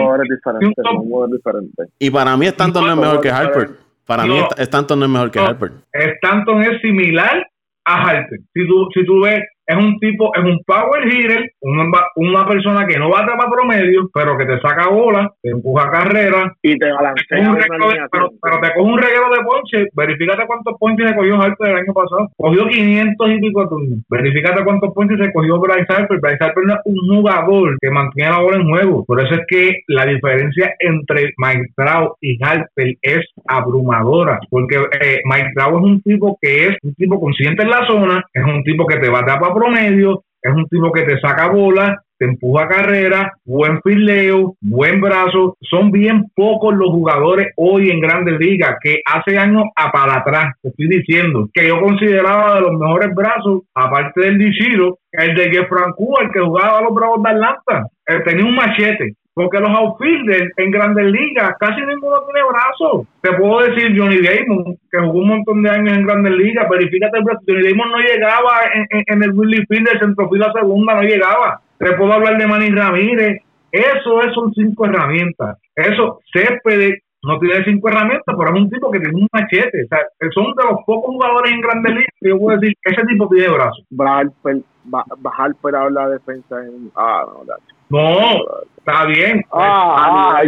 Y 1.99 2.09
para 2.11 2.37
mí 2.37 2.45
Stanton 2.47 2.85
no 2.85 2.91
es 2.91 2.97
mejor 2.99 3.21
que 3.21 3.29
Harper. 3.31 3.69
Para 4.05 4.23
mí. 4.25 4.39
Stanton 4.57 4.99
no 4.99 5.05
es 5.05 5.11
mejor 5.11 5.31
que 5.31 5.39
No. 5.39 5.45
Harper. 5.47 5.71
Stanton 5.91 6.61
es 6.63 6.81
similar 6.81 7.45
a 7.85 8.03
Harper. 8.07 8.39
Si 8.53 8.67
tú, 8.67 8.87
si 8.93 9.05
tú 9.05 9.21
ves, 9.21 9.41
es 9.67 9.77
un 9.77 9.99
tipo, 9.99 10.31
es 10.35 10.43
un 10.43 10.59
power 10.65 11.07
hitter, 11.07 11.51
una, 11.61 11.85
una 12.15 12.47
persona 12.47 12.85
que 12.87 12.97
no 12.97 13.09
bate 13.09 13.31
para 13.37 13.49
promedio, 13.51 14.09
pero 14.13 14.37
que 14.37 14.45
te 14.45 14.59
saca 14.61 14.87
bola, 14.89 15.31
te 15.41 15.49
empuja 15.51 15.91
carrera, 15.91 16.53
Y 16.63 16.77
te 16.77 16.91
balancea 16.91 17.49
un 17.51 17.55
de- 17.57 17.63
alineación. 17.65 18.07
pero, 18.11 18.29
pero 18.41 18.59
te 18.61 18.73
coge 18.73 18.91
un 18.91 18.97
reguero 18.97 19.29
de 19.29 19.43
ponche, 19.43 19.85
verifícate 19.93 20.45
cuántos 20.47 20.75
ponches 20.79 21.09
se 21.09 21.15
cogió 21.15 21.41
Harper 21.41 21.69
el 21.71 21.77
año 21.77 21.93
pasado. 21.93 22.29
Cogió 22.37 22.67
500 22.67 23.29
y 23.29 23.39
pico 23.39 23.61
de 23.61 23.67
turnos. 23.67 23.99
Verifícate 24.09 24.63
cuántos 24.63 24.93
ponches 24.93 25.19
se 25.19 25.33
cogió 25.33 25.59
Bryce 25.59 25.85
Harper. 25.93 26.19
Bryce 26.21 26.43
Harper 26.43 26.63
no 26.65 26.73
es 26.73 26.79
un 26.85 27.15
jugador 27.17 27.77
que 27.81 27.89
mantiene 27.91 28.31
la 28.31 28.39
bola 28.39 28.57
en 28.57 28.69
juego. 28.69 29.05
Por 29.05 29.19
eso 29.21 29.33
es 29.33 29.41
que 29.47 29.71
la 29.87 30.05
diferencia 30.05 30.73
entre 30.79 31.33
Mike 31.37 31.71
Trout 31.75 32.13
y 32.21 32.37
Harper 32.43 32.93
es 33.01 33.25
abrumadora. 33.47 34.39
Porque 34.49 34.75
eh, 35.01 35.19
Mike 35.25 35.51
Trout 35.55 35.75
es 35.79 35.83
un 35.83 36.01
tipo 36.01 36.37
que 36.41 36.67
es 36.67 36.77
un 36.83 36.93
tipo 36.95 37.19
consciente 37.19 37.63
en 37.63 37.69
la 37.69 37.85
zona, 37.87 38.23
es 38.33 38.43
un 38.43 38.63
tipo 38.63 38.85
que 38.85 38.97
te 38.97 39.09
batea 39.09 39.39
para 39.39 39.53
promedio, 39.57 40.23
es 40.41 40.53
un 40.53 40.67
tipo 40.67 40.91
que 40.91 41.03
te 41.03 41.19
saca 41.19 41.47
bola, 41.47 42.01
te 42.17 42.25
empuja 42.25 42.67
carrera, 42.67 43.33
buen 43.45 43.81
fileo, 43.81 44.55
buen 44.61 44.99
brazo. 45.01 45.55
Son 45.61 45.91
bien 45.91 46.25
pocos 46.35 46.75
los 46.75 46.89
jugadores 46.89 47.49
hoy 47.57 47.89
en 47.89 47.99
grandes 47.99 48.39
ligas 48.39 48.75
que 48.81 49.01
hace 49.05 49.37
años 49.37 49.63
a 49.75 49.91
para 49.91 50.19
atrás, 50.19 50.55
te 50.61 50.69
estoy 50.69 50.87
diciendo, 50.87 51.49
que 51.53 51.67
yo 51.67 51.79
consideraba 51.79 52.55
de 52.55 52.61
los 52.61 52.73
mejores 52.73 53.13
brazos, 53.13 53.61
aparte 53.73 54.21
del 54.21 54.37
Dichiro, 54.37 54.97
el 55.11 55.35
de 55.35 55.65
Francoeur, 55.67 56.23
el 56.23 56.31
que 56.31 56.39
jugaba 56.39 56.79
a 56.79 56.81
los 56.81 56.93
Bravos 56.93 57.21
de 57.23 57.29
Atlanta. 57.29 57.87
Él 58.05 58.23
tenía 58.23 58.45
un 58.45 58.55
machete. 58.55 59.13
Porque 59.37 59.59
los 59.59 59.69
outfielders 59.69 60.51
en 60.57 60.71
grandes 60.71 61.05
ligas 61.11 61.53
casi 61.59 61.79
ninguno 61.81 62.17
tiene 62.25 62.47
brazos. 62.49 63.05
Te 63.21 63.33
puedo 63.33 63.59
decir 63.61 63.93
Johnny 63.95 64.17
Damon, 64.17 64.75
que 64.91 64.97
jugó 64.99 65.19
un 65.19 65.27
montón 65.27 65.61
de 65.61 65.69
años 65.69 65.95
en 65.95 66.05
grandes 66.07 66.33
ligas. 66.33 66.67
Verifícate 66.67 67.19
el. 67.19 67.23
Johnny 67.47 67.69
Damon 67.69 67.91
no 67.91 67.97
llegaba 67.99 68.51
en, 68.73 68.87
en- 68.89 69.03
en 69.05 69.23
el 69.23 69.31
Willie 69.37 69.63
Field 69.69 69.87
del 69.89 69.99
centrofila 69.99 70.51
segunda, 70.53 70.95
no 70.95 71.01
llegaba. 71.03 71.61
Te 71.77 71.91
puedo 71.93 72.13
hablar 72.13 72.37
de 72.37 72.47
Manny 72.47 72.69
Ramírez. 72.71 73.41
Eso 73.71 74.23
es, 74.23 74.33
son 74.33 74.51
cinco 74.55 74.85
herramientas. 74.87 75.57
Eso, 75.75 76.19
Céspedes 76.33 77.03
no 77.21 77.37
tiene 77.39 77.63
cinco 77.65 77.89
herramientas, 77.89 78.35
pero 78.37 78.49
es 78.55 78.61
un 78.63 78.69
tipo 78.71 78.89
que 78.89 78.99
tiene 78.99 79.15
un 79.21 79.27
machete. 79.31 79.83
O 79.83 79.87
sea, 79.87 79.99
son 80.33 80.45
de 80.55 80.63
los 80.63 80.79
pocos 80.85 81.11
jugadores 81.13 81.51
en 81.51 81.61
grandes 81.61 81.91
ligas 81.93 82.07
que 82.19 82.29
yo 82.29 82.39
puedo 82.39 82.57
decir, 82.57 82.75
ese 82.83 83.03
tipo 83.05 83.27
tiene 83.29 83.49
brazos. 83.49 83.83
Harper, 83.99 84.57
Ba- 84.85 85.05
Ba- 85.19 85.31
Harper 85.37 85.75
habla 85.75 86.07
de 86.07 86.13
defensa 86.13 86.55
en. 86.63 86.89
Ah, 86.95 87.25
no, 87.27 87.43
la- 87.45 87.57
No, 87.89 88.43
está 88.87 89.05
bien. 89.05 89.45
Ah, 89.51 90.41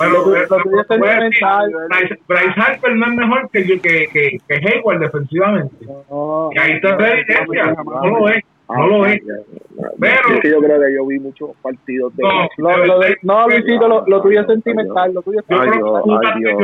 pero- 0.00 0.24
Bryce 2.26 2.60
Harper 2.60 2.96
no 2.96 3.06
es 3.06 3.12
mejor 3.12 3.50
que, 3.50 3.64
que, 3.64 3.80
que, 3.80 4.38
que 4.48 4.54
Hayward 4.54 5.00
defensivamente. 5.00 5.74
No, 5.86 6.50
Y 6.54 6.58
ahí 6.58 6.72
está 6.72 6.96
la 6.96 7.08
evidencia. 7.10 7.74
No 7.84 8.06
lo 8.18 8.28
es. 8.28 8.44
No 8.76 8.86
lo 8.86 9.06
es. 9.06 9.20
Pero- 9.98 10.34
Es 10.34 10.40
que 10.40 10.50
yo 10.50 10.58
creo 10.60 10.80
que 10.80 10.94
yo 10.94 11.06
vi 11.06 11.18
muchos 11.18 11.50
partidos 11.62 12.14
de. 12.16 12.22
No, 12.22 12.48
No, 12.58 12.76
lo 12.84 12.98
de- 12.98 13.16
no, 13.22 13.48
Luisito, 13.48 13.88
lo, 13.88 14.04
lo 14.06 14.20
tuyo 14.22 14.40
es 14.42 14.46
sentimental, 14.46 15.12
lo 15.14 15.22
tuyo 15.22 15.40
es 15.40 15.46
Yo 15.48 15.60
Ay, 15.60 15.70
Dios, 15.70 15.80
que 15.80 16.02
tú, 16.04 16.16
ay, 16.18 16.38
Dios. 16.38 16.54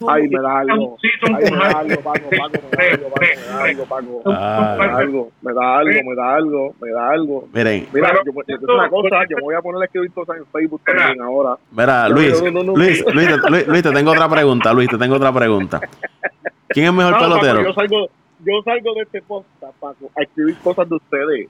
yo 0.00 0.08
Ay, 0.08 0.28
me 0.28 0.40
da 0.40 0.58
algo. 0.58 0.96
Ay, 1.22 1.32
me 1.50 1.56
da 1.56 1.78
algo, 1.78 2.00
Paco, 2.02 2.28
Paco, 2.30 2.58
me 2.70 2.76
da 2.76 2.92
algo, 2.92 3.08
Paco, 3.08 3.20
me 3.20 3.46
da 3.46 3.64
algo, 3.64 3.84
Paco. 3.86 4.22
Ah, 4.26 4.76
Me 4.78 4.86
da 4.86 4.96
algo, 4.98 5.30
me 5.42 5.52
da 5.52 5.78
algo, 5.78 6.00
me 6.10 6.14
da 6.16 6.34
algo, 6.36 6.74
me 6.80 6.90
da 6.90 7.10
algo. 7.10 7.48
Miren, 7.52 7.86
Mira, 7.92 8.12
yo, 8.24 8.32
yo 8.46 8.58
digo 8.58 8.74
una 8.74 8.88
cosa, 8.88 9.16
yo 9.30 9.36
voy 9.40 9.54
a 9.54 9.60
poner 9.62 9.82
a 9.82 9.84
escribir 9.84 10.12
cosas 10.12 10.36
en 10.38 10.46
Facebook 10.46 10.80
Mira. 10.86 10.98
también 10.98 11.22
ahora. 11.24 11.56
mira, 11.70 12.08
Luis, 12.08 12.42
no, 12.42 12.50
no, 12.50 12.62
no. 12.64 12.76
Luis, 12.76 13.04
Luis, 13.14 13.28
te- 13.28 13.50
Luis, 13.50 13.66
Luis, 13.68 13.82
te 13.82 13.90
tengo 13.92 14.10
otra 14.10 14.28
pregunta, 14.28 14.72
Luis, 14.72 14.88
te 14.88 14.98
tengo 14.98 15.14
otra 15.16 15.32
pregunta. 15.32 15.80
¿Quién 16.68 16.86
es 16.86 16.92
mejor 16.92 17.12
No, 17.12 17.18
Paco, 17.20 17.40
pelotero? 17.40 17.74
Yo 18.44 18.62
salgo, 18.64 18.94
de 18.94 19.02
este 19.02 19.22
podcast, 19.22 19.76
Paco, 19.78 20.10
a 20.16 20.22
escribir 20.22 20.56
cosas 20.58 20.88
de 20.88 20.96
ustedes. 20.96 21.48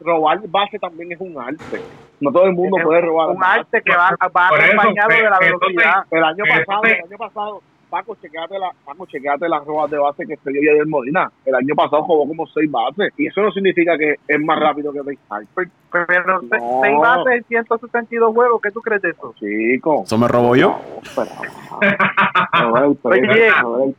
Robar 0.00 0.40
base 0.48 0.78
también 0.78 1.12
es 1.12 1.20
un 1.20 1.38
arte. 1.40 1.80
No 2.20 2.30
todo 2.30 2.44
el 2.46 2.52
mundo 2.52 2.76
Es 2.78 2.84
puede 2.84 3.00
robar. 3.00 3.30
un 3.30 3.42
arte 3.42 3.80
que 3.82 3.92
va, 3.96 4.10
va 4.34 4.48
Por 4.48 4.60
eso, 4.60 4.72
acompañado 4.80 5.08
de 5.08 5.30
la 5.30 5.38
que- 5.38 5.44
velocidad. 5.46 6.04
El 6.10 6.24
año 6.24 6.44
Entonces- 6.44 6.66
pasado, 6.66 6.84
el 6.84 7.02
año 7.04 7.18
pasado, 7.18 7.62
Paco, 7.88 8.16
chequeate, 8.20 8.58
la, 8.58 8.70
Paco, 8.84 9.06
chequeate 9.06 9.48
las 9.48 9.64
robas 9.64 9.90
de 9.90 9.98
base 9.98 10.26
que 10.26 10.34
estoy 10.34 10.54
yo 10.54 10.72
del 10.74 10.86
Molina. 10.86 11.30
El 11.44 11.54
año 11.54 11.74
pasado 11.74 12.02
jugó 12.02 12.26
como 12.26 12.46
seis 12.48 12.70
bases. 12.70 13.12
Y 13.16 13.28
eso 13.28 13.42
no 13.42 13.50
significa 13.52 13.96
que 13.96 14.16
es 14.26 14.40
más 14.40 14.58
rápido 14.58 14.92
que 14.92 15.00
Base 15.00 15.18
Harper. 15.30 15.68
Pero 15.92 16.40
se- 16.40 16.58
No. 16.58 16.80
seis 16.82 16.98
bases 16.98 17.32
en 17.36 17.44
162 17.44 18.34
juegos, 18.34 18.60
¿qué 18.62 18.70
tú 18.70 18.80
crees 18.80 19.02
de 19.02 19.10
eso? 19.10 19.34
Chico. 19.38 20.02
¿Eso 20.04 20.18
me 20.18 20.28
robo 20.28 20.56
yo? 20.56 20.78
No, 22.62 22.96
Oye. 23.02 23.50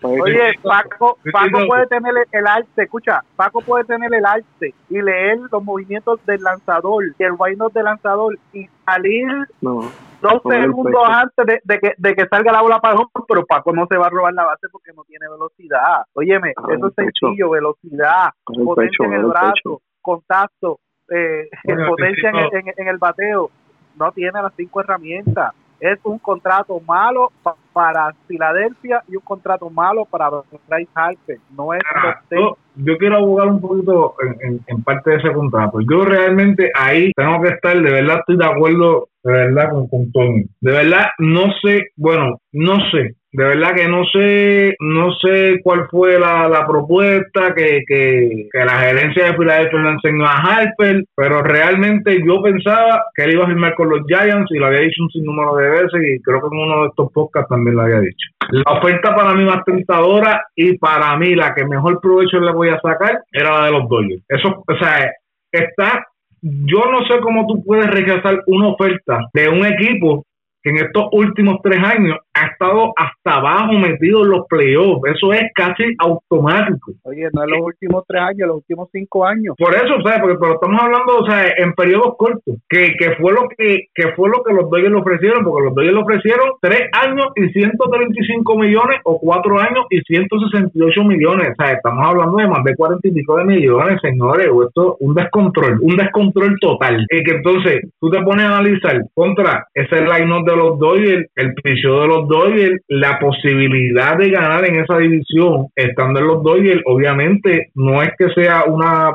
Oye, 0.02 0.60
Paco, 0.64 1.18
Paco 1.32 1.60
puede 1.68 1.88
tener 1.88 2.14
el, 2.32 2.48
arte, 2.48 2.84
escucha, 2.84 3.22
Paco 3.36 3.62
puede 3.62 3.84
tener 3.86 4.14
el 4.14 4.26
arte 4.26 4.74
y 4.90 5.02
leer 5.02 5.40
los 5.52 5.64
movimientos 5.64 6.20
del 6.26 6.42
lanzador 6.42 7.04
y 7.18 7.24
el 7.24 7.34
wind 7.38 7.62
del 7.74 7.84
lanzador 7.86 8.38
y 8.54 8.68
salir 8.86 9.28
No. 9.62 9.82
Dos 10.22 10.42
segundos 10.50 11.04
antes 11.08 11.46
de, 11.46 11.60
de 11.64 11.80
que, 11.80 11.94
de 11.98 12.16
que 12.16 12.28
salga 12.28 12.52
la 12.52 12.62
bola 12.62 12.80
para 12.80 12.94
el 12.96 13.00
home, 13.00 13.26
pero 13.28 13.46
Paco 13.46 13.74
no 13.74 13.86
se 13.90 13.98
va 13.98 14.08
a 14.08 14.10
robar 14.10 14.34
la 14.34 14.46
base 14.46 14.68
porque 14.72 14.92
no 14.94 15.04
tiene 15.04 15.28
velocidad. 15.30 16.04
Óyeme, 16.14 16.54
Con 16.54 16.74
eso 16.74 16.88
es 16.88 16.94
pecho. 16.94 17.12
sencillo, 17.28 17.50
velocidad, 17.52 18.30
Con 18.44 18.64
potencia 18.66 18.98
pecho, 19.00 19.04
en 19.04 19.14
el 19.14 19.26
brazo, 19.26 19.52
pecho. 19.54 19.82
contacto, 20.02 20.80
eh, 21.10 21.50
Bueno, 21.64 21.88
potencia 21.90 22.30
en 22.30 22.36
el, 22.38 22.50
en, 22.54 22.74
en 22.78 22.88
el 22.88 22.98
bateo. 22.98 23.50
No 23.96 24.12
tiene 24.12 24.42
las 24.42 24.54
cinco 24.56 24.82
herramientas. 24.82 25.54
Es 25.80 26.00
un 26.04 26.18
contrato 26.20 26.80
malo 26.88 27.32
pa- 27.44 27.56
para 27.74 28.12
Filadelfia 28.28 29.04
y 29.08 29.16
un 29.16 29.22
contrato 29.24 29.70
malo 29.70 30.06
para 30.06 30.30
Bryce 30.68 30.90
Harper. 30.96 31.38
No 31.56 31.74
es 31.74 31.82
Ah, 31.94 32.20
yo, 32.32 32.58
yo 32.76 32.98
quiero 32.98 33.18
abogar 33.18 33.48
un 33.48 33.62
poquito 33.62 34.16
en, 34.22 34.36
en- 34.54 34.62
en 34.66 34.84
parte 34.84 35.12
de 35.12 35.18
ese 35.18 35.32
contrato. 35.34 35.80
Yo 35.82 36.04
realmente 36.04 36.72
ahí 36.74 37.12
tengo 37.16 37.42
que 37.42 37.50
estar, 37.50 37.76
de 37.80 37.92
verdad 37.92 38.20
estoy 38.20 38.38
de 38.38 38.46
acuerdo, 38.46 39.10
de 39.24 39.32
verdad, 39.34 39.70
con, 39.72 39.88
con 39.88 40.12
Tony. 40.12 40.46
De 40.62 40.72
verdad, 40.72 41.06
no 41.20 41.44
sé, 41.62 41.88
bueno, 41.96 42.40
no 42.54 42.78
sé. 42.92 43.14
De 43.38 43.44
verdad 43.44 43.76
que 43.76 43.88
no 43.88 44.04
sé, 44.06 44.76
no 44.80 45.14
sé 45.14 45.60
cuál 45.64 45.88
fue 45.92 46.20
la, 46.20 46.50
la 46.50 46.66
propuesta 46.66 47.54
que, 47.54 47.84
que, 47.88 48.48
que 48.52 48.66
la 48.66 48.80
gerencia 48.80 49.26
de 49.26 49.38
Filadelfia 49.38 49.80
le 49.80 49.90
enseñó 49.92 50.26
a 50.26 50.42
Harper, 50.42 51.04
pero 51.16 51.44
realmente 51.44 52.18
yo 52.26 52.42
pensaba 52.42 53.04
que 53.14 53.26
él 53.26 53.34
iba 53.34 53.44
a 53.44 53.48
firmar 53.48 53.76
con 53.76 53.92
los 53.92 54.08
Giants 54.08 54.50
y 54.50 54.58
lo 54.58 54.66
había 54.66 54.80
dicho 54.80 55.04
un 55.04 55.12
sinnúmero 55.12 55.56
de 55.56 55.70
veces 55.70 56.02
y 56.04 56.20
creo 56.24 56.42
que 56.42 56.48
en 56.48 56.64
uno 56.64 56.82
de 56.82 56.88
estos 56.88 57.12
podcasts 57.14 57.50
también 57.50 57.76
lo 57.76 57.84
había 57.84 58.00
dicho. 58.00 58.28
La 58.50 58.72
oferta 58.72 59.16
para 59.16 59.36
mí 59.36 59.46
más 59.46 59.64
tentadora 59.66 60.42
y 60.56 60.76
para 60.80 61.16
mí 61.18 61.36
la 61.36 61.54
que 61.54 61.64
mejor 61.64 62.02
provecho 62.02 62.40
le 62.40 62.52
voy 62.54 62.70
a 62.70 62.80
sacar 62.80 63.20
era 63.32 63.52
la 63.52 63.66
de 63.66 63.72
los 63.72 63.88
Dodgers. 63.88 64.24
Eso, 64.30 64.64
o 64.68 64.78
sea, 64.80 65.12
está, 65.52 66.08
yo 66.42 66.80
no 66.92 67.06
sé 67.06 67.20
cómo 67.22 67.46
tú 67.46 67.64
puedes 67.64 67.86
rechazar 67.86 68.42
una 68.48 68.70
oferta 68.70 69.20
de 69.32 69.48
un 69.48 69.64
equipo 69.64 70.26
que 70.64 70.72
en 70.72 70.78
estos 70.78 71.06
últimos 71.12 71.58
tres 71.64 71.84
años 71.84 72.18
ha 72.38 72.48
estado 72.48 72.94
hasta 72.96 73.40
abajo 73.40 73.74
metido 73.74 74.24
en 74.24 74.32
los 74.32 74.48
playoffs. 74.48 75.02
Eso 75.16 75.34
es 75.34 75.44
casi 75.56 75.84
automático. 76.00 76.92
Oye, 77.04 77.28
no 77.34 77.44
en 77.44 77.50
los 77.52 77.62
últimos 77.62 78.04
tres 78.08 78.22
años, 78.22 78.48
los 78.48 78.58
últimos 78.58 78.90
cinco 78.92 79.26
años. 79.26 79.56
Por 79.58 79.74
eso, 79.74 79.96
¿sabes? 80.04 80.22
Porque 80.22 80.38
pero 80.40 80.54
estamos 80.54 80.82
hablando, 80.82 81.18
o 81.18 81.26
sea, 81.26 81.48
en 81.58 81.74
periodos 81.74 82.16
cortos, 82.18 82.56
que, 82.70 82.94
que 82.98 83.16
fue 83.16 83.34
lo 83.34 83.48
que, 83.50 83.88
que 83.94 84.14
fue 84.14 84.30
lo 84.30 84.44
que 84.44 84.54
los 84.54 84.70
Dodgers 84.70 84.92
le 84.92 85.00
ofrecieron, 85.00 85.44
porque 85.44 85.66
los 85.66 85.76
Dodgers 85.76 85.94
le 85.94 86.02
ofrecieron 86.02 86.50
tres 86.62 86.82
años 86.94 87.28
y 87.36 87.50
135 87.50 88.58
millones 88.58 89.00
o 89.04 89.20
cuatro 89.20 89.60
años 89.60 89.86
y 89.90 90.02
168 90.02 91.04
millones. 91.04 91.50
O 91.52 91.64
sea, 91.64 91.74
estamos 91.74 92.06
hablando 92.06 92.38
de 92.38 92.48
más 92.48 92.64
de 92.64 92.76
40 92.76 93.08
y 93.08 93.12
pico 93.12 93.38
de 93.38 93.46
millones, 93.46 94.00
señores. 94.02 94.48
O 94.52 94.64
esto 94.64 94.98
un 95.00 95.16
descontrol, 95.16 95.80
un 95.82 95.96
descontrol 95.96 96.58
total. 96.60 97.06
Y 97.10 97.24
que 97.24 97.36
entonces 97.36 97.82
tú 98.00 98.10
te 98.10 98.22
pones 98.22 98.46
a 98.46 98.58
analizar 98.58 99.02
contra 99.14 99.66
ese 99.74 100.02
line 100.02 100.44
de 100.46 100.56
los 100.56 100.80
Dodgers, 100.80 101.30
el 101.36 101.54
piso 101.56 102.02
de 102.02 102.08
los 102.08 102.27
Dodgers, 102.28 102.82
la 102.88 103.20
posibilidad 103.20 104.18
de 104.18 104.30
ganar 104.30 104.66
en 104.66 104.80
esa 104.80 104.98
división 104.98 105.68
estando 105.76 106.20
en 106.20 106.28
los 106.28 106.44
Dodgers, 106.44 106.82
obviamente 106.86 107.70
no 107.76 108.02
es 108.02 108.10
que 108.18 108.30
sea 108.34 108.66
una 108.66 109.12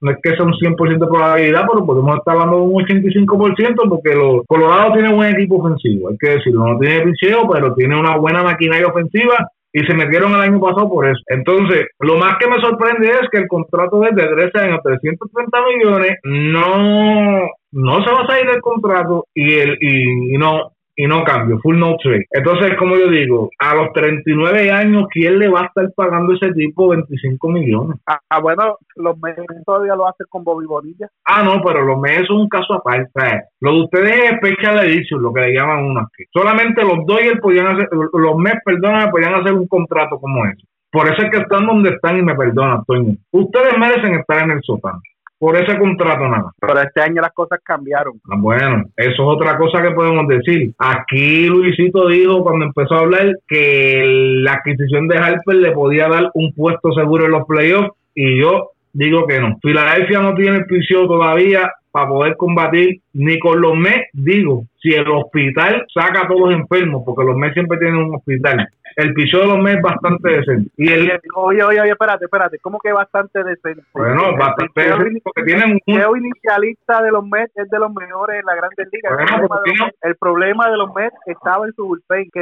no 0.00 0.10
es 0.10 0.18
que 0.22 0.36
sea 0.36 0.44
un 0.44 0.52
100% 0.52 0.98
de 0.98 1.06
probabilidad, 1.06 1.64
pero 1.66 1.86
podemos 1.86 2.18
estar 2.18 2.34
hablando 2.34 2.56
de 2.56 2.62
un 2.62 2.84
85% 2.84 3.88
porque 3.88 4.14
los 4.14 4.44
Colorado 4.46 4.92
tiene 4.92 5.14
buen 5.14 5.34
equipo 5.34 5.56
ofensivo, 5.56 6.10
hay 6.10 6.16
que 6.18 6.30
decirlo, 6.30 6.66
no 6.66 6.78
tiene 6.78 7.06
picheo, 7.06 7.48
pero 7.50 7.74
tiene 7.74 7.98
una 7.98 8.16
buena 8.18 8.42
maquinaria 8.42 8.86
ofensiva 8.86 9.48
y 9.72 9.80
se 9.80 9.94
metieron 9.94 10.32
el 10.34 10.40
año 10.40 10.60
pasado 10.60 10.88
por 10.88 11.06
eso. 11.06 11.20
Entonces, 11.26 11.86
lo 11.98 12.16
más 12.16 12.36
que 12.38 12.48
me 12.48 12.60
sorprende 12.60 13.08
es 13.08 13.28
que 13.32 13.38
el 13.38 13.48
contrato 13.48 14.04
es 14.04 14.14
de 14.14 14.26
13 14.26 14.58
años, 14.58 14.80
330 14.84 15.58
millones, 15.74 16.18
no, 16.22 17.48
no 17.72 18.04
se 18.04 18.10
va 18.12 18.20
a 18.20 18.26
salir 18.26 18.50
del 18.50 18.60
contrato 18.60 19.24
y 19.34 19.54
el 19.54 19.76
y 19.80 20.38
no 20.38 20.73
y 20.96 21.06
no 21.06 21.24
cambio, 21.24 21.58
full 21.62 21.78
no 21.78 21.96
trade. 21.96 22.26
Entonces, 22.30 22.76
como 22.78 22.96
yo 22.96 23.08
digo, 23.08 23.50
a 23.58 23.74
los 23.74 23.92
39 23.92 24.70
años, 24.70 25.06
¿quién 25.10 25.38
le 25.38 25.48
va 25.48 25.62
a 25.62 25.66
estar 25.66 25.90
pagando 25.96 26.34
ese 26.34 26.52
tipo 26.52 26.88
25 26.88 27.48
millones? 27.48 27.96
Ah, 28.06 28.20
ah, 28.28 28.40
bueno, 28.40 28.78
los 28.96 29.18
Mets 29.20 29.42
todavía 29.66 29.96
lo 29.96 30.06
hacen 30.06 30.26
con 30.28 30.44
Bobby 30.44 30.66
Bonilla. 30.66 31.08
Ah, 31.24 31.42
no, 31.42 31.62
pero 31.62 31.82
los 31.82 31.98
meses 31.98 32.26
son 32.26 32.42
un 32.42 32.48
caso 32.48 32.74
aparte. 32.74 33.48
Lo 33.60 33.72
de 33.72 33.80
ustedes 33.82 34.30
es 34.30 34.38
special 34.38 34.78
edition, 34.86 35.22
lo 35.22 35.32
que 35.32 35.40
le 35.40 35.54
llaman 35.54 35.84
uno 35.84 36.00
aquí. 36.00 36.24
Solamente 36.32 36.82
los 36.82 37.04
Dodgers 37.06 37.40
podían 37.40 37.66
hacer, 37.66 37.88
los 37.90 38.36
Mets, 38.36 38.62
perdóname, 38.64 39.10
podían 39.10 39.34
hacer 39.34 39.52
un 39.52 39.66
contrato 39.66 40.18
como 40.20 40.44
ese. 40.46 40.66
Por 40.94 41.08
eso 41.08 41.24
es 41.24 41.30
que 41.30 41.38
están 41.38 41.66
donde 41.66 41.90
están 41.90 42.18
y 42.18 42.22
me 42.22 42.36
perdonan, 42.36 42.84
Toño. 42.86 43.16
Ustedes 43.32 43.76
merecen 43.76 44.14
estar 44.14 44.44
en 44.44 44.52
el 44.52 44.62
sótano. 44.62 45.00
Por 45.44 45.56
ese 45.56 45.78
contrato 45.78 46.26
nada. 46.26 46.52
Pero 46.58 46.80
este 46.80 47.02
año 47.02 47.20
las 47.20 47.34
cosas 47.34 47.60
cambiaron. 47.62 48.14
Ah, 48.30 48.36
Bueno, 48.38 48.84
eso 48.96 49.12
es 49.12 49.20
otra 49.20 49.58
cosa 49.58 49.82
que 49.82 49.90
podemos 49.90 50.26
decir. 50.26 50.72
Aquí 50.78 51.48
Luisito 51.48 52.08
dijo 52.08 52.42
cuando 52.42 52.64
empezó 52.64 52.94
a 52.94 53.00
hablar 53.00 53.36
que 53.46 54.02
la 54.42 54.54
adquisición 54.54 55.06
de 55.06 55.18
Harper 55.18 55.56
le 55.56 55.72
podía 55.72 56.08
dar 56.08 56.30
un 56.32 56.54
puesto 56.54 56.92
seguro 56.92 57.26
en 57.26 57.32
los 57.32 57.46
playoffs 57.46 57.90
y 58.14 58.40
yo 58.40 58.70
digo 58.94 59.26
que 59.26 59.38
no. 59.40 59.58
Filadelfia 59.62 60.20
no 60.20 60.34
tiene 60.34 60.56
el 60.58 60.66
piso 60.66 61.06
todavía 61.06 61.70
para 61.90 62.08
poder 62.08 62.36
combatir 62.36 63.00
ni 63.12 63.38
con 63.38 63.60
los 63.60 63.76
Mets, 63.76 64.08
digo, 64.14 64.64
si 64.82 64.92
el 64.94 65.06
hospital 65.08 65.86
saca 65.94 66.22
a 66.22 66.26
todos 66.28 66.50
los 66.50 66.58
enfermos, 66.58 67.02
porque 67.06 67.24
los 67.24 67.36
Mets 67.36 67.54
siempre 67.54 67.78
tienen 67.78 67.98
un 67.98 68.16
hospital. 68.16 68.68
El 68.96 69.12
piso 69.14 69.38
de 69.40 69.46
los 69.46 69.58
Mets 69.58 69.76
es 69.76 69.82
bastante 69.82 70.28
decente. 70.30 70.70
Y 70.76 70.88
el, 70.92 71.20
Oye, 71.34 71.62
oye, 71.64 71.80
oye, 71.80 71.90
espérate, 71.90 72.24
espérate. 72.26 72.58
¿Cómo 72.60 72.78
que 72.80 72.92
bastante 72.92 73.42
decente? 73.44 73.82
bueno, 73.92 74.30
El 74.30 74.36
bastante 74.38 74.80
decente 74.82 75.20
porque 75.22 75.42
tienen 75.44 75.78
un... 75.86 76.16
inicialista 76.18 77.02
de 77.02 77.10
los 77.10 77.24
Mets 77.26 77.56
es 77.56 77.68
de 77.70 77.78
los 77.78 77.92
mejores 77.92 78.40
en 78.40 78.46
la 78.46 78.54
Grandes 78.56 78.88
Ligas. 78.92 79.12
El, 79.18 79.26
problema 79.26 79.60
tiene- 79.64 79.92
el 80.02 80.16
problema 80.16 80.70
de 80.70 80.76
los 80.76 80.94
Mets 80.94 81.16
estaba 81.26 81.66
en 81.66 81.72
su 81.74 81.86
bullpen, 81.86 82.28
que 82.32 82.40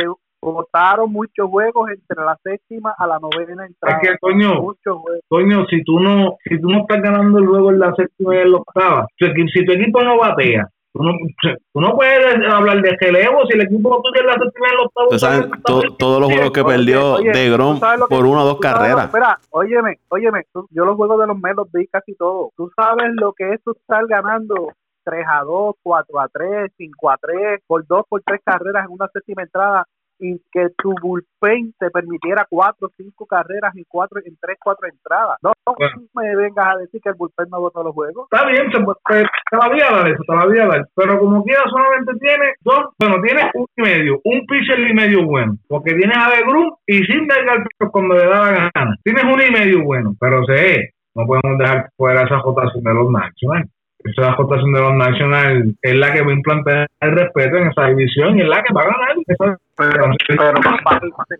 votaron 0.51 1.13
muchos 1.13 1.49
juegos 1.49 1.89
entre 1.91 2.25
la 2.25 2.37
séptima 2.43 2.95
a 2.99 3.07
la 3.07 3.19
novena 3.21 3.65
entrada. 3.65 3.99
Es 4.03 4.11
que, 4.11 4.19
coño. 4.19 4.61
Coño, 5.29 5.65
si 5.67 5.85
tú 5.85 6.01
no, 6.01 6.37
si 6.45 6.61
tú 6.61 6.69
no 6.69 6.79
estás 6.81 7.01
ganando 7.01 7.39
el 7.39 7.47
juego 7.47 7.71
en 7.71 7.79
la 7.79 7.95
séptima 7.95 8.35
y 8.35 8.39
en 8.39 8.51
la 8.53 8.59
octava, 8.59 9.07
si, 9.19 9.65
tu 9.65 9.73
equipo 9.73 10.03
no 10.03 10.19
batea, 10.19 10.69
tú 10.93 11.03
no, 11.05 11.13
tú 11.73 11.81
no 11.81 11.95
puedes 11.95 12.37
hablar 12.51 12.83
de 12.83 12.97
relevo 13.01 13.47
si 13.47 13.55
el 13.57 13.63
equipo 13.67 14.03
tuyo 14.03 14.21
en 14.21 14.27
la 14.27 14.33
séptima 14.35 14.67
y 14.67 14.71
en 14.73 14.77
la 14.77 14.83
octava. 14.83 15.63
To- 15.65 15.97
todos 15.97 16.21
los 16.21 16.33
juegos 16.33 16.51
que 16.51 16.65
perdió 16.65 17.15
Oye, 17.15 17.31
de 17.31 17.47
¿tú 17.47 17.53
Grom 17.53 17.79
sabes 17.79 18.01
por 18.09 18.27
una 18.27 18.43
o 18.43 18.45
dos 18.47 18.59
sabes 18.61 18.77
carreras. 18.79 19.05
Espera, 19.07 19.39
óyeme, 19.51 19.99
óyeme, 20.09 20.43
tú- 20.53 20.67
yo 20.71 20.85
los 20.85 20.97
juegos 20.97 21.21
de 21.21 21.27
los 21.29 21.39
Mets 21.39 21.57
los 21.57 21.71
vi 21.73 21.87
casi 21.87 22.15
todos. 22.17 22.51
Tú 22.57 22.71
sabes 22.75 23.11
lo 23.15 23.33
que 23.33 23.53
es 23.53 23.63
tú 23.63 23.71
estar 23.73 24.05
ganando 24.07 24.73
3 25.05 25.25
a 25.29 25.43
2, 25.43 25.75
4 25.83 26.21
a 26.21 26.29
3, 26.29 26.71
5 26.77 27.11
a 27.11 27.17
3, 27.17 27.61
por 27.67 27.85
2, 27.87 28.05
por 28.09 28.23
3 28.25 28.41
carreras 28.45 28.85
en 28.87 28.93
una 28.93 29.09
séptima 29.13 29.43
entrada 29.43 29.85
y 30.23 30.39
que 30.53 30.69
tu 30.79 30.95
bullpen 31.03 31.75
te 31.79 31.91
permitiera 31.91 32.47
4 32.49 32.87
o 32.87 32.91
5 32.97 33.27
carreras 33.27 33.75
en, 33.77 33.85
cuatro, 33.89 34.21
en 34.25 34.37
3, 34.41 34.57
4 34.63 34.89
entradas. 34.89 35.37
No, 35.43 35.53
no 35.67 35.75
Bueno. 35.77 36.03
me 36.15 36.37
vengas 36.37 36.67
a 36.75 36.79
decir 36.79 37.01
que 37.03 37.11
el 37.11 37.17
bullpen 37.17 37.47
no 37.51 37.61
votó 37.61 37.83
los 37.83 37.93
juegos. 37.93 38.29
Está 38.31 38.47
bien, 38.47 38.71
te, 38.71 38.79
te 38.79 39.57
la 39.57 39.69
voy 39.69 39.81
a 39.81 39.91
dar 39.97 40.09
eso, 40.09 40.23
te 40.27 40.35
la 40.37 40.47
voy 40.47 40.59
a 40.59 40.67
dar. 40.67 40.87
Pero 40.95 41.19
como 41.19 41.43
quiera, 41.45 41.63
solamente 41.69 42.13
tiene 42.21 42.55
dos, 42.61 42.95
bueno, 43.01 43.17
tiene 43.21 43.51
un 43.55 43.67
y 43.77 43.83
medio, 43.83 44.21
un 44.25 44.47
pitcher 44.47 44.79
y 44.79 44.95
medio 44.95 45.27
bueno. 45.27 45.57
Porque 45.69 45.95
tienes 45.95 46.17
a 46.17 46.31
DeGrum 46.31 46.71
y 46.87 46.99
sin 47.05 47.27
dar 47.27 47.43
cuando 47.91 48.15
le 48.15 48.27
da 48.27 48.51
la 48.53 48.71
gana. 48.75 48.97
Tienes 49.03 49.25
un 49.25 49.43
y 49.43 49.51
medio 49.51 49.83
bueno, 49.85 50.15
pero 50.21 50.45
sé, 50.45 50.91
no 51.17 51.27
podemos 51.27 51.59
dejar 51.59 51.88
fuera 51.96 52.23
esa 52.23 52.38
rotación 52.38 52.85
de 52.85 52.94
los 52.94 53.11
Nationals. 53.11 53.69
Esa 54.05 54.35
rotación 54.35 54.73
de 54.73 54.81
los 54.81 54.94
Nationals 54.94 55.75
es 55.83 55.94
la 55.94 56.13
que 56.13 56.23
va 56.23 56.31
a 56.31 56.35
implantar 56.35 56.87
el 57.00 57.13
respeto 57.13 57.57
en 57.57 57.69
esa 57.69 57.87
división 57.87 58.37
y 58.38 58.42
es 58.42 58.48
la 58.48 58.63
que 58.63 58.75
va 58.75 58.83
a 58.83 58.85
ganar. 58.87 59.17
Esa- 59.27 59.59
Pero, 59.77 60.11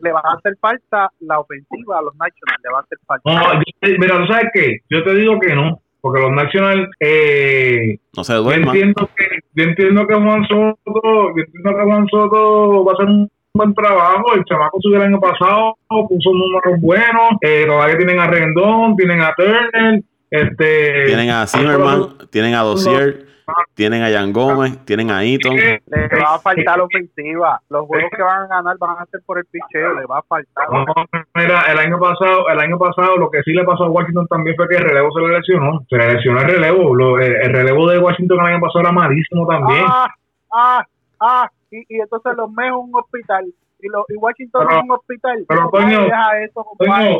le 0.03 0.13
va 0.13 0.21
a 0.25 0.35
hacer 0.37 0.55
falta 0.61 1.11
la 1.21 1.39
ofensiva 1.41 1.99
a 1.99 2.03
los 2.03 2.15
Nationals, 2.15 2.61
le 2.65 2.71
va 2.73 2.79
a 2.79 2.83
hacer 2.83 2.99
falta. 3.07 3.23
No, 3.25 3.63
yo 3.63 3.99
mira, 3.99 4.17
¿tú 4.19 4.27
sabes 4.33 4.51
qué? 4.55 4.79
Yo 4.91 5.03
te 5.05 5.15
digo 5.15 5.39
que 5.41 5.55
no, 5.55 5.81
porque 6.01 6.21
los 6.21 6.33
Nationals, 6.33 6.89
eh, 7.01 7.99
No 8.17 8.25
se 8.25 8.33
yo 8.35 8.43
duerman. 8.43 8.69
entiendo 8.75 9.09
que 9.17 9.27
yo 9.55 9.65
entiendo 9.65 10.07
que 10.07 10.15
Juan 10.15 10.45
Soto, 10.49 10.77
yo 11.05 11.43
entiendo 11.47 11.71
que 11.79 11.85
Juan 11.85 12.07
Soto 12.09 12.85
va 12.85 12.93
a 12.93 12.95
hacer 12.95 13.07
un 13.07 13.31
buen 13.55 13.75
trabajo, 13.75 14.35
el 14.35 14.45
chamaco 14.45 14.79
subió 14.81 14.97
el 14.97 15.03
año 15.09 15.21
pasado, 15.21 15.77
puso 15.89 16.31
números 16.33 16.81
buenos, 16.81 17.33
eh, 17.43 17.65
todavía 17.67 17.99
tienen 17.99 18.19
a 18.19 18.27
Rendón, 18.29 18.97
tienen 18.97 19.21
a 19.21 19.35
Turner, 19.37 20.01
este 20.31 21.05
Tienen 21.05 21.29
a 21.31 21.47
Zimmerman, 21.47 22.07
tienen 22.33 22.55
a 22.55 22.63
Dozier, 22.63 23.27
tienen 23.75 24.03
a 24.03 24.11
Jan 24.11 24.33
Gómez, 24.33 24.85
tienen 24.87 25.11
a 25.11 25.23
Eaton. 25.23 25.55
Le 25.55 25.81
va 26.23 26.35
a 26.37 26.39
faltar 26.39 26.79
la 26.79 26.85
ofensiva. 26.85 27.61
Los 27.69 27.87
juegos 27.87 28.11
que 28.17 28.23
van 28.23 28.43
a 28.45 28.47
ganar 28.47 28.77
van 28.79 28.97
a 28.99 29.07
ser 29.07 29.21
por 29.27 29.39
el 29.39 29.45
picheo, 29.45 29.95
le 29.95 30.07
va 30.07 30.19
a 30.19 30.23
faltar. 30.23 30.67
No, 30.71 30.85
mira, 31.35 31.61
el 31.71 31.79
año 31.79 31.99
pasado, 32.01 32.49
el 32.49 32.59
año 32.59 32.79
pasado 32.79 33.17
lo 33.19 33.31
que 33.31 33.43
sí 33.43 33.53
le 33.53 33.65
pasó 33.65 33.85
a 33.85 33.91
Washington 33.91 34.27
también 34.29 34.57
fue 34.57 34.67
que 34.69 34.77
el 34.77 34.85
relevo 34.85 35.11
se 35.13 35.21
le 35.21 35.29
lesionó. 35.39 35.85
Se 35.91 35.97
le 35.97 36.15
lesionó 36.15 36.41
el 36.41 36.47
relevo. 36.49 36.95
Lo- 36.95 37.19
el, 37.21 37.33
el 37.37 37.53
relevo 37.53 37.89
de 37.91 37.99
Washington 37.99 38.41
el 38.41 38.47
año 38.55 38.61
pasado 38.61 38.81
era 38.81 38.93
malísimo 38.93 39.47
también. 39.47 39.85
Ah, 39.87 40.09
ah, 40.53 40.87
ah, 41.21 41.51
y, 41.71 41.79
y 41.89 42.01
entonces 42.01 42.33
los 42.37 42.49
es 42.51 42.73
un 42.73 42.91
hospital. 42.95 43.45
Y, 43.83 43.89
lo, 43.89 44.05
y 44.09 44.15
Washington 44.17 44.65
Pero- 44.69 44.79
es 44.79 44.85
un 44.85 44.91
hospital. 44.93 45.45
pero, 45.49 45.63
Ay, 45.63 45.69
coño, 45.73 46.03
deja 46.05 46.39
eso, 46.45 46.65
compadre. 46.65 47.19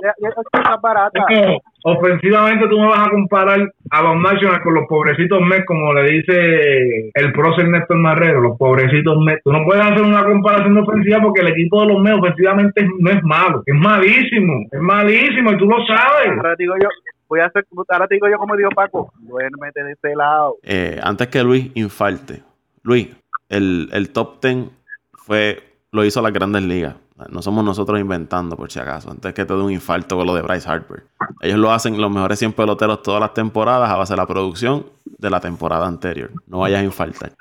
Deja- 1.13 1.59
ofensivamente 1.85 2.69
tú 2.69 2.79
me 2.79 2.87
vas 2.89 3.07
a 3.07 3.11
comparar 3.11 3.61
a 3.91 4.03
los 4.03 4.17
Nationals 4.21 4.63
con 4.63 4.75
los 4.75 4.87
pobrecitos 4.89 5.41
Mets, 5.43 5.67
como 5.67 5.93
le 5.95 6.11
dice 6.11 7.11
el 7.15 7.33
prócer 7.33 7.69
Néstor 7.69 7.97
Marrero, 7.99 8.41
los 8.41 8.57
pobrecitos 8.57 9.17
Mets. 9.25 9.43
Tú 9.45 9.53
no 9.53 9.65
puedes 9.65 9.85
hacer 9.85 10.03
una 10.03 10.25
comparación 10.25 10.75
de 10.75 10.81
ofensiva 10.81 11.19
porque 11.21 11.41
el 11.41 11.49
equipo 11.49 11.81
de 11.83 11.93
los 11.93 12.03
Mets 12.03 12.19
ofensivamente 12.19 12.89
no 12.99 13.11
es 13.11 13.23
malo, 13.25 13.63
es 13.67 13.75
malísimo, 13.75 14.53
es 14.71 14.81
malísimo 14.81 15.53
y 15.53 15.59
tú 15.59 15.67
lo 15.67 15.85
sabes. 15.87 16.29
Ahora 16.37 16.55
digo 16.57 16.75
yo, 16.81 16.89
voy 17.29 17.41
a 17.41 17.47
hacer, 17.47 17.65
ahora 17.89 18.07
te 18.07 18.15
digo 18.15 18.29
yo 18.29 18.37
como 18.39 18.57
dijo 18.57 18.71
Paco, 18.71 19.13
duérmete 19.21 19.83
de 19.83 19.93
ese 19.93 20.15
lado. 20.15 20.57
Eh, 20.63 20.99
antes 21.03 21.27
que 21.29 21.43
Luis 21.43 21.71
infalte. 21.75 22.43
Luis, 22.85 23.09
el, 23.49 23.89
el 23.93 24.13
top 24.13 24.41
10 24.43 24.69
fue, 25.13 25.59
lo 25.93 26.05
hizo 26.05 26.23
las 26.23 26.33
grandes 26.33 26.63
ligas. 26.63 26.97
No 27.31 27.43
somos 27.43 27.63
nosotros 27.65 28.01
inventando, 28.01 28.57
por 28.57 28.73
si 28.73 28.81
acaso. 28.81 29.11
Antes 29.11 29.33
que 29.35 29.45
te 29.45 29.55
dé 29.55 29.61
un 29.61 29.71
infarto 29.71 30.17
con 30.17 30.27
lo 30.27 30.35
de 30.35 30.43
Bryce 30.43 30.69
Harper. 30.69 31.05
Ellos 31.41 31.59
lo 31.59 31.71
hacen 31.71 32.01
los 32.01 32.11
mejores 32.11 32.39
100 32.39 32.55
peloteros 32.55 33.03
todas 33.03 33.21
las 33.21 33.35
temporadas 33.35 33.89
a 33.89 33.97
base 33.97 34.15
de 34.15 34.17
la 34.17 34.27
producción 34.27 34.87
de 35.05 35.31
la 35.31 35.39
temporada 35.39 35.87
anterior. 35.87 36.31
No 36.47 36.61
vayas 36.61 36.81
a 36.81 36.85
infartar. 36.85 37.35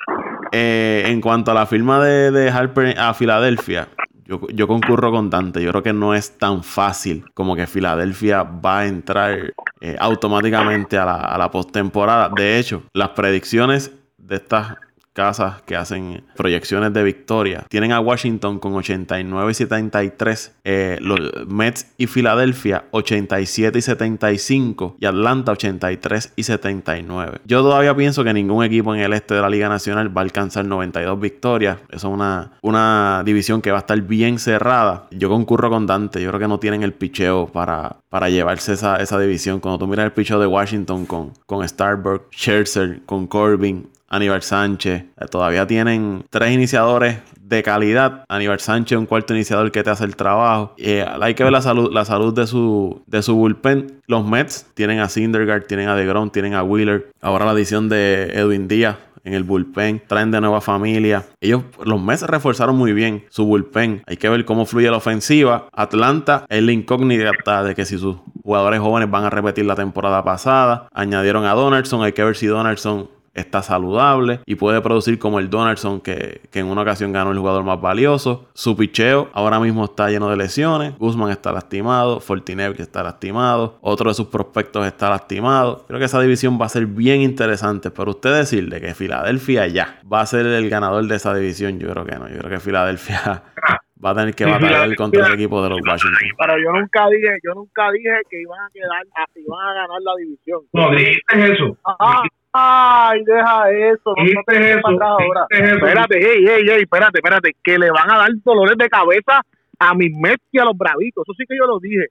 Eh, 0.52 1.04
en 1.08 1.22
cuanto 1.22 1.52
a 1.52 1.54
la 1.54 1.66
firma 1.66 2.04
de, 2.04 2.50
Harper 2.50 3.00
a 3.00 3.14
Filadelfia, 3.14 3.88
yo, 4.26 4.42
yo 4.50 4.68
concurro 4.68 5.12
con 5.12 5.30
Dante. 5.30 5.64
Yo 5.64 5.72
creo 5.72 5.84
que 5.84 5.94
no 5.94 6.14
es 6.14 6.38
tan 6.38 6.64
fácil 6.64 7.26
como 7.34 7.56
que 7.56 7.66
Filadelfia 7.66 8.44
va 8.44 8.80
a 8.80 8.88
entrar 8.88 9.54
eh, 9.80 9.96
automáticamente 9.98 10.98
a 10.98 11.06
la, 11.06 11.16
a 11.16 11.38
la 11.38 11.50
postemporada. 11.50 12.30
De 12.30 12.60
hecho, 12.60 12.84
las 12.94 13.10
predicciones 13.10 13.92
de 14.18 14.36
estas 14.36 14.76
casas 15.14 15.62
que 15.64 15.76
hacen 15.76 16.24
proyecciones 16.36 16.94
de 16.94 17.04
victoria 17.04 17.66
tienen 17.70 17.92
a 17.92 18.00
Washington 18.00 18.60
con 18.60 18.74
89 18.76 19.52
y 19.52 19.54
73, 19.54 20.56
eh, 20.64 20.98
los 21.02 21.20
Mets 21.48 21.88
y 21.98 22.08
Filadelfia 22.08 22.86
87 22.92 23.78
y 23.78 23.82
75 23.82 24.98
y 25.00 25.06
Atlanta 25.06 25.52
83 25.52 26.34
y 26.36 26.44
79. 26.44 27.40
Yo 27.46 27.62
todavía 27.62 27.96
pienso 27.96 28.24
que 28.24 28.34
ningún 28.34 28.64
equipo 28.64 28.96
en 28.96 29.02
el 29.02 29.14
este 29.14 29.36
de 29.36 29.42
la 29.42 29.50
Liga 29.50 29.70
Nacional 29.70 30.16
va 30.16 30.22
a 30.22 30.24
alcanzar 30.24 30.66
92 30.66 31.20
victorias. 31.20 31.78
Eso 31.90 32.08
es 32.08 32.14
una, 32.14 32.52
una 32.62 33.24
división 33.26 33.62
que 33.62 33.72
va 33.72 33.78
a 33.78 33.82
estar 33.82 34.00
bien 34.02 34.40
cerrada. 34.40 35.08
Yo 35.12 35.30
concurro 35.30 35.70
con 35.70 35.86
Dante. 35.88 36.22
Yo 36.22 36.30
creo 36.30 36.40
que 36.40 36.48
no 36.48 36.60
tienen 36.60 36.84
el 36.84 36.94
picheo 36.94 37.48
para, 37.48 37.98
para 38.12 38.30
llevarse 38.30 38.74
esa, 38.74 38.98
esa 38.98 39.18
división. 39.18 39.62
Cuando 39.62 39.80
tú 39.80 39.88
miras 39.88 40.06
el 40.06 40.12
picheo 40.12 40.38
de 40.38 40.46
Washington 40.46 41.06
con, 41.06 41.32
con 41.46 41.66
Scherzer, 41.66 43.02
con 43.06 43.26
Corbin, 43.26 43.88
Aníbal 44.10 44.42
Sánchez. 44.44 45.04
Eh, 45.04 45.26
Todavía 45.32 45.66
tienen 45.66 46.26
tres 46.30 46.52
iniciadores 46.52 47.20
de 47.42 47.64
calidad. 47.64 48.26
Aníbal 48.28 48.60
Sánchez, 48.60 48.98
un 48.98 49.06
cuarto 49.06 49.34
iniciador 49.34 49.72
que 49.72 49.82
te 49.82 49.90
hace 49.90 50.04
el 50.04 50.18
trabajo. 50.18 50.74
Eh, 50.78 51.06
hay 51.22 51.36
que 51.36 51.44
ver 51.46 51.54
la 51.54 51.62
salud, 51.62 51.90
la 51.94 52.04
salud 52.04 52.34
de 52.34 52.48
su, 52.48 53.02
de 53.08 53.24
su 53.24 53.34
bullpen. 53.36 54.02
Los 54.08 54.28
Mets 54.28 54.68
tienen 54.74 55.00
a 55.00 55.08
Syndergaard, 55.08 55.64
tienen 55.64 55.88
a 55.88 55.96
DeGrom, 55.96 56.32
tienen 56.32 56.54
a 56.54 56.64
Wheeler. 56.64 57.10
Ahora 57.22 57.46
la 57.46 57.52
adición 57.52 57.88
de 57.88 58.26
Edwin 58.34 58.68
Díaz 58.68 58.98
en 59.24 59.34
el 59.34 59.44
bullpen, 59.44 60.04
traen 60.08 60.32
de 60.32 60.42
nueva 60.42 60.62
familia. 60.62 61.26
Ellos, 61.40 61.64
los 61.84 62.02
Mets 62.02 62.24
reforzaron 62.24 62.78
muy 62.78 62.94
bien 62.94 63.26
su 63.30 63.46
bullpen. 63.46 64.04
Hay 64.08 64.18
que 64.18 64.30
ver 64.30 64.46
cómo 64.46 64.66
fluye 64.66 64.90
la 64.90 64.98
ofensiva. 64.98 65.68
Atlanta 65.74 66.46
es 66.50 66.64
la 66.64 66.72
incógnita 66.72 67.64
de 67.64 67.76
que 67.76 67.86
si 67.86 67.98
sus 67.98 68.18
jugadores 68.44 68.80
jóvenes 68.80 69.10
van 69.10 69.26
a 69.26 69.30
repetir 69.30 69.66
la 69.66 69.76
temporada 69.76 70.24
pasada. 70.24 70.88
Añadieron 70.94 71.46
a 71.46 71.54
Donaldson, 71.54 72.04
hay 72.04 72.14
que 72.14 72.24
ver 72.24 72.36
si 72.36 72.48
Donaldson 72.48 73.10
está 73.34 73.62
saludable 73.62 74.42
y 74.46 74.56
puede 74.56 74.82
producir 74.82 75.18
como 75.20 75.40
el 75.40 75.50
Donaldson 75.50 76.02
que, 76.02 76.42
que 76.52 76.60
en 76.60 76.68
una 76.68 76.82
ocasión 76.82 77.12
ganó 77.12 77.32
el 77.32 77.38
jugador 77.38 77.64
más 77.64 77.80
valioso. 77.80 78.50
Su 78.54 78.76
picheo 78.76 79.30
ahora 79.34 79.60
mismo 79.60 79.86
está 79.86 80.10
lleno 80.10 80.30
de 80.30 80.38
lesiones. 80.38 80.98
Guzmán 80.98 81.32
está 81.32 81.52
lastimado, 81.52 82.20
Fortinev 82.20 82.76
que 82.76 82.82
está 82.82 83.04
lastimado, 83.04 83.78
otro 83.82 84.10
de 84.10 84.14
sus 84.16 84.28
prospectos 84.28 84.86
está 84.86 85.10
lastimado. 85.10 85.86
Creo 85.88 86.00
que 86.00 86.06
esa 86.06 86.22
división 86.22 86.60
va 86.60 86.66
a 86.66 86.70
ser 86.70 86.86
bien 86.86 87.22
interesante, 87.22 87.92
pero 87.92 88.12
usted 88.12 88.34
decirle 88.36 88.82
que 88.82 88.94
Filadelfia 88.94 89.68
ya 89.68 90.00
va 90.12 90.22
a 90.22 90.26
ser 90.26 90.46
el 90.46 90.70
ganador 90.70 91.06
de 91.06 91.16
esa 91.16 91.34
división, 91.34 91.80
yo 91.80 91.90
creo 91.90 92.06
que 92.06 92.16
no. 92.16 92.28
Yo 92.30 92.40
creo 92.40 92.50
que 92.52 92.60
Filadelfia 92.60 93.44
va 94.04 94.10
a 94.12 94.16
tener 94.16 94.36
que 94.36 94.44
Sí, 94.44 94.50
batallar 94.50 94.96
contra 94.96 95.28
el 95.28 95.34
equipo 95.34 95.64
de 95.64 95.70
los 95.70 95.80
Washington. 95.88 96.28
Pero 96.38 96.54
yo 96.58 96.72
nunca 96.72 97.08
dije, 97.10 97.38
yo 97.44 97.54
nunca 97.54 97.92
dije 97.92 98.10
que 98.30 98.42
iban 98.42 98.60
a 98.60 98.70
quedar, 98.74 99.04
iban 99.36 99.68
a 99.68 99.74
ganar 99.74 100.02
la 100.02 100.12
división. 100.20 100.62
No, 100.74 100.92
dijiste 100.92 101.54
eso. 101.54 101.78
Ah, 101.86 102.24
ay, 102.54 103.24
deja 103.26 103.72
eso. 103.72 104.14
No, 104.16 104.16
no 104.18 104.24
Dijiste 104.24 104.44
te 104.54 104.72
eso. 104.74 104.82
para 104.82 105.06
ahora. 105.08 105.46
eso. 105.50 105.76
Espérate, 105.76 106.18
ey, 106.18 106.46
ey, 106.48 106.70
ey, 106.70 106.82
espérate, 106.84 107.18
espérate, 107.20 107.56
que 107.64 107.78
le 107.78 107.90
van 107.92 108.10
a 108.12 108.18
dar 108.18 108.30
dolores 108.44 108.78
de 108.78 108.90
cabeza 108.90 109.42
a 109.80 109.94
mis 109.96 110.12
Mets 110.16 110.44
y 110.52 110.60
a 110.60 110.66
los 110.66 110.78
Bravitos. 110.78 111.24
Eso 111.26 111.34
sí 111.38 111.46
que 111.48 111.58
yo 111.58 111.66
lo 111.66 111.80
dije. 111.80 112.08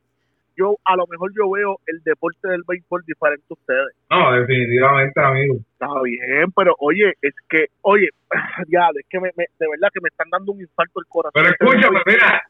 Yo, 0.56 0.74
a 0.84 0.94
lo 0.94 1.06
mejor 1.06 1.30
yo 1.34 1.50
veo 1.50 1.78
el 1.86 2.02
deporte 2.02 2.46
del 2.48 2.62
béisbol 2.68 3.02
diferente 3.06 3.44
a 3.48 3.54
ustedes. 3.54 3.94
No, 4.10 4.32
definitivamente, 4.32 5.18
amigo. 5.18 5.54
Está 5.72 5.88
bien, 6.02 6.52
pero 6.54 6.74
oye, 6.80 7.14
es 7.22 7.34
que, 7.48 7.66
oye, 7.80 8.08
ya, 8.68 8.88
es 8.94 9.06
que 9.08 9.20
me, 9.20 9.30
me- 9.36 9.46
de 9.58 9.66
verdad 9.70 9.88
que 9.94 10.00
me 10.02 10.08
están 10.08 10.28
dando 10.28 10.52
un 10.52 10.60
infarto 10.60 10.98
al 11.00 11.06
corazón. 11.06 11.32
Pero 11.32 11.48
escúchame, 11.50 12.00
mira. 12.04 12.42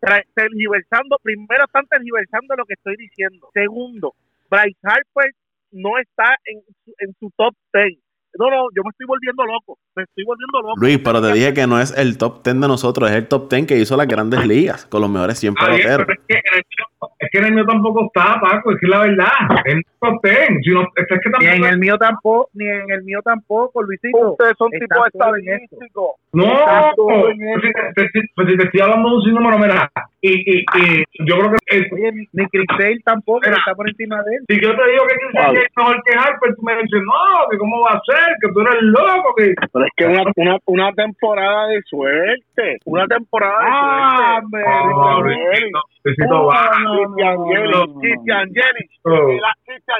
Tra- 0.00 0.24
tergiversando, 0.34 1.16
primero 1.22 1.64
están 1.64 1.86
tergiversando 1.86 2.54
lo 2.56 2.66
que 2.66 2.74
estoy 2.74 2.96
diciendo. 2.96 3.48
Segundo, 3.54 4.12
Bryce 4.50 4.76
Harper 4.82 5.30
no 5.74 5.98
está 5.98 6.36
en, 6.46 6.60
su- 6.84 6.94
en 6.98 7.14
su 7.20 7.30
top 7.36 7.54
10. 7.74 7.98
No, 8.36 8.50
no, 8.50 8.66
yo 8.74 8.82
me 8.82 8.90
estoy 8.90 9.06
volviendo 9.06 9.44
loco. 9.44 9.78
Me 9.94 10.02
estoy 10.02 10.24
volviendo 10.24 10.60
loco. 10.60 10.74
Luis, 10.80 10.98
pero 10.98 11.22
te 11.22 11.32
dije 11.32 11.54
que 11.54 11.66
no 11.68 11.80
es 11.80 11.96
el 11.96 12.18
top 12.18 12.42
10 12.42 12.60
de 12.60 12.66
nosotros, 12.68 13.08
es 13.10 13.16
el 13.16 13.28
top 13.28 13.48
10 13.48 13.66
que 13.66 13.78
hizo 13.78 13.96
las 13.96 14.08
grandes 14.08 14.44
ligas 14.46 14.86
con 14.86 15.02
los 15.02 15.10
mejores 15.10 15.38
100 15.38 15.54
Ah, 15.56 15.68
bien, 15.68 15.76
peloteros. 15.82 16.06
pero 16.06 16.20
es 16.20 16.26
que, 16.26 16.34
en 16.34 16.54
el 16.58 16.62
mío- 16.68 16.86
es 17.18 17.28
que 17.30 17.38
en 17.38 17.44
el 17.46 17.54
mío 17.54 17.64
tampoco 17.66 18.06
está, 18.06 18.40
Paco, 18.40 18.72
es 18.72 18.78
que 18.80 18.86
la 18.86 19.00
verdad, 19.00 19.28
en 19.64 19.78
el 19.78 19.82
top 20.00 20.20
ten, 20.22 20.62
si 20.62 20.70
no, 20.70 20.82
es 20.96 21.06
que 21.06 21.14
Ni 21.14 21.20
tampoco, 21.32 21.44
en 21.56 21.64
el 21.64 21.78
mío 21.78 21.96
tampoco, 21.98 22.48
ni 22.54 22.66
en 22.68 22.90
el 22.90 23.02
mío 23.04 23.20
tampoco, 23.24 23.82
Luisito. 23.82 24.32
Ustedes 24.32 24.54
son 24.58 24.70
tipos 24.70 24.88
todo 25.12 25.36
en 25.36 25.48
esto. 25.48 25.64
estadísticos. 25.76 26.10
no, 26.32 26.54
pues 26.96 27.34
si, 27.62 27.72
te- 27.94 28.08
te- 28.10 28.20
pues 28.34 28.48
si 28.48 28.56
te 28.56 28.64
estoy 28.64 28.80
hablando 28.80 29.08
de 29.10 29.16
un 29.16 29.22
sinnúmero, 29.22 29.58
mira, 29.58 29.90
y, 30.20 30.32
y, 30.32 30.64
y 30.74 31.04
yo 31.28 31.38
creo 31.38 31.50
que 31.52 31.76
el- 31.76 31.88
Oye, 31.92 32.12
ni, 32.12 32.26
ni 32.32 32.46
Chris 32.48 32.66
Sale 32.78 32.98
tampoco, 33.04 33.40
Mira. 33.44 33.58
está 33.58 33.74
por 33.74 33.88
encima 33.88 34.22
de 34.22 34.36
él. 34.36 34.42
si 34.48 34.54
yo 34.60 34.70
te 34.74 34.90
digo 34.90 35.04
que. 35.06 35.38
Sale 35.38 35.58
es 35.60 35.66
mejor 35.76 36.02
que 36.04 36.12
Harper, 36.18 36.54
tú 36.56 36.62
me 36.62 36.72
dices, 36.76 37.00
no, 37.04 37.48
que 37.50 37.58
cómo 37.58 37.80
va 37.82 37.90
a 37.90 38.00
ser, 38.06 38.34
que 38.40 38.48
tú 38.52 38.60
eres 38.60 38.82
loco, 38.82 39.34
que... 39.36 39.54
Pero 39.72 39.84
es 39.84 39.90
que 39.96 40.06
una, 40.06 40.22
una, 40.36 40.58
una 40.66 40.92
temporada 40.92 41.68
de 41.68 41.82
suerte. 41.82 42.78
Una 42.86 43.06
temporada 43.06 43.58
de 43.60 43.70
Ah, 43.70 44.40
suerte. 44.40 44.44
hombre, 44.44 44.64
No, 44.64 45.20
Luisito, 45.20 45.44
Luisito, 45.60 45.80
Luisito, 46.04 46.46
va. 46.46 46.70
Cristian 47.12 47.36
no, 47.36 47.46
Yelich, 47.50 47.70
no, 47.70 47.86
no. 47.86 48.00
Yelich, 48.02 48.90
Oh. 49.04 49.30
eh, 49.30 49.40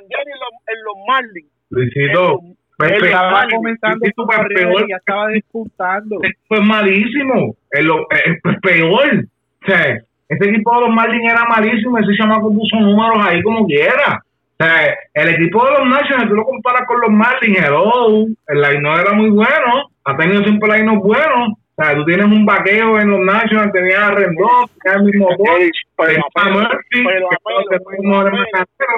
Yelich 0.09 0.35
en 0.67 0.85
los, 0.85 0.95
Marlins. 1.07 1.51
Luisito, 1.71 2.41
Pepe, 2.79 2.97
él 2.97 3.05
Estaba 3.05 3.31
Marlins, 3.31 3.55
comenzando 3.57 3.99
Luisito, 4.01 4.27
pues, 4.27 4.39
peor. 4.55 4.89
ya 4.89 4.97
estaba 4.97 5.29
despuntando. 5.29 6.19
fue 6.49 6.61
malísimo, 6.61 7.55
es 7.71 7.85
lo- 7.85 8.07
es- 8.11 8.39
es 8.45 8.61
peor, 8.61 9.25
o 9.63 9.67
sea, 9.67 9.99
ese 10.29 10.49
equipo 10.51 10.75
de 10.75 10.81
los 10.81 10.91
Marlins 10.91 11.31
era 11.33 11.45
malísimo, 11.45 11.99
ese 11.99 12.17
chamaco 12.17 12.53
puso 12.53 12.77
números 12.81 13.19
ahí 13.25 13.43
como 13.43 13.67
quiera. 13.67 14.23
O 14.59 14.65
sea, 14.65 14.95
el 15.15 15.29
equipo 15.31 15.65
de 15.67 15.73
los 15.73 15.89
Nationals, 15.89 16.29
tú 16.29 16.35
lo 16.37 16.45
comparas 16.45 16.87
con 16.87 17.01
los 17.01 17.11
Marlins, 17.11 17.59
hello, 17.59 18.25
el 18.49 18.61
line 18.61 18.89
era 19.01 19.13
muy 19.15 19.31
bueno, 19.31 19.91
ha 20.05 20.17
tenido 20.17 20.43
siempre 20.45 20.79
line 20.79 20.97
buenos, 20.99 21.55
O 21.77 21.83
sea, 21.83 21.97
tú 21.97 22.05
tienes 22.05 22.27
un 22.27 22.47
vaqueo 22.47 23.01
en 23.01 23.11
los 23.11 23.21
Nationals, 23.21 23.73
tenías 23.73 23.99
a 23.99 24.11
Rendón, 24.13 24.71
tenías 24.79 25.01
el 25.01 25.05
mismo 25.11 25.27
dos, 25.37 25.59
Pero 25.97 26.23
pero 26.31 26.63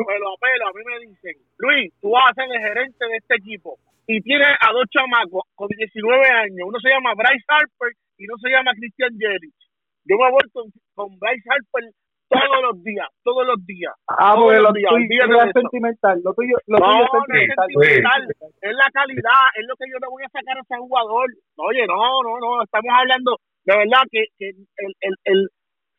pero 0.06 0.28
apelo, 0.28 0.68
a 0.68 0.72
mí 0.76 0.82
me 0.84 1.08
dicen, 1.08 1.36
Luis, 1.56 1.92
tú 2.02 2.10
vas 2.10 2.30
a 2.30 2.34
ser 2.34 2.44
el 2.52 2.60
gerente 2.60 3.06
de 3.06 3.16
este 3.16 3.36
equipo 3.36 3.78
y 4.06 4.20
tienes 4.20 4.48
a 4.60 4.72
dos 4.72 4.84
chamacos 4.90 5.44
con 5.54 5.68
19 5.68 6.28
años, 6.28 6.68
uno 6.68 6.78
se 6.78 6.90
llama 6.90 7.14
Bryce 7.14 7.44
Harper 7.48 7.92
y 8.18 8.28
uno 8.28 8.36
se 8.42 8.50
llama 8.50 8.72
Christian 8.76 9.16
Jerich. 9.18 9.56
Yo 10.04 10.16
me 10.18 10.30
voy 10.30 10.44
con, 10.52 10.70
con 10.94 11.18
Bryce 11.18 11.48
Harper 11.48 11.90
todos 12.28 12.60
los 12.62 12.82
días, 12.82 13.08
todos 13.22 13.46
los 13.46 13.66
días. 13.66 13.94
Ah, 14.08 14.34
todos 14.34 14.44
porque 14.44 14.56
los 14.60 14.62
lo 14.64 14.72
días, 14.72 14.90
tuyo 14.90 15.42
es 15.42 15.52
sentimental. 15.52 16.20
Lo 16.24 16.34
tuyo, 16.34 16.56
lo 16.66 16.78
No, 16.78 16.86
tuyo 16.86 17.04
es 17.04 17.10
no 17.12 17.18
es 17.18 17.26
sentimental. 17.26 17.68
sentimental, 17.70 18.22
es 18.62 18.74
la 18.76 18.90
calidad, 18.92 19.42
es 19.54 19.64
lo 19.66 19.74
que 19.76 19.86
yo 19.90 19.98
le 19.98 20.08
voy 20.08 20.22
a 20.24 20.28
sacar 20.30 20.56
a 20.56 20.60
ese 20.60 20.76
jugador. 20.78 21.26
Oye, 21.56 21.86
no, 21.86 22.22
no, 22.22 22.38
no, 22.40 22.62
estamos 22.62 22.92
hablando 22.98 23.38
de 23.66 23.76
verdad 23.76 24.02
que, 24.10 24.24
que 24.38 24.48
el, 24.50 24.94
el, 25.00 25.14
el 25.24 25.48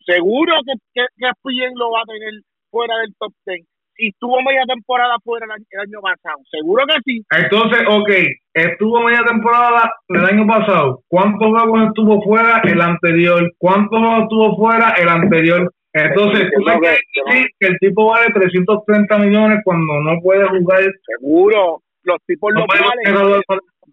seguro 0.06 0.54
que, 0.66 0.74
que, 0.94 1.06
que 1.18 1.70
lo 1.76 1.92
va 1.92 2.02
a 2.02 2.06
tener 2.06 2.34
fuera 2.72 2.98
del 3.00 3.14
top 3.20 3.34
10. 3.46 3.66
Si 3.96 4.10
estuvo 4.10 4.40
media 4.44 4.62
temporada 4.68 5.16
fuera 5.24 5.46
el 5.46 5.52
año, 5.52 5.66
el 5.72 5.80
año 5.82 6.02
pasado, 6.02 6.38
seguro 6.52 6.86
que 6.86 6.98
sí. 7.04 7.26
Entonces, 7.36 7.82
ok, 7.90 8.10
estuvo 8.54 9.02
media 9.02 9.24
temporada 9.26 9.92
el 10.10 10.24
año 10.24 10.46
pasado. 10.46 11.02
¿Cuántos 11.08 11.48
juegos 11.50 11.88
estuvo 11.88 12.22
fuera 12.22 12.62
el 12.64 12.80
anterior? 12.80 13.52
¿Cuántos 13.58 14.00
juegos 14.00 14.22
estuvo 14.24 14.56
fuera 14.56 14.92
el 15.00 15.10
anterior? 15.10 15.74
Entonces, 15.94 16.50
tú 16.54 16.62
me 16.64 16.80
quieres 16.80 17.00
que- 17.14 17.22
decir 17.34 17.48
que 17.60 17.68
el 17.68 17.78
tipo 17.80 18.08
vale 18.08 18.28
330 18.34 19.18
millones 19.18 19.60
cuando 19.64 20.02
no 20.02 20.20
puede 20.22 20.48
jugar. 20.48 20.84
Seguro, 21.18 21.82
los 22.04 22.18
tipos 22.26 22.54
No 22.54 22.62
lo 22.62 22.66
puede 22.68 22.82
valen. 22.82 23.16
jugar 23.16 23.42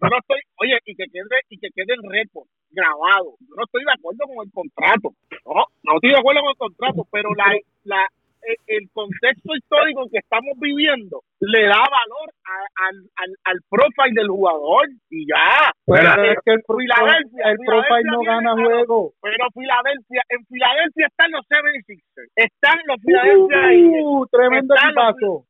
Yo 0.01 0.09
no 0.09 0.17
estoy, 0.19 0.39
oye, 0.57 0.77
y 0.85 0.95
que 0.95 1.05
quede, 1.11 1.23
y 1.49 1.57
que 1.57 1.69
quede 1.73 1.93
el 1.95 2.03
récord 2.11 2.45
grabado. 2.71 3.35
Yo 3.39 3.55
no 3.55 3.63
estoy 3.63 3.83
de 3.85 3.91
acuerdo 3.93 4.19
con 4.27 4.45
el 4.45 4.51
contrato. 4.51 5.09
No, 5.45 5.63
no 5.83 5.95
estoy 5.95 6.11
de 6.11 6.17
acuerdo 6.19 6.41
con 6.41 6.49
el 6.51 6.57
contrato, 6.57 7.07
pero 7.11 7.29
la, 7.33 7.55
la, 7.85 8.07
el, 8.47 8.57
el 8.77 8.89
contexto 8.93 9.55
histórico 9.55 10.03
en 10.03 10.09
que 10.09 10.19
estamos 10.19 10.53
viviendo 10.59 11.21
le 11.39 11.63
da 11.65 11.79
valor 11.79 12.27
a- 12.45 12.87
al, 12.87 12.95
al, 13.17 13.31
al 13.45 13.59
profile 13.69 14.13
del 14.15 14.29
jugador 14.29 14.87
y 15.09 15.27
ya. 15.27 15.71
Pero 15.85 16.01
Mira, 16.01 16.31
es 16.31 16.37
que 16.45 16.51
el, 16.53 16.61
Filadelfia, 16.65 17.43
el 17.51 17.57
profile 17.65 17.85
Filadelfia 17.85 18.11
no 18.11 18.19
gana 18.23 18.51
juego. 18.53 19.13
Pero 19.21 19.43
Filadelfia, 19.53 20.21
en 20.29 20.45
Filadelfia 20.45 21.07
están 21.07 21.31
los 21.31 21.45
76ers, 21.47 22.29
están 22.35 22.77
los 22.87 22.97
Philadelphia 23.01 23.71
Eagles, 23.73 24.03
Uh, 24.05 24.25
tremendo 24.31 24.75
equipazo. 24.75 25.45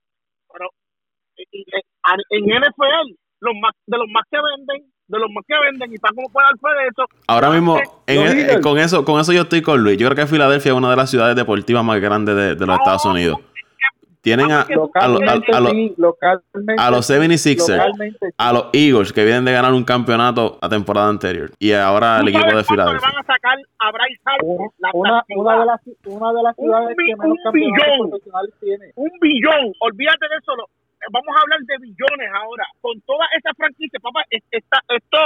pero 0.51 0.69
y- 1.37 1.47
y- 1.51 1.65
en 2.29 2.43
NFL 2.61 3.15
los 3.41 3.53
más, 3.61 3.73
de 3.85 3.97
los 3.97 4.07
más 4.09 4.23
que 4.31 4.37
venden, 4.41 4.89
de 5.07 5.19
los 5.19 5.29
más 5.31 5.43
que 5.47 5.53
venden 5.63 5.93
y 5.93 5.97
para 5.97 6.13
cómo 6.15 6.29
puede 6.29 6.45
dar 6.47 6.57
fe 6.59 6.81
de 6.83 6.87
eso. 6.89 7.05
Ahora 7.27 7.49
mismo, 7.51 7.79
en 8.07 8.21
el- 8.49 8.61
con 8.61 8.77
eso 8.77 9.05
con 9.05 9.19
eso 9.19 9.31
yo 9.33 9.41
estoy 9.43 9.61
con 9.61 9.83
Luis. 9.83 9.97
Yo 9.97 10.07
creo 10.09 10.15
que 10.25 10.27
Filadelfia 10.31 10.71
es 10.71 10.77
una 10.77 10.89
de 10.89 10.95
las 10.95 11.09
ciudades 11.09 11.35
deportivas 11.35 11.83
más 11.83 11.99
grandes 12.01 12.35
de, 12.35 12.55
de 12.55 12.65
los 12.65 12.77
Estados 12.77 13.05
Unidos. 13.05 13.37
Tienen 14.21 14.51
a, 14.51 14.61
a, 14.61 14.67
los- 14.73 14.89
a, 14.95 15.07
Localmente 15.07 15.51
a 15.55 15.59
los- 15.59 15.71
a 16.79 16.89
los 16.89 17.05
76ers, 17.07 17.77
localmente 17.77 18.17
sí. 18.27 18.33
a 18.39 18.53
los 18.53 18.65
Eagles, 18.73 19.13
que 19.13 19.23
vienen 19.23 19.45
de 19.45 19.51
ganar 19.51 19.71
un 19.71 19.83
campeonato 19.83 20.57
la 20.59 20.67
temporada 20.67 21.09
anterior. 21.09 21.51
Y 21.59 21.73
ahora 21.73 22.17
el 22.17 22.23
¿Tú 22.23 22.29
equipo 22.39 22.57
de 22.57 22.63
Filadelfia. 22.63 23.07
van 23.07 23.19
a 23.21 23.23
sacar 23.27 23.55
a 23.77 23.91
Bryce 23.91 24.21
Harper? 24.25 24.47
La 24.79 24.89
una, 24.95 25.11
de 25.59 25.65
las 25.67 25.79
una 26.07 26.33
de 26.33 26.41
las 26.41 26.55
Un 26.57 26.65
ciudades 26.65 26.97
bi- 26.97 27.05
que 27.05 27.15
menos 27.17 27.37
un 27.37 27.43
campeonatos 27.43 27.53
billón. 27.53 28.09
profesionales 28.09 28.53
tiene. 28.59 28.85
un 28.95 29.11
billón, 29.21 29.73
olvídate 29.79 30.25
de 30.27 30.35
eso. 30.41 30.55
lo- 30.55 30.69
vamos 31.11 31.35
a 31.35 31.41
hablar 31.41 31.59
de 31.61 31.77
billones 31.79 32.29
ahora. 32.33 32.65
Con 32.81 32.99
toda 33.01 33.25
esa 33.37 33.53
franquicia, 33.53 33.99
papá, 33.99 34.23
es- 34.29 34.43
esta- 34.51 34.83
esto, 34.89 35.17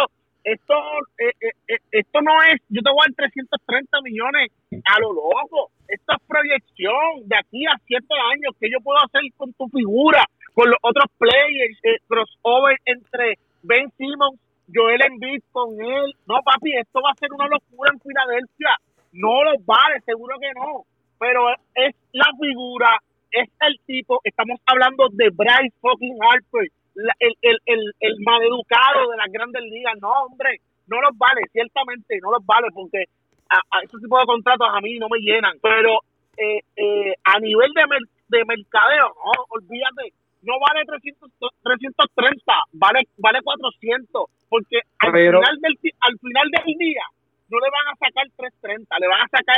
esto, 0.43 0.73
eh, 1.19 1.31
eh, 1.41 1.51
eh, 1.67 1.77
esto 1.91 2.21
no 2.21 2.31
es, 2.43 2.61
yo 2.69 2.81
te 2.81 2.89
voy 2.91 2.99
a 3.01 3.09
dar 3.09 3.15
330 3.15 4.01
millones 4.01 4.51
a 4.85 4.99
lo 4.99 5.13
loco. 5.13 5.71
Esto 5.87 6.13
es 6.13 6.23
proyección 6.27 7.27
de 7.27 7.35
aquí 7.37 7.65
a 7.65 7.75
siete 7.85 8.13
años 8.33 8.55
que 8.59 8.69
yo 8.71 8.79
puedo 8.81 8.99
hacer 9.03 9.21
con 9.37 9.51
tu 9.53 9.67
figura, 9.69 10.23
con 10.53 10.69
los 10.69 10.77
otros 10.81 11.05
players, 11.17 11.77
eh, 11.83 11.97
crossover 12.07 12.77
entre 12.85 13.37
Ben 13.63 13.89
Simmons, 13.97 14.39
Joel 14.73 15.01
Embiid 15.01 15.41
con 15.51 15.73
él. 15.81 16.13
No, 16.27 16.41
papi, 16.43 16.77
esto 16.77 17.01
va 17.01 17.11
a 17.11 17.15
ser 17.15 17.33
una 17.33 17.47
locura 17.47 17.91
en 17.93 17.99
Filadelfia. 17.99 18.77
No 19.13 19.43
los 19.43 19.65
vale, 19.65 19.99
seguro 20.05 20.37
que 20.39 20.51
no. 20.53 20.83
Pero 21.19 21.49
es 21.75 21.95
la 22.13 22.27
figura, 22.39 22.97
es 23.31 23.49
el 23.61 23.79
tipo, 23.85 24.19
estamos 24.23 24.59
hablando 24.65 25.07
de 25.11 25.29
Bryce 25.29 25.75
fucking 25.81 26.17
Harper, 26.21 26.67
la- 26.95 27.15
el, 27.19 27.33
el, 27.41 27.57
el, 27.65 27.81
el 27.99 28.15
maleducado 28.21 29.09
de 29.11 29.17
las 29.17 29.31
grandes 29.31 29.61
ligas. 29.63 29.93
No, 30.01 30.11
hombre, 30.23 30.59
no 30.87 31.01
los 31.01 31.17
vale, 31.17 31.41
ciertamente 31.51 32.17
no 32.21 32.31
los 32.31 32.45
vale, 32.45 32.67
porque 32.73 33.05
a, 33.49 33.57
a 33.57 33.81
ese 33.83 33.97
tipo 34.01 34.19
de 34.19 34.25
contratos 34.25 34.67
a 34.71 34.81
mí 34.81 34.97
no 34.99 35.07
me 35.09 35.19
llenan. 35.19 35.57
Pero 35.61 35.99
eh, 36.37 36.59
eh, 36.75 37.13
a 37.23 37.39
nivel 37.39 37.71
de, 37.73 37.87
mer- 37.87 38.09
de 38.29 38.45
mercadeo, 38.45 39.07
no, 39.23 39.31
olvídate, 39.49 40.13
no 40.43 40.53
vale 40.59 40.85
300, 40.85 41.29
330, 41.63 42.53
vale, 42.73 43.01
vale 43.17 43.41
400, 43.43 44.25
porque 44.49 44.79
al, 44.99 45.11
Pero- 45.11 45.39
final 45.41 45.57
del, 45.61 45.77
al 45.99 46.19
final 46.19 46.47
del 46.51 46.75
día 46.77 47.03
no 47.49 47.57
le 47.59 47.67
van 47.69 47.87
a 47.93 47.97
sacar 47.97 48.25
330, 48.37 48.99
le 48.99 49.07
van 49.07 49.21
a 49.21 49.27
sacar 49.29 49.57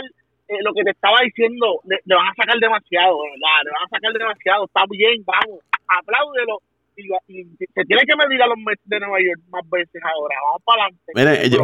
eh, 0.52 0.62
lo 0.64 0.74
que 0.74 0.84
te 0.84 0.92
estaba 0.92 1.20
diciendo, 1.24 1.80
le, 1.88 1.98
le 2.04 2.16
van 2.16 2.28
a 2.28 2.34
sacar 2.36 2.60
demasiado, 2.60 3.16
de 3.24 3.30
verdad, 3.32 3.58
le 3.64 3.72
van 3.72 3.86
a 3.88 3.90
sacar 3.96 4.12
demasiado, 4.14 4.66
está 4.66 4.84
bien, 4.90 5.24
vamos, 5.26 5.60
apláudelo. 5.88 6.60
Y, 6.98 7.04
y 7.34 7.44
se 7.74 7.84
tiene 7.88 8.04
que 8.06 8.16
medir 8.18 8.44
a 8.44 8.48
los 8.48 8.58
Mets 8.58 8.82
de 8.84 9.00
Nueva 9.00 9.18
York 9.24 9.40
más 9.50 9.62
veces 9.72 10.02
ahora, 10.04 10.36
vamos 10.46 10.62
para 10.66 10.84
adelante. 10.84 11.12
Mire, 11.16 11.50
yo, 11.50 11.64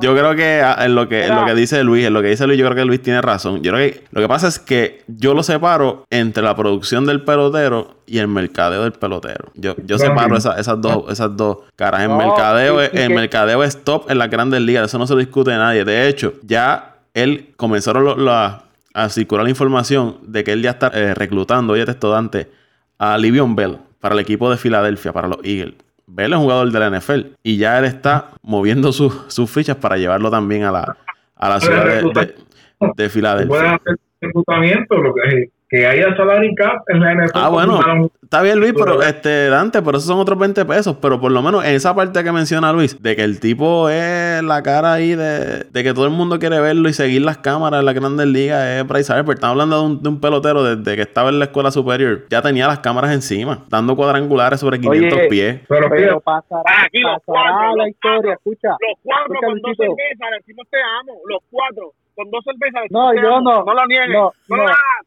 yo, 0.00 0.14
creo 0.14 0.36
que 0.36 0.60
ah, 0.64 0.76
en 0.86 0.94
lo 0.94 1.08
que, 1.08 1.26
en 1.26 1.34
lo 1.34 1.44
que 1.44 1.54
dice 1.56 1.82
Luis, 1.82 2.06
en 2.06 2.14
lo 2.14 2.22
que 2.22 2.28
dice 2.28 2.46
Luis, 2.46 2.56
yo 2.58 2.64
creo 2.66 2.76
que 2.76 2.84
Luis 2.84 3.02
tiene 3.02 3.20
razón. 3.20 3.62
Yo 3.62 3.72
creo 3.72 3.90
que 3.92 4.00
lo 4.12 4.20
que 4.22 4.28
pasa 4.28 4.46
es 4.46 4.60
que 4.60 5.02
yo 5.08 5.34
lo 5.34 5.42
separo 5.42 6.04
entre 6.08 6.42
la 6.44 6.54
producción 6.54 7.04
del 7.04 7.24
pelotero 7.24 7.96
y 8.06 8.18
el 8.20 8.28
mercadeo 8.28 8.84
del 8.84 8.92
pelotero. 8.92 9.50
Yo, 9.54 9.74
yo 9.84 9.98
separo 9.98 10.36
esa- 10.36 10.58
esas 10.58 10.80
dos, 10.80 11.10
esas 11.12 11.36
dos 11.36 11.58
caras. 11.74 12.02
El 12.02 12.08
No, 12.10 12.16
mercadeo, 12.18 12.80
es- 12.80 12.94
el 12.94 13.10
mercadeo 13.12 13.64
es 13.64 13.82
top 13.82 14.08
en 14.08 14.18
las 14.18 14.30
grandes 14.30 14.60
ligas, 14.60 14.84
eso 14.86 14.98
no 14.98 15.06
se 15.08 15.16
discute 15.16 15.50
nadie. 15.50 15.84
De 15.84 16.08
hecho, 16.08 16.34
ya 16.42 16.91
él 17.14 17.52
comenzaron 17.56 18.04
lo- 18.04 18.16
la- 18.16 18.64
a 18.94 19.08
circular 19.08 19.44
la 19.44 19.50
información 19.50 20.18
de 20.22 20.44
que 20.44 20.52
él 20.52 20.62
ya 20.62 20.70
está 20.70 20.88
eh, 20.94 21.14
reclutando, 21.14 21.72
oye, 21.72 21.82
esto 21.88 22.10
Dante, 22.10 22.50
a 22.98 23.16
Livion 23.16 23.56
Bell 23.56 23.78
para 24.00 24.14
el 24.14 24.20
equipo 24.20 24.50
de 24.50 24.56
Filadelfia, 24.58 25.12
para 25.12 25.28
los 25.28 25.38
Eagles. 25.44 25.74
Bell 26.06 26.32
es 26.32 26.36
un 26.38 26.44
jugador 26.44 26.70
de 26.70 26.78
la 26.78 26.86
NFL 27.00 27.20
y 27.42 27.56
ya 27.56 27.78
él 27.78 27.86
está 27.86 28.32
moviendo 28.42 28.92
sus 28.92 29.14
sus 29.28 29.50
fichas 29.50 29.76
para 29.76 29.96
llevarlo 29.96 30.30
también 30.30 30.64
a 30.64 30.72
la, 30.72 30.96
a 31.36 31.48
la 31.48 31.60
ciudad 31.60 31.84
de, 31.86 32.02
de, 32.02 32.26
de 32.26 32.34
Puedes 32.78 33.12
Filadelfia. 33.12 33.74
hacer 33.74 33.96
reclutamiento, 34.20 34.96
lo 34.98 35.14
que, 35.14 35.48
que 35.72 35.86
haya 35.86 36.14
salary 36.14 36.54
cap 36.54 36.82
en 36.88 37.00
la 37.00 37.14
NFL. 37.14 37.30
Ah, 37.34 37.48
bueno, 37.48 37.80
está 38.22 38.42
bien 38.42 38.60
Luis, 38.60 38.74
pero 38.76 39.00
este 39.00 39.48
Dante, 39.48 39.80
pero 39.80 39.96
esos 39.96 40.06
son 40.06 40.18
otros 40.18 40.38
20 40.38 40.66
pesos, 40.66 40.98
pero 41.00 41.18
por 41.18 41.32
lo 41.32 41.40
menos 41.40 41.64
en 41.64 41.74
esa 41.74 41.94
parte 41.94 42.22
que 42.22 42.30
menciona 42.30 42.74
Luis, 42.74 43.02
de 43.02 43.16
que 43.16 43.24
el 43.24 43.40
tipo 43.40 43.88
es 43.88 44.42
la 44.42 44.62
cara 44.62 44.92
ahí 44.92 45.14
de, 45.14 45.64
de 45.64 45.82
que 45.82 45.94
todo 45.94 46.04
el 46.04 46.10
mundo 46.10 46.38
quiere 46.38 46.60
verlo 46.60 46.90
y 46.90 46.92
seguir 46.92 47.22
las 47.22 47.38
cámaras 47.38 47.80
en 47.80 47.86
la 47.86 47.94
Grandes 47.94 48.26
Ligas, 48.26 48.66
es 48.66 48.86
Bryce 48.86 49.10
Harper. 49.14 49.32
Estamos 49.34 49.54
hablando 49.54 49.78
de 49.80 49.86
un, 49.86 50.02
de 50.02 50.08
un 50.10 50.20
pelotero 50.20 50.62
desde 50.62 50.94
que 50.94 51.02
estaba 51.02 51.30
en 51.30 51.38
la 51.38 51.46
escuela 51.46 51.70
superior, 51.70 52.26
ya 52.28 52.42
tenía 52.42 52.66
las 52.68 52.80
cámaras 52.80 53.12
encima, 53.14 53.64
dando 53.70 53.96
cuadrangulares 53.96 54.60
sobre 54.60 54.78
500 54.78 55.18
Oye, 55.18 55.28
pies. 55.28 55.60
Pero 55.70 55.88
Pero 55.88 56.20
pasará, 56.20 56.62
Ah, 56.66 56.84
aquí 56.84 56.98
los 57.00 57.12
pasará 57.24 57.50
cuatro, 57.56 57.76
la 57.76 57.88
historia, 57.88 58.32
escucha. 58.34 58.68
Los 58.68 58.98
cuatro 59.02 59.34
Escucha, 59.34 59.46
dos 59.46 59.54
Luisito. 59.64 59.82
cervezas, 59.96 60.30
le 60.30 60.36
decimos 60.36 60.66
te 60.70 60.76
amo. 61.00 61.18
Los 61.26 61.40
cuatro 61.50 61.92
con 62.14 62.30
dos 62.30 62.44
cervezas. 62.44 62.84
No, 62.90 63.14
yo 63.14 63.40
no. 63.40 63.64
No 63.64 63.74
lo 63.74 63.86
niegues. 63.86 64.08
No, 64.10 64.32
no, 64.48 64.66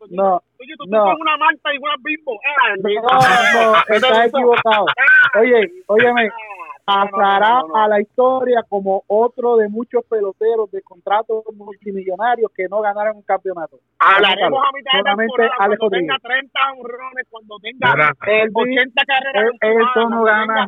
no, 0.09 0.35
Oye, 0.59 0.73
tú 0.77 0.85
no. 0.87 1.03
una 1.15 1.37
manta 1.37 1.73
y 1.73 1.77
una 1.77 1.95
bimbo. 2.03 2.39
Ah, 2.45 2.73
No, 2.77 3.71
no, 3.71 3.77
estás 3.95 4.27
equivocado. 4.27 4.85
Ah, 4.97 5.39
Oye, 5.39 5.69
óyeme, 5.87 6.27
no, 6.27 6.33
no, 6.33 7.11
pasará 7.11 7.49
no, 7.49 7.61
no, 7.61 7.67
no. 7.67 7.75
a 7.83 7.87
la 7.87 8.01
historia 8.01 8.63
como 8.69 9.03
otro 9.07 9.57
de 9.57 9.67
muchos 9.69 10.03
peloteros 10.05 10.71
de 10.71 10.81
contratos 10.83 11.43
multimillonarios 11.55 12.51
que 12.55 12.67
no 12.69 12.81
ganaron 12.81 13.17
un 13.17 13.23
campeonato. 13.23 13.77
Hablaremos 13.99 14.59
a 14.63 14.71
mitad 14.75 14.91
de 14.93 14.97
Solamente 14.99 15.33
temporada 15.35 15.55
Alex 15.65 15.79
cuando 15.79 15.97
tenga 15.97 16.13
Rodríguez. 16.17 16.51
30 16.51 16.73
honrones, 16.73 17.27
cuando 17.29 17.55
tenga 17.59 17.93
Mira, 17.93 18.09
eh, 18.27 18.41
Él- 18.43 18.51
80 18.53 19.03
carreras. 19.05 19.51
Él- 19.61 19.79
no 20.09 20.23
gana 20.23 20.65
tenga 20.65 20.67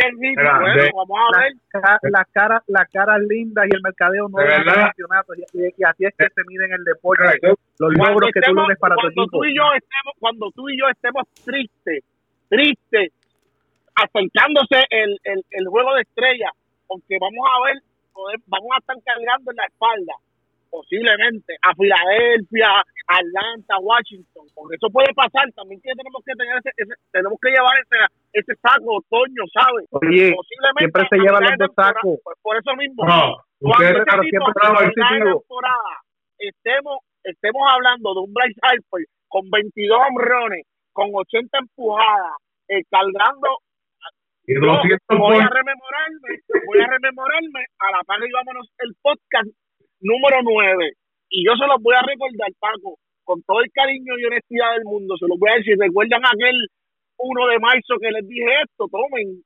100, 0.00 0.16
juego. 0.16 0.18
100 0.20 0.24
hits. 0.24 0.36
Mira, 0.38 0.58
Bueno, 0.60 0.82
de- 0.82 0.90
vamos 0.94 1.18
a 1.20 1.40
ver. 1.40 1.52
Las 1.72 1.82
ca- 1.82 1.98
las 2.02 2.26
caras 2.32 2.62
las 2.66 2.88
caras 2.90 3.18
lindas 3.20 3.66
y 3.70 3.74
el 3.76 3.82
mercadeo 3.82 4.28
no 4.28 4.36
verdad. 4.38 4.74
campeonatos. 4.90 5.36
Y, 5.38 5.42
y- 5.58 5.74
y 5.78 5.84
así 5.84 6.04
es 6.04 6.14
que 6.16 6.26
se 6.34 6.42
miden 6.46 6.72
el 6.72 6.84
deporte. 6.84 7.24
yo- 7.42 7.48
Los 7.78 7.94
Cuando 7.94 8.04
logros 8.10 8.30
que 8.32 8.40
tú 8.40 8.54
logres 8.54 8.78
para 8.78 8.94
tu 8.94 9.00
cuando 9.02 9.22
equipo. 9.22 9.38
tú 9.38 9.44
y 9.44 9.56
yo 9.56 9.62
estemos 9.74 10.14
cuando 10.20 10.50
tú 10.52 10.68
y 10.70 10.78
yo 10.78 10.88
estemos 10.88 11.22
tristes 11.44 12.04
tristes 12.48 13.12
acercándose 13.96 14.84
el, 14.90 15.18
el, 15.24 15.44
el 15.50 15.68
juego 15.68 15.94
de 15.94 16.02
estrella 16.02 16.50
porque 16.86 17.16
vamos 17.20 17.46
a 17.50 17.64
ver 17.66 17.82
poder- 18.12 18.40
vamos 18.46 18.68
a 18.74 18.78
estar 18.78 18.96
cargando 19.04 19.50
en 19.50 19.56
la 19.56 19.64
espalda 19.66 20.12
posiblemente 20.74 21.54
a 21.62 21.70
Filadelfia 21.74 22.82
Atlanta 23.06 23.78
Washington 23.78 24.46
porque 24.54 24.74
eso 24.74 24.90
puede 24.90 25.14
pasar. 25.14 25.46
También 25.54 25.80
que 25.80 25.94
tenemos 25.94 26.18
que 26.26 26.34
tener 26.34 26.58
ese, 26.58 26.70
ese- 26.76 26.98
tenemos 27.12 27.38
que 27.40 27.50
llevar 27.54 27.78
ese, 27.78 27.98
ese 28.32 28.52
saco 28.58 28.98
otoño, 28.98 29.42
¿sabes? 29.54 29.86
Oye, 29.94 30.34
Posiblemente 30.34 30.82
siempre 30.82 31.02
se 31.10 31.16
llevan 31.22 31.42
los 31.46 31.58
dos 31.58 31.72
sacos. 31.78 32.18
pues 32.24 32.36
por 32.42 32.56
eso 32.58 32.74
mismo. 32.74 33.06
No, 33.06 33.38
Cuando 33.60 34.02
tipo 34.26 34.50
a 34.50 34.54
temporada 35.30 35.94
estemos, 36.38 36.98
estemos 37.22 37.62
hablando 37.70 38.14
de 38.14 38.20
un 38.20 38.34
Bryce 38.34 38.58
Harper 38.62 39.06
con 39.28 39.48
22 39.50 39.98
hombrones, 40.08 40.66
con 40.92 41.10
80 41.14 41.58
empujadas, 41.58 42.34
eh, 42.68 42.82
cargando 42.90 43.58
y 44.46 44.54
yo 44.54 44.60
200 44.60 45.18
voy 45.18 45.36
a 45.40 45.48
rememorarme, 45.48 46.30
voy 46.66 46.78
a 46.80 46.86
rememorarme 46.86 47.64
a 47.78 47.90
la 47.96 48.00
paga 48.04 48.26
y 48.28 48.30
vámonos 48.32 48.68
el 48.78 48.92
podcast 49.00 49.48
número 50.04 50.38
9. 50.44 50.92
Y 51.30 51.44
yo 51.44 51.56
se 51.56 51.66
los 51.66 51.82
voy 51.82 51.96
a 51.96 52.04
recordar, 52.06 52.52
Paco, 52.60 53.00
con 53.24 53.42
todo 53.42 53.60
el 53.60 53.72
cariño 53.72 54.14
y 54.18 54.24
honestidad 54.24 54.76
del 54.76 54.84
mundo. 54.84 55.16
Se 55.18 55.26
los 55.26 55.38
voy 55.38 55.50
a 55.50 55.56
decir. 55.56 55.76
¿Recuerdan 55.80 56.22
aquel 56.24 56.54
1 57.16 57.46
de 57.48 57.58
marzo 57.58 57.98
que 58.00 58.10
les 58.12 58.28
dije 58.28 58.46
esto? 58.62 58.86
Tomen, 58.86 59.42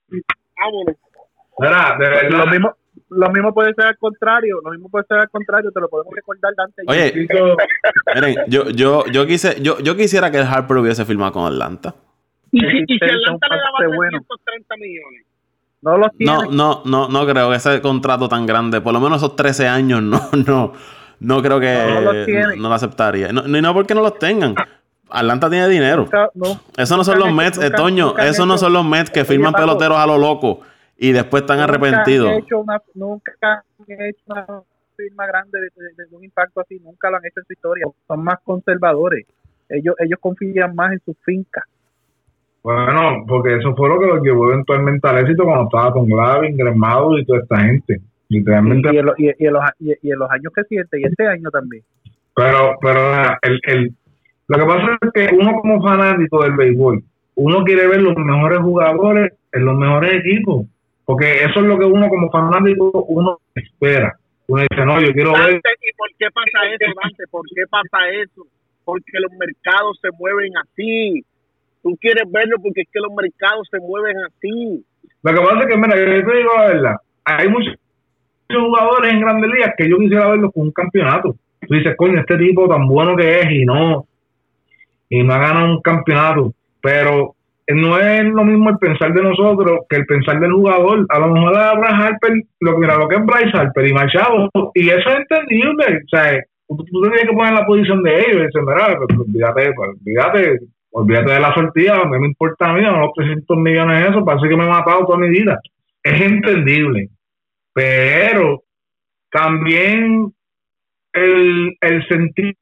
vámonos. 0.58 0.96
Mira, 1.58 1.96
de 1.98 2.08
verdad. 2.08 2.44
Lo 2.44 2.46
mismo, 2.46 2.74
lo 3.10 3.30
mismo 3.30 3.54
puede 3.54 3.74
ser 3.74 3.86
al 3.86 3.98
contrario, 3.98 4.60
lo 4.62 4.70
mismo 4.70 4.88
puede 4.88 5.06
ser 5.06 5.18
al 5.18 5.30
contrario, 5.30 5.70
te 5.72 5.80
lo 5.80 5.88
podemos 5.88 6.14
recordar 6.14 6.52
Dante. 6.56 6.82
Oye, 6.86 7.12
Chico, 7.12 7.56
miren, 8.14 8.36
yo, 8.48 8.70
yo, 8.70 9.06
yo, 9.06 9.26
quise, 9.26 9.60
yo, 9.62 9.78
yo 9.80 9.96
quisiera 9.96 10.30
que 10.30 10.38
el 10.38 10.46
Harper 10.46 10.76
hubiese 10.76 11.04
firmado 11.04 11.32
con 11.32 11.46
Atlanta. 11.46 11.94
Y 12.52 12.60
si, 12.60 12.84
y 12.86 12.98
si 12.98 13.04
Atlanta 13.04 13.46
le 13.50 13.56
daba 13.56 13.78
pase 13.78 13.96
bueno. 13.96 14.18
330 14.28 14.76
millones. 14.76 15.26
No 15.82 15.96
los 15.98 16.10
tiene. 16.16 16.32
No, 16.32 16.42
no, 16.50 16.82
no, 16.84 17.08
no 17.08 17.26
creo 17.26 17.50
que 17.50 17.56
ese 17.56 17.80
contrato 17.80 18.28
tan 18.28 18.46
grande, 18.46 18.80
por 18.80 18.92
lo 18.92 19.00
menos 19.00 19.18
esos 19.18 19.36
13 19.36 19.68
años, 19.68 20.02
no, 20.02 20.20
no, 20.46 20.72
no 21.20 21.42
creo 21.42 21.60
que 21.60 21.74
No 21.94 22.00
los 22.12 22.26
tiene. 22.26 22.56
no, 22.56 22.68
lo 22.68 22.74
aceptaría. 22.74 23.32
No, 23.32 23.42
ni 23.42 23.60
no 23.60 23.72
porque 23.74 23.94
no 23.94 24.00
los 24.02 24.18
tengan. 24.18 24.54
Atlanta 25.10 25.48
tiene 25.48 25.68
dinero. 25.68 26.02
Nunca- 26.02 26.30
no. 26.34 26.60
Eso 26.76 26.96
no 26.96 27.04
son 27.04 27.18
los 27.18 27.32
Mets, 27.32 27.58
nunca- 27.58 27.76
Toño. 27.76 28.06
nunca 28.08 28.26
Eso 28.26 28.44
no 28.44 28.58
son 28.58 28.72
los 28.74 28.84
Mets 28.84 29.10
que 29.10 29.24
firman 29.24 29.52
peloteros 29.54 29.96
a 29.96 30.06
lo 30.06 30.18
loco 30.18 30.60
y 30.98 31.12
después 31.12 31.42
están 31.44 31.60
arrepentidos. 31.60 32.28
Han 32.30 32.38
hecho 32.38 32.58
una, 32.58 32.82
nunca 32.94 33.32
han 33.40 33.62
hecho 33.88 34.20
una 34.26 34.46
firma 34.96 35.26
grande 35.26 35.58
de, 35.60 35.68
de- 35.96 36.06
de 36.10 36.16
un 36.16 36.24
impacto 36.24 36.60
así, 36.60 36.78
nunca 36.80 37.08
lo 37.08 37.16
han 37.16 37.24
hecho 37.24 37.40
en 37.40 37.46
su 37.46 37.52
historia. 37.54 37.86
Son 38.06 38.22
más 38.22 38.38
conservadores. 38.44 39.26
Ellos, 39.70 39.94
ellos 39.98 40.18
confían 40.20 40.74
más 40.74 40.92
en 40.92 41.00
sus 41.04 41.16
fincas. 41.24 41.64
Bueno, 42.68 43.24
porque 43.26 43.56
eso 43.56 43.74
fue 43.74 43.88
lo 43.88 43.98
que 43.98 44.06
los 44.06 44.22
llevó 44.22 44.52
eventualmente 44.52 45.08
al 45.08 45.20
éxito 45.20 45.44
cuando 45.44 45.64
estaba 45.64 45.90
con 45.90 46.04
Glavin, 46.06 46.54
Gremado 46.54 47.18
y 47.18 47.24
toda 47.24 47.38
esta 47.40 47.60
gente. 47.60 47.98
Literalmente. 48.28 48.90
Y 48.92 48.98
en, 48.98 49.06
lo- 49.06 49.14
y- 49.16 49.32
y 49.38 49.46
en 49.46 49.52
los, 49.54 49.62
y, 49.78 49.92
y 50.02 50.12
en 50.12 50.18
los 50.18 50.30
años 50.30 50.52
recientes, 50.54 51.00
y 51.00 51.04
este 51.04 51.26
año 51.26 51.50
también. 51.50 51.82
Pero, 52.36 52.76
pero 52.82 53.00
ah, 53.00 53.38
el, 53.40 53.58
el, 53.64 53.92
lo 54.48 54.58
que 54.58 54.64
pasa 54.66 54.98
es 55.00 55.10
que 55.14 55.34
uno 55.34 55.52
como 55.62 55.82
fanático 55.82 56.42
del 56.42 56.52
béisbol, 56.56 57.02
uno 57.36 57.64
quiere 57.64 57.86
ver 57.86 58.02
los 58.02 58.14
mejores 58.16 58.58
jugadores 58.58 59.32
en 59.52 59.64
los 59.64 59.74
mejores 59.78 60.12
equipos. 60.22 60.66
Porque 61.06 61.42
eso 61.44 61.60
es 61.60 61.66
lo 61.66 61.78
que 61.78 61.86
uno 61.86 62.06
como 62.10 62.30
fanático, 62.30 62.90
uno 63.08 63.38
espera. 63.54 64.14
Uno 64.46 64.62
dice, 64.70 64.84
no, 64.84 65.00
yo 65.00 65.10
quiero 65.14 65.32
ver... 65.32 65.54
¿y 65.56 65.96
por 65.96 66.08
qué 66.18 66.26
pasa 66.34 66.66
eso, 66.66 66.92
Dante? 67.02 67.24
¿Por 67.30 67.46
qué 67.54 67.62
pasa 67.70 68.10
eso? 68.10 68.46
Porque 68.84 69.12
los 69.20 69.32
mercados 69.38 69.98
se 70.02 70.08
mueven 70.18 70.52
así. 70.58 71.24
Tú 71.82 71.96
quieres 72.00 72.24
verlo 72.30 72.56
porque 72.62 72.82
es 72.82 72.88
que 72.92 73.00
los 73.00 73.12
mercados 73.12 73.66
se 73.70 73.78
mueven 73.80 74.16
así. 74.26 74.84
Lo 75.22 75.32
que 75.32 75.40
pasa 75.40 75.60
es 75.60 75.66
que, 75.66 75.76
mira, 75.76 75.96
yo 75.96 76.04
te 76.04 76.36
digo 76.36 76.50
la 76.56 76.66
verdad, 76.68 76.96
hay 77.24 77.48
muchos 77.48 77.74
jugadores 78.48 79.12
en 79.12 79.20
grandes 79.20 79.50
ligas 79.50 79.74
que 79.76 79.88
yo 79.88 79.98
quisiera 79.98 80.30
verlos 80.30 80.52
con 80.52 80.64
un 80.64 80.72
campeonato. 80.72 81.36
Tú 81.66 81.74
dices, 81.74 81.94
coño, 81.96 82.20
este 82.20 82.38
tipo 82.38 82.68
tan 82.68 82.86
bueno 82.86 83.16
que 83.16 83.40
es 83.40 83.50
y 83.50 83.64
no, 83.64 84.06
y 85.08 85.22
no 85.22 85.34
ha 85.34 85.38
ganado 85.38 85.72
un 85.72 85.82
campeonato. 85.82 86.52
Pero 86.80 87.34
no 87.68 87.98
es 87.98 88.24
lo 88.24 88.44
mismo 88.44 88.70
el 88.70 88.78
pensar 88.78 89.12
de 89.12 89.22
nosotros 89.22 89.80
que 89.88 89.96
el 89.96 90.06
pensar 90.06 90.40
del 90.40 90.52
jugador. 90.52 91.04
A 91.08 91.18
lo 91.18 91.28
mejor 91.28 91.58
a 91.58 91.74
Bryce 91.74 91.94
Harper, 91.94 92.42
lo, 92.60 92.78
mira, 92.78 92.96
lo 92.96 93.08
que 93.08 93.16
es 93.16 93.26
Bryce 93.26 93.56
Harper 93.56 93.86
y 93.86 93.92
Machado, 93.92 94.50
y 94.74 94.88
eso 94.88 95.10
es 95.10 95.16
entendible. 95.16 96.02
O 96.04 96.08
sea, 96.08 96.40
tú, 96.68 96.76
tú 96.76 97.02
tienes 97.02 97.28
que 97.28 97.36
poner 97.36 97.52
la 97.52 97.66
posición 97.66 98.02
de 98.02 98.14
ellos 98.14 98.36
y 98.36 98.42
decir, 98.42 98.62
mira, 98.62 98.98
olvídate, 98.98 99.74
olvídate, 99.76 100.58
olvídate 100.90 101.32
de 101.32 101.40
la 101.40 101.54
sortida, 101.54 101.96
a 101.96 102.04
mí 102.04 102.18
me 102.18 102.26
importa 102.26 102.70
a 102.70 102.72
mí, 102.72 102.84
a 102.84 102.90
los 102.92 103.12
300 103.14 103.56
millones 103.58 104.02
de 104.02 104.10
eso, 104.10 104.24
parece 104.24 104.48
que 104.48 104.56
me 104.56 104.64
he 104.64 104.68
matado 104.68 105.06
toda 105.06 105.18
mi 105.18 105.28
vida. 105.28 105.60
Es 106.02 106.20
entendible. 106.20 107.08
Pero 107.72 108.62
también 109.30 110.32
el, 111.12 111.76
el 111.80 112.08
sentido 112.08 112.54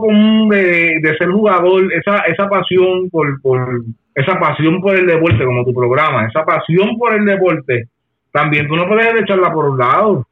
común 0.00 0.48
de, 0.48 1.00
de 1.02 1.16
ser 1.18 1.30
jugador, 1.30 1.92
esa, 1.92 2.20
esa 2.20 2.48
pasión 2.48 3.10
por, 3.10 3.40
por 3.42 3.82
esa 4.14 4.38
pasión 4.38 4.80
por 4.80 4.96
el 4.96 5.06
deporte, 5.06 5.44
como 5.44 5.64
tu 5.64 5.72
programa, 5.72 6.26
esa 6.26 6.44
pasión 6.44 6.96
por 6.98 7.14
el 7.14 7.24
deporte, 7.24 7.88
también 8.32 8.66
tú 8.66 8.76
no 8.76 8.86
puedes 8.88 9.14
echarla 9.20 9.52
por 9.52 9.66
un 9.66 9.78
lado. 9.78 10.26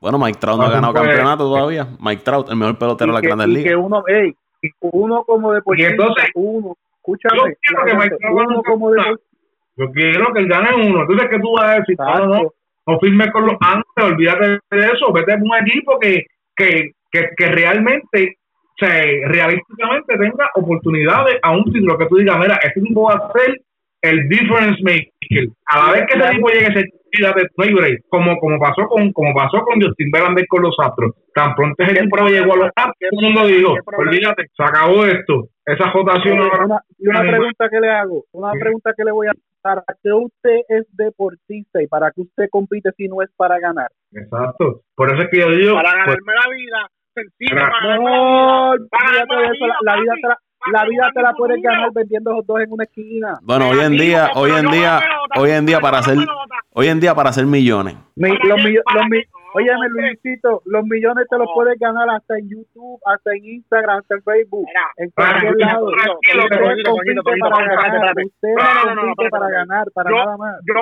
Bueno, 0.00 0.18
Mike 0.18 0.38
Trout 0.38 0.58
no 0.58 0.64
ha 0.64 0.70
ganado 0.70 0.94
campeonato 0.94 1.44
todavía. 1.44 1.86
Mike 2.00 2.22
Trout, 2.24 2.48
el 2.50 2.56
mejor 2.56 2.78
pelotero 2.78 3.12
de 3.12 3.14
la 3.14 3.20
Grandes 3.20 3.48
Ligas. 3.48 3.64
que 3.64 3.76
uno, 3.76 4.04
ey, 4.06 4.34
y 4.62 4.70
uno 4.80 5.24
como 5.24 5.52
deportista, 5.52 5.88
Y 5.88 5.92
entonces, 5.92 6.24
uno, 6.34 6.68
yo 6.68 6.76
escúchame, 6.96 7.54
quiero 7.62 7.84
que 7.84 7.90
gente, 7.90 8.16
uno 8.30 8.62
como 8.62 8.94
yo 9.78 9.92
quiero 9.92 10.32
que 10.32 10.40
él 10.40 10.48
gane 10.48 10.74
uno. 10.74 11.02
Entonces, 11.02 11.28
¿qué 11.30 11.38
tú 11.38 11.52
vas 11.52 11.64
a 11.64 11.78
decir? 11.78 11.96
No, 11.98 12.26
no, 12.26 12.52
no 12.86 12.98
firmes 12.98 13.30
con 13.30 13.46
los 13.46 13.56
antes, 13.60 14.04
olvídate 14.04 14.58
de 14.70 14.86
eso, 14.92 15.12
vete 15.12 15.32
a 15.32 15.36
un 15.36 15.66
equipo 15.66 15.98
que, 16.00 16.26
que, 16.56 16.92
que, 17.12 17.28
que 17.36 17.46
realmente, 17.46 18.38
o 18.64 18.84
sea, 18.84 19.02
realísticamente 19.28 20.18
tenga 20.18 20.50
oportunidades 20.54 21.38
a 21.42 21.52
un 21.52 21.64
título 21.72 21.96
que 21.96 22.06
tú 22.06 22.16
digas, 22.16 22.38
mira, 22.40 22.56
este 22.56 22.80
tipo 22.80 23.04
va 23.04 23.14
a 23.14 23.32
ser 23.32 23.60
el 24.02 24.28
difference 24.28 24.82
maker. 24.82 25.48
A 25.66 25.86
la 25.86 25.92
vez 25.92 26.06
que 26.06 26.18
ese 26.18 26.30
tipo 26.30 26.48
llegue 26.48 26.66
a 26.66 26.72
ser 26.72 26.84
de 27.10 27.48
no 27.56 27.64
hay 27.64 27.72
break, 27.74 28.00
como, 28.08 28.38
como 28.38 28.58
pasó 28.58 28.86
con 28.88 29.12
como 29.12 29.34
pasó 29.34 29.60
con 29.62 29.80
Justin 29.80 30.10
Verlander 30.12 30.46
con 30.48 30.62
los 30.62 30.76
Astros. 30.78 31.12
Tan 31.34 31.54
pronto 31.54 31.82
ese 31.82 31.94
¿Qué 31.94 32.00
tipo 32.02 32.16
problema? 32.16 32.40
llegó 32.40 32.52
a 32.54 32.56
los 32.56 32.70
Astros, 32.76 32.94
¿Qué 32.98 33.08
todo 33.10 33.20
el 33.20 33.26
mundo 33.34 33.46
dijo, 33.48 33.74
olvídate, 33.96 34.42
se 34.56 34.62
acabó 34.64 35.04
esto. 35.06 35.48
Esa 35.66 35.90
rotación 35.92 36.38
ahora 36.40 36.64
una, 36.64 36.80
y 36.98 37.08
una 37.08 37.20
pregunta 37.20 37.68
que 37.70 37.80
le 37.80 37.90
hago, 37.90 38.24
una 38.32 38.52
pregunta 38.52 38.92
que 38.96 39.04
le 39.04 39.12
voy 39.12 39.26
a 39.26 39.30
hacer, 39.30 39.42
¿para 39.60 39.82
qué 40.02 40.12
usted 40.12 40.58
es 40.68 40.86
deportista 40.96 41.82
y 41.82 41.86
para 41.86 42.10
qué 42.12 42.22
usted 42.22 42.48
compite 42.50 42.90
si 42.96 43.06
no 43.08 43.20
es 43.22 43.30
para 43.36 43.58
ganar? 43.58 43.88
Exacto. 44.12 44.80
Por 44.94 45.10
eso 45.12 45.22
es 45.22 45.28
que 45.30 45.40
yo 45.40 45.50
digo, 45.50 45.74
Para 45.74 45.90
pues, 46.06 46.16
ganarme 46.24 46.32
la 46.34 46.56
vida, 46.56 46.88
sencillo, 47.14 47.54
Mira. 47.54 47.70
para 47.70 47.86
ganarme 47.86 48.04
No, 48.10 48.74
la 48.74 48.76
vida. 48.76 48.88
Para 48.90 49.04
olvídate 49.10 49.28
ganarme 49.28 49.48
de 49.48 49.54
eso, 49.56 49.66
la, 49.66 49.76
la 49.82 50.00
vida 50.00 50.14
la, 50.72 50.84
vida 50.84 51.10
te 51.14 51.22
la 51.22 51.32
puedes 51.32 51.62
ganar 51.62 51.90
vendiendo 51.92 52.32
los 52.32 52.46
dos 52.46 52.60
en 52.60 52.72
una 52.72 52.84
esquina. 52.84 53.38
Bueno, 53.42 53.68
hoy 53.70 53.78
en 53.80 53.92
día, 53.92 54.30
hoy 54.34 54.50
en 54.50 54.70
día, 54.70 55.00
hoy 55.36 55.50
en 55.50 55.66
día 55.66 55.80
para 55.80 55.98
hacer, 55.98 56.18
hoy 56.72 56.88
en 56.88 57.00
día 57.00 57.14
para 57.14 57.30
hacer 57.30 57.46
millones. 57.46 57.96
Mi- 58.16 58.36
¿Para 58.36 58.56
los 58.56 58.60
hombre. 59.02 59.28
Luisito, 59.90 60.62
los 60.66 60.84
millones 60.84 61.26
te 61.30 61.38
los 61.38 61.48
puedes 61.54 61.78
ganar 61.78 62.08
hasta 62.10 62.38
en 62.38 62.48
YouTube, 62.50 63.00
hasta 63.06 63.32
en 63.34 63.44
Instagram, 63.44 63.98
hasta 63.98 64.14
en 64.16 64.22
Facebook, 64.22 64.66
en 64.98 65.10
cualquier 65.10 65.56
lado. 65.56 65.86
Usted 65.86 66.84
compite 66.84 67.22
para 69.30 69.48
ganar, 69.48 69.86
para 69.94 70.10
nada 70.10 70.36
más. 70.36 70.54
yo, 70.66 70.74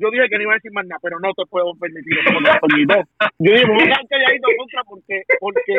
yo 0.00 0.10
dije 0.10 0.28
que 0.28 0.36
no 0.36 0.42
iba 0.42 0.52
a 0.52 0.54
decir 0.56 0.72
más 0.72 0.86
nada, 0.86 0.98
pero 1.02 1.20
no 1.20 1.28
te 1.34 1.44
puedo 1.46 1.74
permitir 1.78 2.18
eso. 2.18 2.32
Yo 3.38 3.52
dije, 3.52 3.66
voy 3.66 3.82
a 3.82 3.84
quedar 3.84 4.08
calladito 4.08 4.48
contra 4.58 4.84
porque, 4.84 5.22
porque, 5.38 5.74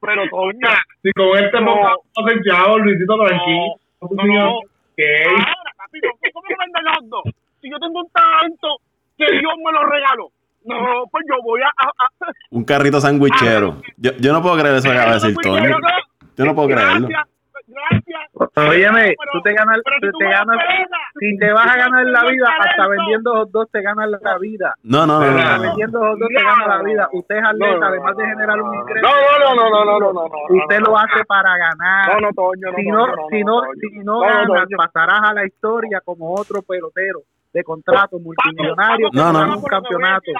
pero 0.00 0.22
Toño, 0.28 0.68
si 1.02 1.10
con 1.12 1.38
este 1.38 1.58
chavo, 2.44 2.78
Luisito 2.78 3.16
tranquilo. 3.16 3.66
no, 4.00 4.08
no, 4.36 4.60
ahora, 5.26 5.72
papito, 5.76 6.08
¿cómo 6.32 6.46
me 6.48 7.08
dos? 7.08 7.22
Si 7.60 7.70
yo 7.70 7.78
tengo 7.78 8.00
un 8.00 8.10
talento 8.10 8.68
que 9.16 9.24
Dios 9.38 9.52
me 9.64 9.72
lo 9.72 9.84
regaló, 9.86 10.28
no, 10.64 11.04
pues 11.10 11.24
yo 11.28 11.34
voy 11.42 11.60
a... 11.62 11.66
a, 11.66 11.86
a- 11.88 12.32
Un 12.50 12.64
carrito 12.64 13.00
sandwichero. 13.00 13.80
Yo, 13.96 14.10
yo 14.18 14.32
no 14.32 14.42
puedo 14.42 14.56
creer 14.58 14.76
eso 14.76 14.88
que 14.90 14.96
acaba 14.98 15.14
de 15.14 15.20
decir 15.20 15.34
no- 15.34 15.88
Yo 16.36 16.44
no 16.44 16.54
puedo 16.54 16.68
creerlo. 16.68 17.08
Gracias. 17.66 18.20
Óyeme, 18.56 19.14
Pero- 19.18 19.32
tú 19.32 19.40
te 19.42 19.52
ganas, 19.52 19.76
tú 19.76 20.10
tú 20.10 20.18
te 20.18 20.24
ganas, 20.24 20.56
si 21.18 21.38
te 21.38 21.52
vas 21.52 21.66
a 21.66 21.76
ganar 21.76 22.04
la 22.06 22.24
vida, 22.24 22.46
hasta 22.58 22.86
vendiendo 22.88 23.34
hot 23.34 23.50
dogs 23.50 23.70
te 23.70 23.82
ganas 23.82 24.08
la 24.10 24.38
vida. 24.38 24.74
No, 24.82 25.06
no, 25.06 25.20
no, 25.20 25.30
no, 25.30 25.38
Hasta 25.38 25.56
no. 25.56 25.62
vendiendo 25.62 25.98
hot 26.00 26.18
dogs 26.18 26.34
te 26.34 26.42
ganas 26.42 26.66
la 26.68 26.82
vida. 26.82 27.08
Usted 27.12 27.36
es 27.36 27.44
atleta, 27.44 27.76
No, 27.78 27.86
además 27.86 28.16
de 28.16 28.26
generar 28.26 28.62
un 28.62 28.74
ingreso. 28.74 29.08
No, 29.08 29.38
no, 29.38 29.54
no, 29.54 29.70
no, 29.70 29.84
no, 29.84 29.98
no, 29.98 30.12
no, 30.12 30.28
no. 30.28 30.56
Usted 30.62 30.80
lo 30.80 30.98
hace 30.98 31.24
para 31.26 31.56
ganar. 31.56 32.14
No, 32.14 32.20
no, 32.20 32.32
Toño, 32.32 32.70
no, 32.70 32.76
si 32.76 32.84
no, 32.88 33.06
si 33.30 33.44
no, 33.44 33.60
si 33.80 33.98
no 34.04 34.20
ganas, 34.20 34.68
pasarás 34.76 35.30
a 35.30 35.34
la 35.34 35.46
historia 35.46 36.00
como 36.04 36.34
otro 36.34 36.62
pelotero 36.62 37.20
de 37.52 37.62
contrato 37.64 38.18
multimillonario 38.18 39.10
que 39.10 39.16
No, 39.18 39.30
un 39.30 39.62
campeonato. 39.64 40.32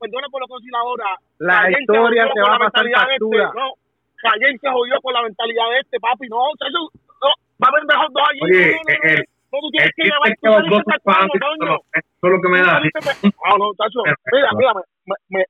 perdona 0.00 0.26
por 0.30 0.40
lo 0.40 0.46
que 0.48 0.54
ahora. 0.76 1.04
La 1.38 1.62
se 1.62 1.80
historia 1.80 2.28
con 2.30 2.42
va 2.42 2.48
a 2.56 2.58
la 2.58 2.70
pasar 2.70 2.86
factura. 3.08 3.44
Este, 3.46 3.58
no, 3.58 3.72
Cayen 4.24 4.56
se 4.58 4.68
jodió 4.72 4.96
con 5.04 5.12
la 5.12 5.22
mentalidad 5.22 5.68
de 5.70 5.78
este, 5.84 6.00
papi. 6.00 6.26
No, 6.32 6.40
o 6.48 6.56
sea, 6.56 6.68
eso- 6.72 6.88
no, 7.20 7.28
va 7.60 7.68
a 7.68 7.76
vender 7.76 7.96
hot 8.00 8.12
dogs 8.16 8.28
allí. 8.32 8.40
Oye, 8.48 8.64
el- 9.12 9.24
no, 9.52 9.56
tú 9.60 9.68
tienes 9.70 9.92
que 9.94 10.04
llevar 10.08 10.28
tu 10.40 10.48
dos 10.72 10.82
eso 11.94 12.24
es 12.24 12.30
lo 12.32 12.40
que 12.40 12.48
me 12.48 12.60
da. 12.64 12.80
Te- 12.80 13.28
No, 13.28 13.52
no, 13.60 13.66
tacho. 13.76 14.00
Mira, 14.32 14.48
mira, 14.56 14.72
me, 15.28 15.40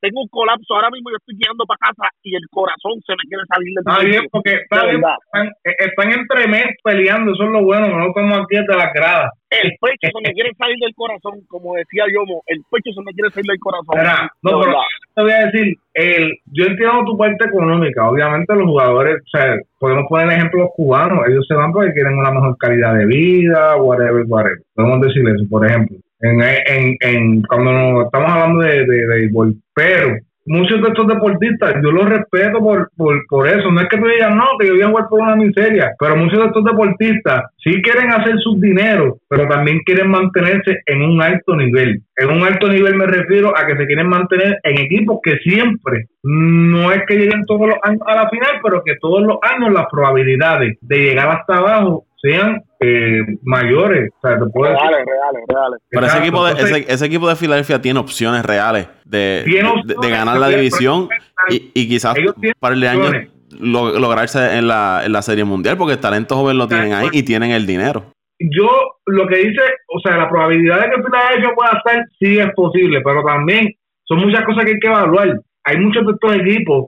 tengo 0.00 0.22
un 0.22 0.28
colapso. 0.28 0.74
Ahora 0.74 0.90
mismo 0.90 1.10
yo 1.10 1.16
estoy 1.16 1.36
guiando 1.36 1.64
para 1.66 1.92
casa 1.92 2.08
y 2.22 2.34
el 2.34 2.46
corazón 2.50 2.94
se 3.04 3.12
me 3.12 3.24
quiere 3.28 3.44
salir 3.48 3.70
del 3.74 3.84
Está 3.84 3.98
bien, 4.04 4.24
porque 4.30 4.54
está 4.54 4.80
De 4.80 4.86
bien, 4.88 5.00
verdad. 5.00 5.16
están, 5.26 5.46
eh, 5.64 5.76
están 5.78 6.08
entre 6.12 6.48
mes 6.48 6.68
peleando, 6.82 7.32
eso 7.32 7.44
es 7.44 7.50
lo 7.50 7.62
bueno, 7.64 7.88
no 7.88 8.08
estamos 8.08 8.38
aquí 8.38 8.56
de 8.56 8.76
las 8.76 8.92
gradas. 8.92 9.30
El 9.50 9.72
pecho 9.80 10.12
se 10.12 10.20
me 10.28 10.34
quiere 10.34 10.52
salir 10.58 10.76
del 10.78 10.94
corazón, 10.94 11.40
como 11.48 11.74
decía 11.74 12.04
Yomo. 12.12 12.42
El 12.46 12.60
pecho 12.70 12.92
se 12.92 13.02
me 13.02 13.12
quiere 13.12 13.30
salir 13.30 13.48
del 13.48 13.58
corazón. 13.58 13.96
De 13.96 14.04
no, 14.42 14.60
pero 14.60 14.76
te 15.14 15.22
voy 15.22 15.32
a 15.32 15.46
decir, 15.46 15.76
el, 15.94 16.32
yo 16.52 16.64
entiendo 16.64 17.04
tu 17.04 17.16
parte 17.16 17.44
económica, 17.46 18.08
obviamente 18.08 18.54
los 18.54 18.66
jugadores, 18.66 19.16
o 19.24 19.28
sea, 19.30 19.56
podemos 19.78 20.04
poner 20.08 20.30
ejemplos 20.36 20.68
cubanos, 20.76 21.26
ellos 21.28 21.46
se 21.48 21.54
van 21.54 21.72
porque 21.72 21.92
quieren 21.92 22.18
una 22.18 22.30
mejor 22.30 22.56
calidad 22.58 22.94
de 22.94 23.06
vida, 23.06 23.76
whatever, 23.76 24.24
whatever. 24.26 24.58
Podemos 24.74 25.00
decir 25.00 25.26
eso, 25.28 25.44
por 25.48 25.66
ejemplo, 25.66 25.96
en, 26.20 26.40
en, 26.42 26.96
en 27.00 27.42
cuando 27.42 27.72
nos 27.72 28.04
estamos 28.06 28.30
hablando 28.30 28.60
de, 28.60 28.84
de, 28.84 29.06
béisbol. 29.06 29.54
Pero 29.74 30.16
muchos 30.46 30.80
de 30.80 30.88
estos 30.88 31.06
deportistas, 31.06 31.74
yo 31.82 31.92
los 31.92 32.08
respeto 32.08 32.58
por, 32.58 32.90
por, 32.96 33.24
por 33.28 33.46
eso. 33.46 33.70
No 33.70 33.80
es 33.80 33.88
que 33.88 33.98
tú 33.98 34.06
digas, 34.06 34.34
no, 34.34 34.44
que 34.58 34.66
yo 34.66 34.74
voy 34.74 34.82
a 34.82 34.88
jugar 34.88 35.04
por 35.08 35.20
una 35.20 35.36
miseria, 35.36 35.92
pero 35.98 36.16
muchos 36.16 36.38
de 36.38 36.46
estos 36.46 36.64
deportistas 36.64 37.44
sí 37.62 37.82
quieren 37.82 38.10
hacer 38.10 38.38
sus 38.38 38.60
dineros, 38.60 39.18
pero 39.28 39.46
también 39.46 39.80
quieren 39.84 40.10
mantenerse 40.10 40.78
en 40.86 41.02
un 41.02 41.22
alto 41.22 41.54
nivel. 41.54 42.00
En 42.16 42.30
un 42.30 42.42
alto 42.42 42.68
nivel 42.68 42.96
me 42.96 43.06
refiero 43.06 43.56
a 43.56 43.66
que 43.66 43.76
se 43.76 43.86
quieren 43.86 44.08
mantener 44.08 44.58
en 44.62 44.78
equipos 44.78 45.18
que 45.22 45.36
siempre, 45.38 46.06
no 46.22 46.90
es 46.92 47.02
que 47.06 47.16
lleguen 47.16 47.44
todos 47.46 47.68
los 47.68 47.78
años 47.82 48.00
a 48.06 48.14
la 48.16 48.28
final, 48.28 48.60
pero 48.62 48.82
que 48.84 48.94
todos 49.00 49.22
los 49.22 49.36
años 49.42 49.72
las 49.72 49.86
probabilidades 49.90 50.78
de 50.80 50.98
llegar 50.98 51.28
hasta 51.28 51.58
abajo 51.58 52.04
sean 52.20 52.62
eh, 52.80 53.20
mayores. 53.42 54.10
O 54.22 54.26
sea, 54.26 54.38
te 54.38 54.44
puedo 54.52 54.72
decir- 54.72 54.88
Reales, 54.88 55.06
reales, 55.06 55.42
reales. 55.48 55.80
Pero 55.90 56.06
ese 56.06 56.18
equipo, 56.18 56.44
de, 56.44 56.50
entonces- 56.52 56.76
ese, 56.82 56.92
ese 56.92 57.06
equipo 57.06 57.28
de 57.28 57.36
Filadelfia 57.36 57.80
tiene 57.80 58.00
opciones 58.00 58.44
reales 58.44 58.88
de, 59.04 59.44
de- 59.84 60.10
ganar 60.10 60.38
la 60.38 60.48
división 60.48 61.08
y, 61.48 61.70
y 61.74 61.88
quizás 61.88 62.16
ellos 62.16 62.34
tienen 62.34 62.54
un 62.56 62.60
par 62.60 62.76
de 62.76 62.88
años 62.88 63.06
opciones. 63.06 63.30
lo- 63.60 63.98
lograrse 63.98 64.56
en 64.58 64.66
la, 64.68 65.02
en 65.04 65.12
la 65.12 65.22
Serie 65.22 65.44
Mundial 65.44 65.76
porque 65.76 65.94
el 65.94 66.00
talento 66.00 66.36
joven 66.36 66.58
lo 66.58 66.66
tienen 66.68 66.92
ahí 66.92 67.08
y 67.12 67.22
tienen 67.22 67.50
el 67.52 67.66
dinero. 67.66 68.12
yo 68.38 68.68
lo 69.06 69.26
que 69.26 69.36
dice, 69.38 69.62
o 69.88 69.98
sea, 70.00 70.16
la 70.16 70.28
probabilidad 70.28 70.80
de 70.82 70.90
que 70.90 71.02
Filadelfia 71.02 71.54
pueda 71.54 71.70
estar 71.78 72.04
sí 72.20 72.38
es 72.38 72.50
posible, 72.54 73.00
pero 73.02 73.22
también 73.24 73.68
son 74.04 74.18
muchas 74.20 74.44
cosas 74.44 74.64
que 74.64 74.72
hay 74.72 74.78
que 74.80 74.86
evaluar. 74.88 75.40
Hay 75.64 75.76
muchos 75.78 76.04
de 76.06 76.12
estos 76.12 76.34
equipos, 76.36 76.86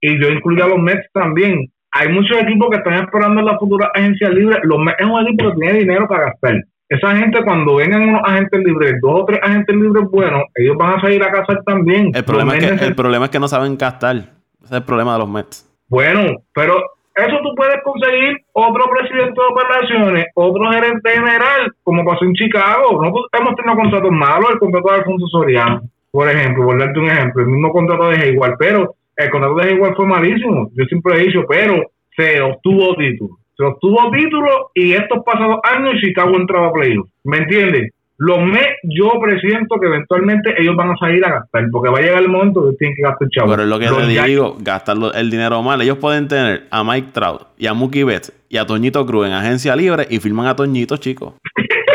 y 0.00 0.20
yo 0.22 0.28
incluyo 0.30 0.64
a 0.64 0.68
los 0.68 0.78
Mets 0.78 1.06
también, 1.12 1.71
hay 1.92 2.08
muchos 2.08 2.38
equipos 2.38 2.70
que 2.70 2.76
están 2.78 3.04
esperando 3.04 3.40
en 3.40 3.46
la 3.46 3.58
futura 3.58 3.90
agencia 3.94 4.30
libre. 4.30 4.58
Los 4.64 4.78
es 4.98 5.06
un 5.06 5.26
equipo 5.26 5.50
que 5.50 5.56
tiene 5.60 5.78
dinero 5.80 6.08
para 6.08 6.26
gastar. 6.26 6.56
Esa 6.88 7.16
gente, 7.16 7.42
cuando 7.44 7.76
vengan 7.76 8.02
unos 8.02 8.22
agentes 8.24 8.60
libres, 8.64 8.94
dos 9.00 9.22
o 9.22 9.24
tres 9.24 9.40
agentes 9.42 9.74
libres 9.76 10.04
buenos, 10.10 10.42
ellos 10.54 10.76
van 10.78 10.98
a 10.98 11.00
salir 11.00 11.22
a 11.22 11.30
cazar 11.30 11.62
también. 11.64 12.10
El 12.14 12.24
problema, 12.24 12.56
es 12.56 12.80
que, 12.80 12.84
el 12.84 12.94
problema 12.94 13.24
es 13.26 13.30
que 13.30 13.38
no 13.38 13.48
saben 13.48 13.78
gastar. 13.78 14.16
Ese 14.16 14.26
es 14.64 14.72
el 14.72 14.82
problema 14.82 15.14
de 15.14 15.18
los 15.20 15.28
Mets. 15.28 15.68
Bueno, 15.88 16.36
pero 16.54 16.74
eso 17.14 17.36
tú 17.42 17.54
puedes 17.56 17.76
conseguir 17.82 18.38
otro 18.52 18.84
presidente 18.90 19.40
de 19.40 19.46
operaciones, 19.50 20.26
otro 20.34 20.70
gerente 20.70 21.10
general, 21.10 21.72
como 21.82 22.04
pasó 22.04 22.24
en 22.24 22.34
Chicago. 22.34 23.02
Nosotros 23.02 23.26
hemos 23.38 23.54
tenido 23.56 23.76
contratos 23.76 24.10
malos, 24.10 24.50
el 24.52 24.58
contrato 24.58 24.88
de 24.88 24.94
Alfonso 24.96 25.26
Soriano, 25.28 25.82
por 26.10 26.28
ejemplo, 26.28 26.64
por 26.64 26.78
darte 26.78 26.98
un 26.98 27.10
ejemplo, 27.10 27.42
el 27.42 27.48
mismo 27.48 27.72
contrato 27.72 28.08
de 28.08 28.16
Hayward, 28.16 28.56
pero 28.58 28.94
el 29.16 29.30
contrato 29.30 29.54
de 29.56 29.70
Hayward 29.70 29.94
fue 29.96 30.06
malísimo, 30.06 30.70
yo 30.74 30.84
siempre 30.86 31.16
he 31.16 31.26
dicho, 31.26 31.44
pero 31.48 31.90
se 32.16 32.40
obtuvo 32.40 32.94
título. 32.96 33.38
Se 33.56 33.64
obtuvo 33.64 34.10
título 34.10 34.70
y 34.74 34.92
estos 34.92 35.22
pasados 35.24 35.58
años 35.64 35.94
Chicago 36.02 36.36
entraba 36.36 36.68
a 36.68 36.72
playoff. 36.72 37.08
¿Me 37.24 37.38
entiendes? 37.38 37.90
Los 38.18 38.38
Mets, 38.38 38.76
yo 38.84 39.10
presiento 39.20 39.80
que 39.80 39.86
eventualmente 39.88 40.54
ellos 40.56 40.76
van 40.76 40.90
a 40.90 40.96
salir 40.96 41.24
a 41.24 41.30
gastar, 41.30 41.64
porque 41.72 41.90
va 41.90 41.98
a 41.98 42.02
llegar 42.02 42.22
el 42.22 42.28
momento 42.28 42.70
que 42.70 42.76
tienen 42.76 42.94
que 42.94 43.02
gastar 43.02 43.28
chavo. 43.30 43.50
Pero 43.50 43.62
es 43.64 43.68
lo 43.68 43.78
que 43.80 43.86
Los 43.86 44.06
te 44.06 44.26
digo, 44.26 44.56
gastar 44.60 44.96
el 45.14 45.30
dinero 45.30 45.60
mal. 45.62 45.82
Ellos 45.82 45.98
pueden 45.98 46.28
tener 46.28 46.64
a 46.70 46.84
Mike 46.84 47.08
Trout 47.12 47.42
y 47.58 47.66
a 47.66 47.74
Mookie 47.74 48.04
Betts 48.04 48.32
y 48.48 48.58
a 48.58 48.66
Toñito 48.66 49.04
Cruz 49.06 49.26
en 49.26 49.32
agencia 49.32 49.74
libre 49.74 50.06
y 50.08 50.20
firman 50.20 50.46
a 50.46 50.54
Toñito, 50.54 50.96
chicos. 50.98 51.34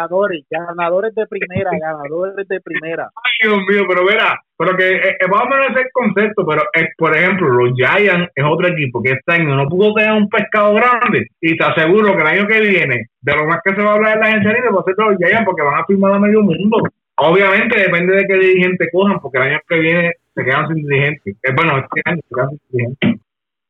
Ganadores, 0.00 0.44
ganadores 0.50 1.14
de 1.14 1.26
primera, 1.26 1.70
ganadores 1.80 2.48
de 2.48 2.60
primera. 2.60 3.10
Ay, 3.14 3.48
Dios 3.48 3.58
mío, 3.68 3.84
pero 3.88 4.06
verá, 4.06 4.40
pero 4.56 4.76
que 4.76 4.88
eh, 4.88 5.16
eh, 5.20 5.26
vamos 5.30 5.46
a 5.46 5.56
menos 5.56 5.76
ese 5.76 5.90
concepto, 5.92 6.46
pero 6.46 6.62
eh, 6.74 6.88
por 6.96 7.14
ejemplo, 7.14 7.48
los 7.48 7.76
Giants 7.76 8.30
es 8.34 8.44
otro 8.44 8.68
equipo 8.68 9.02
que 9.02 9.12
este 9.12 9.32
año 9.32 9.54
no 9.54 9.68
pudo 9.68 9.94
tener 9.94 10.12
un 10.12 10.28
pescado 10.28 10.74
grande 10.74 11.26
y 11.40 11.56
te 11.56 11.64
aseguro 11.64 12.14
que 12.14 12.20
el 12.22 12.26
año 12.26 12.46
que 12.46 12.60
viene, 12.60 13.06
de 13.20 13.36
lo 13.36 13.46
más 13.46 13.60
que 13.62 13.74
se 13.74 13.82
va 13.82 13.92
a 13.92 13.94
hablar 13.94 14.14
en 14.14 14.20
la 14.20 14.26
agencia 14.28 14.52
libre, 14.52 14.70
va 14.70 14.80
a 14.80 14.84
ser 14.84 14.94
los 14.96 15.18
Giants 15.18 15.44
porque 15.44 15.62
van 15.62 15.80
a 15.80 15.86
firmar 15.86 16.12
a 16.12 16.18
medio 16.18 16.42
mundo. 16.42 16.82
Obviamente 17.16 17.78
depende 17.78 18.16
de 18.16 18.26
qué 18.26 18.34
dirigente 18.34 18.88
cojan, 18.90 19.20
porque 19.20 19.36
el 19.38 19.44
año 19.44 19.60
que 19.68 19.78
viene 19.78 20.12
se 20.34 20.42
quedan 20.42 20.68
sin 20.68 20.76
dirigente. 20.86 21.30
Eh, 21.42 21.52
bueno, 21.54 21.78
este 21.78 22.00
año 22.06 22.20
se 22.26 22.34
quedan 22.34 22.48
sin 22.48 22.60
dirigente. 22.70 23.20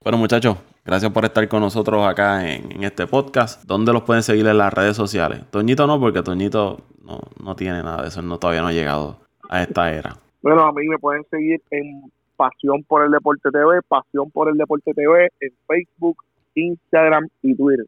Bueno, 0.02 0.18
muchachos, 0.18 0.56
gracias 0.84 1.12
por 1.12 1.24
estar 1.24 1.46
con 1.48 1.60
nosotros 1.60 2.06
acá 2.06 2.52
en, 2.52 2.72
en 2.72 2.84
este 2.84 3.06
podcast. 3.06 3.64
¿Dónde 3.64 3.92
los 3.92 4.02
pueden 4.02 4.22
seguir 4.22 4.46
en 4.46 4.58
las 4.58 4.72
redes 4.72 4.96
sociales? 4.96 5.42
Toñito 5.50 5.86
no, 5.86 5.98
porque 5.98 6.22
Toñito 6.22 6.84
no, 7.04 7.20
no 7.42 7.56
tiene 7.56 7.82
nada 7.82 8.02
de 8.02 8.08
eso. 8.08 8.22
No, 8.22 8.38
todavía 8.38 8.62
no 8.62 8.68
ha 8.68 8.72
llegado 8.72 9.20
a 9.48 9.62
esta 9.62 9.92
era. 9.92 10.16
Bueno, 10.42 10.64
a 10.64 10.72
mí 10.72 10.86
me 10.86 10.98
pueden 10.98 11.24
seguir 11.30 11.60
en 11.70 12.10
Pasión 12.36 12.82
por 12.84 13.04
el 13.04 13.10
Deporte 13.10 13.50
TV, 13.50 13.80
Pasión 13.86 14.30
por 14.30 14.48
el 14.48 14.56
Deporte 14.56 14.92
TV, 14.94 15.28
en 15.40 15.50
Facebook, 15.66 16.16
Instagram 16.54 17.28
y 17.42 17.54
Twitter. 17.54 17.86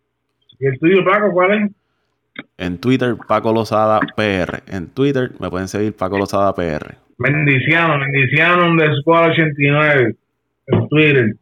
¿Y 0.58 0.66
el 0.66 0.78
tuyo, 0.78 1.04
Paco, 1.04 1.32
cuál 1.32 1.52
es? 1.52 1.70
En 2.58 2.78
Twitter, 2.78 3.16
Paco 3.26 3.52
Lozada 3.52 4.00
PR. 4.16 4.62
En 4.66 4.88
Twitter 4.88 5.32
me 5.38 5.50
pueden 5.50 5.68
seguir 5.68 5.94
Paco 5.94 6.18
Lozada 6.18 6.54
PR. 6.54 6.96
Mendiciano, 7.18 7.98
Mendiciano 7.98 8.76
de 8.76 8.94
Squad 9.00 9.30
89 9.30 10.16
en 10.66 10.88
Twitter. 10.88 11.36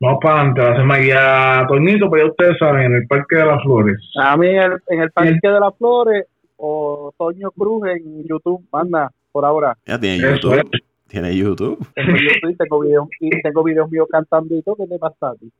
Vamos 0.00 0.18
para 0.22 0.34
adelante, 0.42 0.60
la 0.62 0.76
semana 0.76 1.04
ya 1.04 1.66
Toñito, 1.66 2.08
pero 2.10 2.24
ya 2.26 2.30
ustedes 2.30 2.58
saben, 2.58 2.82
en 2.84 2.94
el 2.94 3.06
Parque 3.08 3.36
de 3.36 3.46
las 3.46 3.62
Flores. 3.62 3.96
A 4.20 4.36
mí 4.36 4.46
en 4.48 4.56
el, 4.62 4.72
en 4.88 5.00
el 5.00 5.10
Parque 5.10 5.38
de 5.42 5.60
las 5.60 5.76
Flores 5.76 6.26
o 6.56 7.12
Toño 7.18 7.50
Cruz 7.50 7.82
en 7.88 8.24
YouTube, 8.26 8.64
manda 8.72 9.10
por 9.32 9.44
ahora. 9.44 9.76
Ya 9.86 9.98
tiene 9.98 10.16
Eso 10.34 10.54
YouTube. 10.54 10.70
Tiene 11.08 11.34
YouTube. 11.34 11.78
Tengo 11.94 12.12
YouTube, 12.16 12.56
tengo 12.58 12.80
videos, 12.80 13.08
y 13.18 13.30
tengo 13.42 13.64
videos 13.64 13.90
míos 13.90 14.06
cantando 14.10 14.54
y 14.54 14.62
todo, 14.62 14.76
¿qué 14.76 14.86
te 14.86 14.98
pasa 14.98 15.30
a 15.30 15.34
ti? 15.36 15.50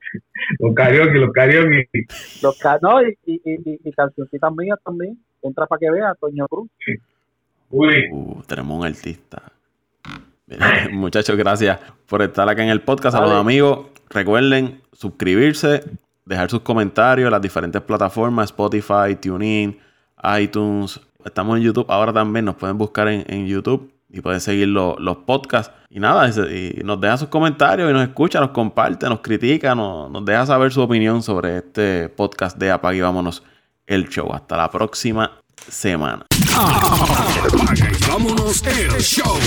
Los 0.58 0.74
karaoke, 0.74 1.14
los 1.18 1.32
karaoke. 1.32 1.88
Los 2.42 2.58
ca- 2.58 2.78
no, 2.82 3.02
y, 3.02 3.16
y, 3.24 3.40
y, 3.44 3.54
y- 3.64 3.80
y 3.82 3.92
cancioncitas 3.92 4.52
mías 4.54 4.78
también. 4.84 5.18
Entra 5.42 5.66
para 5.66 5.78
que 5.80 5.90
veas, 5.90 6.18
Toño 6.20 6.46
Cruz. 6.48 6.68
Uy, 7.70 8.04
Uh, 8.12 8.42
tenemos 8.46 8.78
un 8.78 8.84
artista. 8.86 9.42
Muchachos, 10.92 11.36
gracias 11.36 11.78
por 12.08 12.22
estar 12.22 12.48
acá 12.48 12.62
en 12.62 12.68
el 12.70 12.80
podcast. 12.82 13.16
A 13.16 13.20
los 13.22 13.32
amigos, 13.32 13.86
recuerden 14.10 14.80
suscribirse, 14.92 15.84
dejar 16.24 16.50
sus 16.50 16.60
comentarios 16.60 17.26
en 17.26 17.32
las 17.32 17.42
diferentes 17.42 17.80
plataformas, 17.82 18.46
Spotify, 18.50 19.16
TuneIn, 19.20 19.78
iTunes. 20.40 21.00
Estamos 21.24 21.56
en 21.58 21.62
YouTube 21.64 21.86
ahora 21.90 22.12
también, 22.12 22.44
nos 22.44 22.54
pueden 22.56 22.78
buscar 22.78 23.08
en, 23.08 23.24
en 23.28 23.46
YouTube 23.46 23.92
y 24.10 24.20
pueden 24.20 24.40
seguir 24.40 24.68
lo- 24.68 24.96
los 24.98 25.18
podcasts. 25.18 25.72
Y 25.90 26.00
nada, 26.00 26.28
y, 26.28 26.80
nos 26.84 27.00
deja 27.00 27.16
sus 27.16 27.28
comentarios 27.28 27.90
y 27.90 27.92
nos 27.92 28.02
escucha, 28.02 28.40
nos 28.40 28.50
comparte, 28.50 29.08
nos 29.08 29.20
critica, 29.20 29.74
nos, 29.74 30.24
deja 30.24 30.46
saber 30.46 30.72
su 30.72 30.80
opinión 30.82 31.22
sobre 31.22 31.58
este 31.58 32.08
podcast 32.08 32.56
de 32.58 32.70
Apague 32.70 32.98
y 32.98 33.00
Vámonos 33.02 33.42
el 33.86 34.08
Show. 34.08 34.32
Hasta 34.34 34.56
la 34.56 34.70
próxima 34.70 35.30
semana. 35.68 36.26
Vámonos 38.08 38.62
el 38.66 38.90
show. 39.00 39.38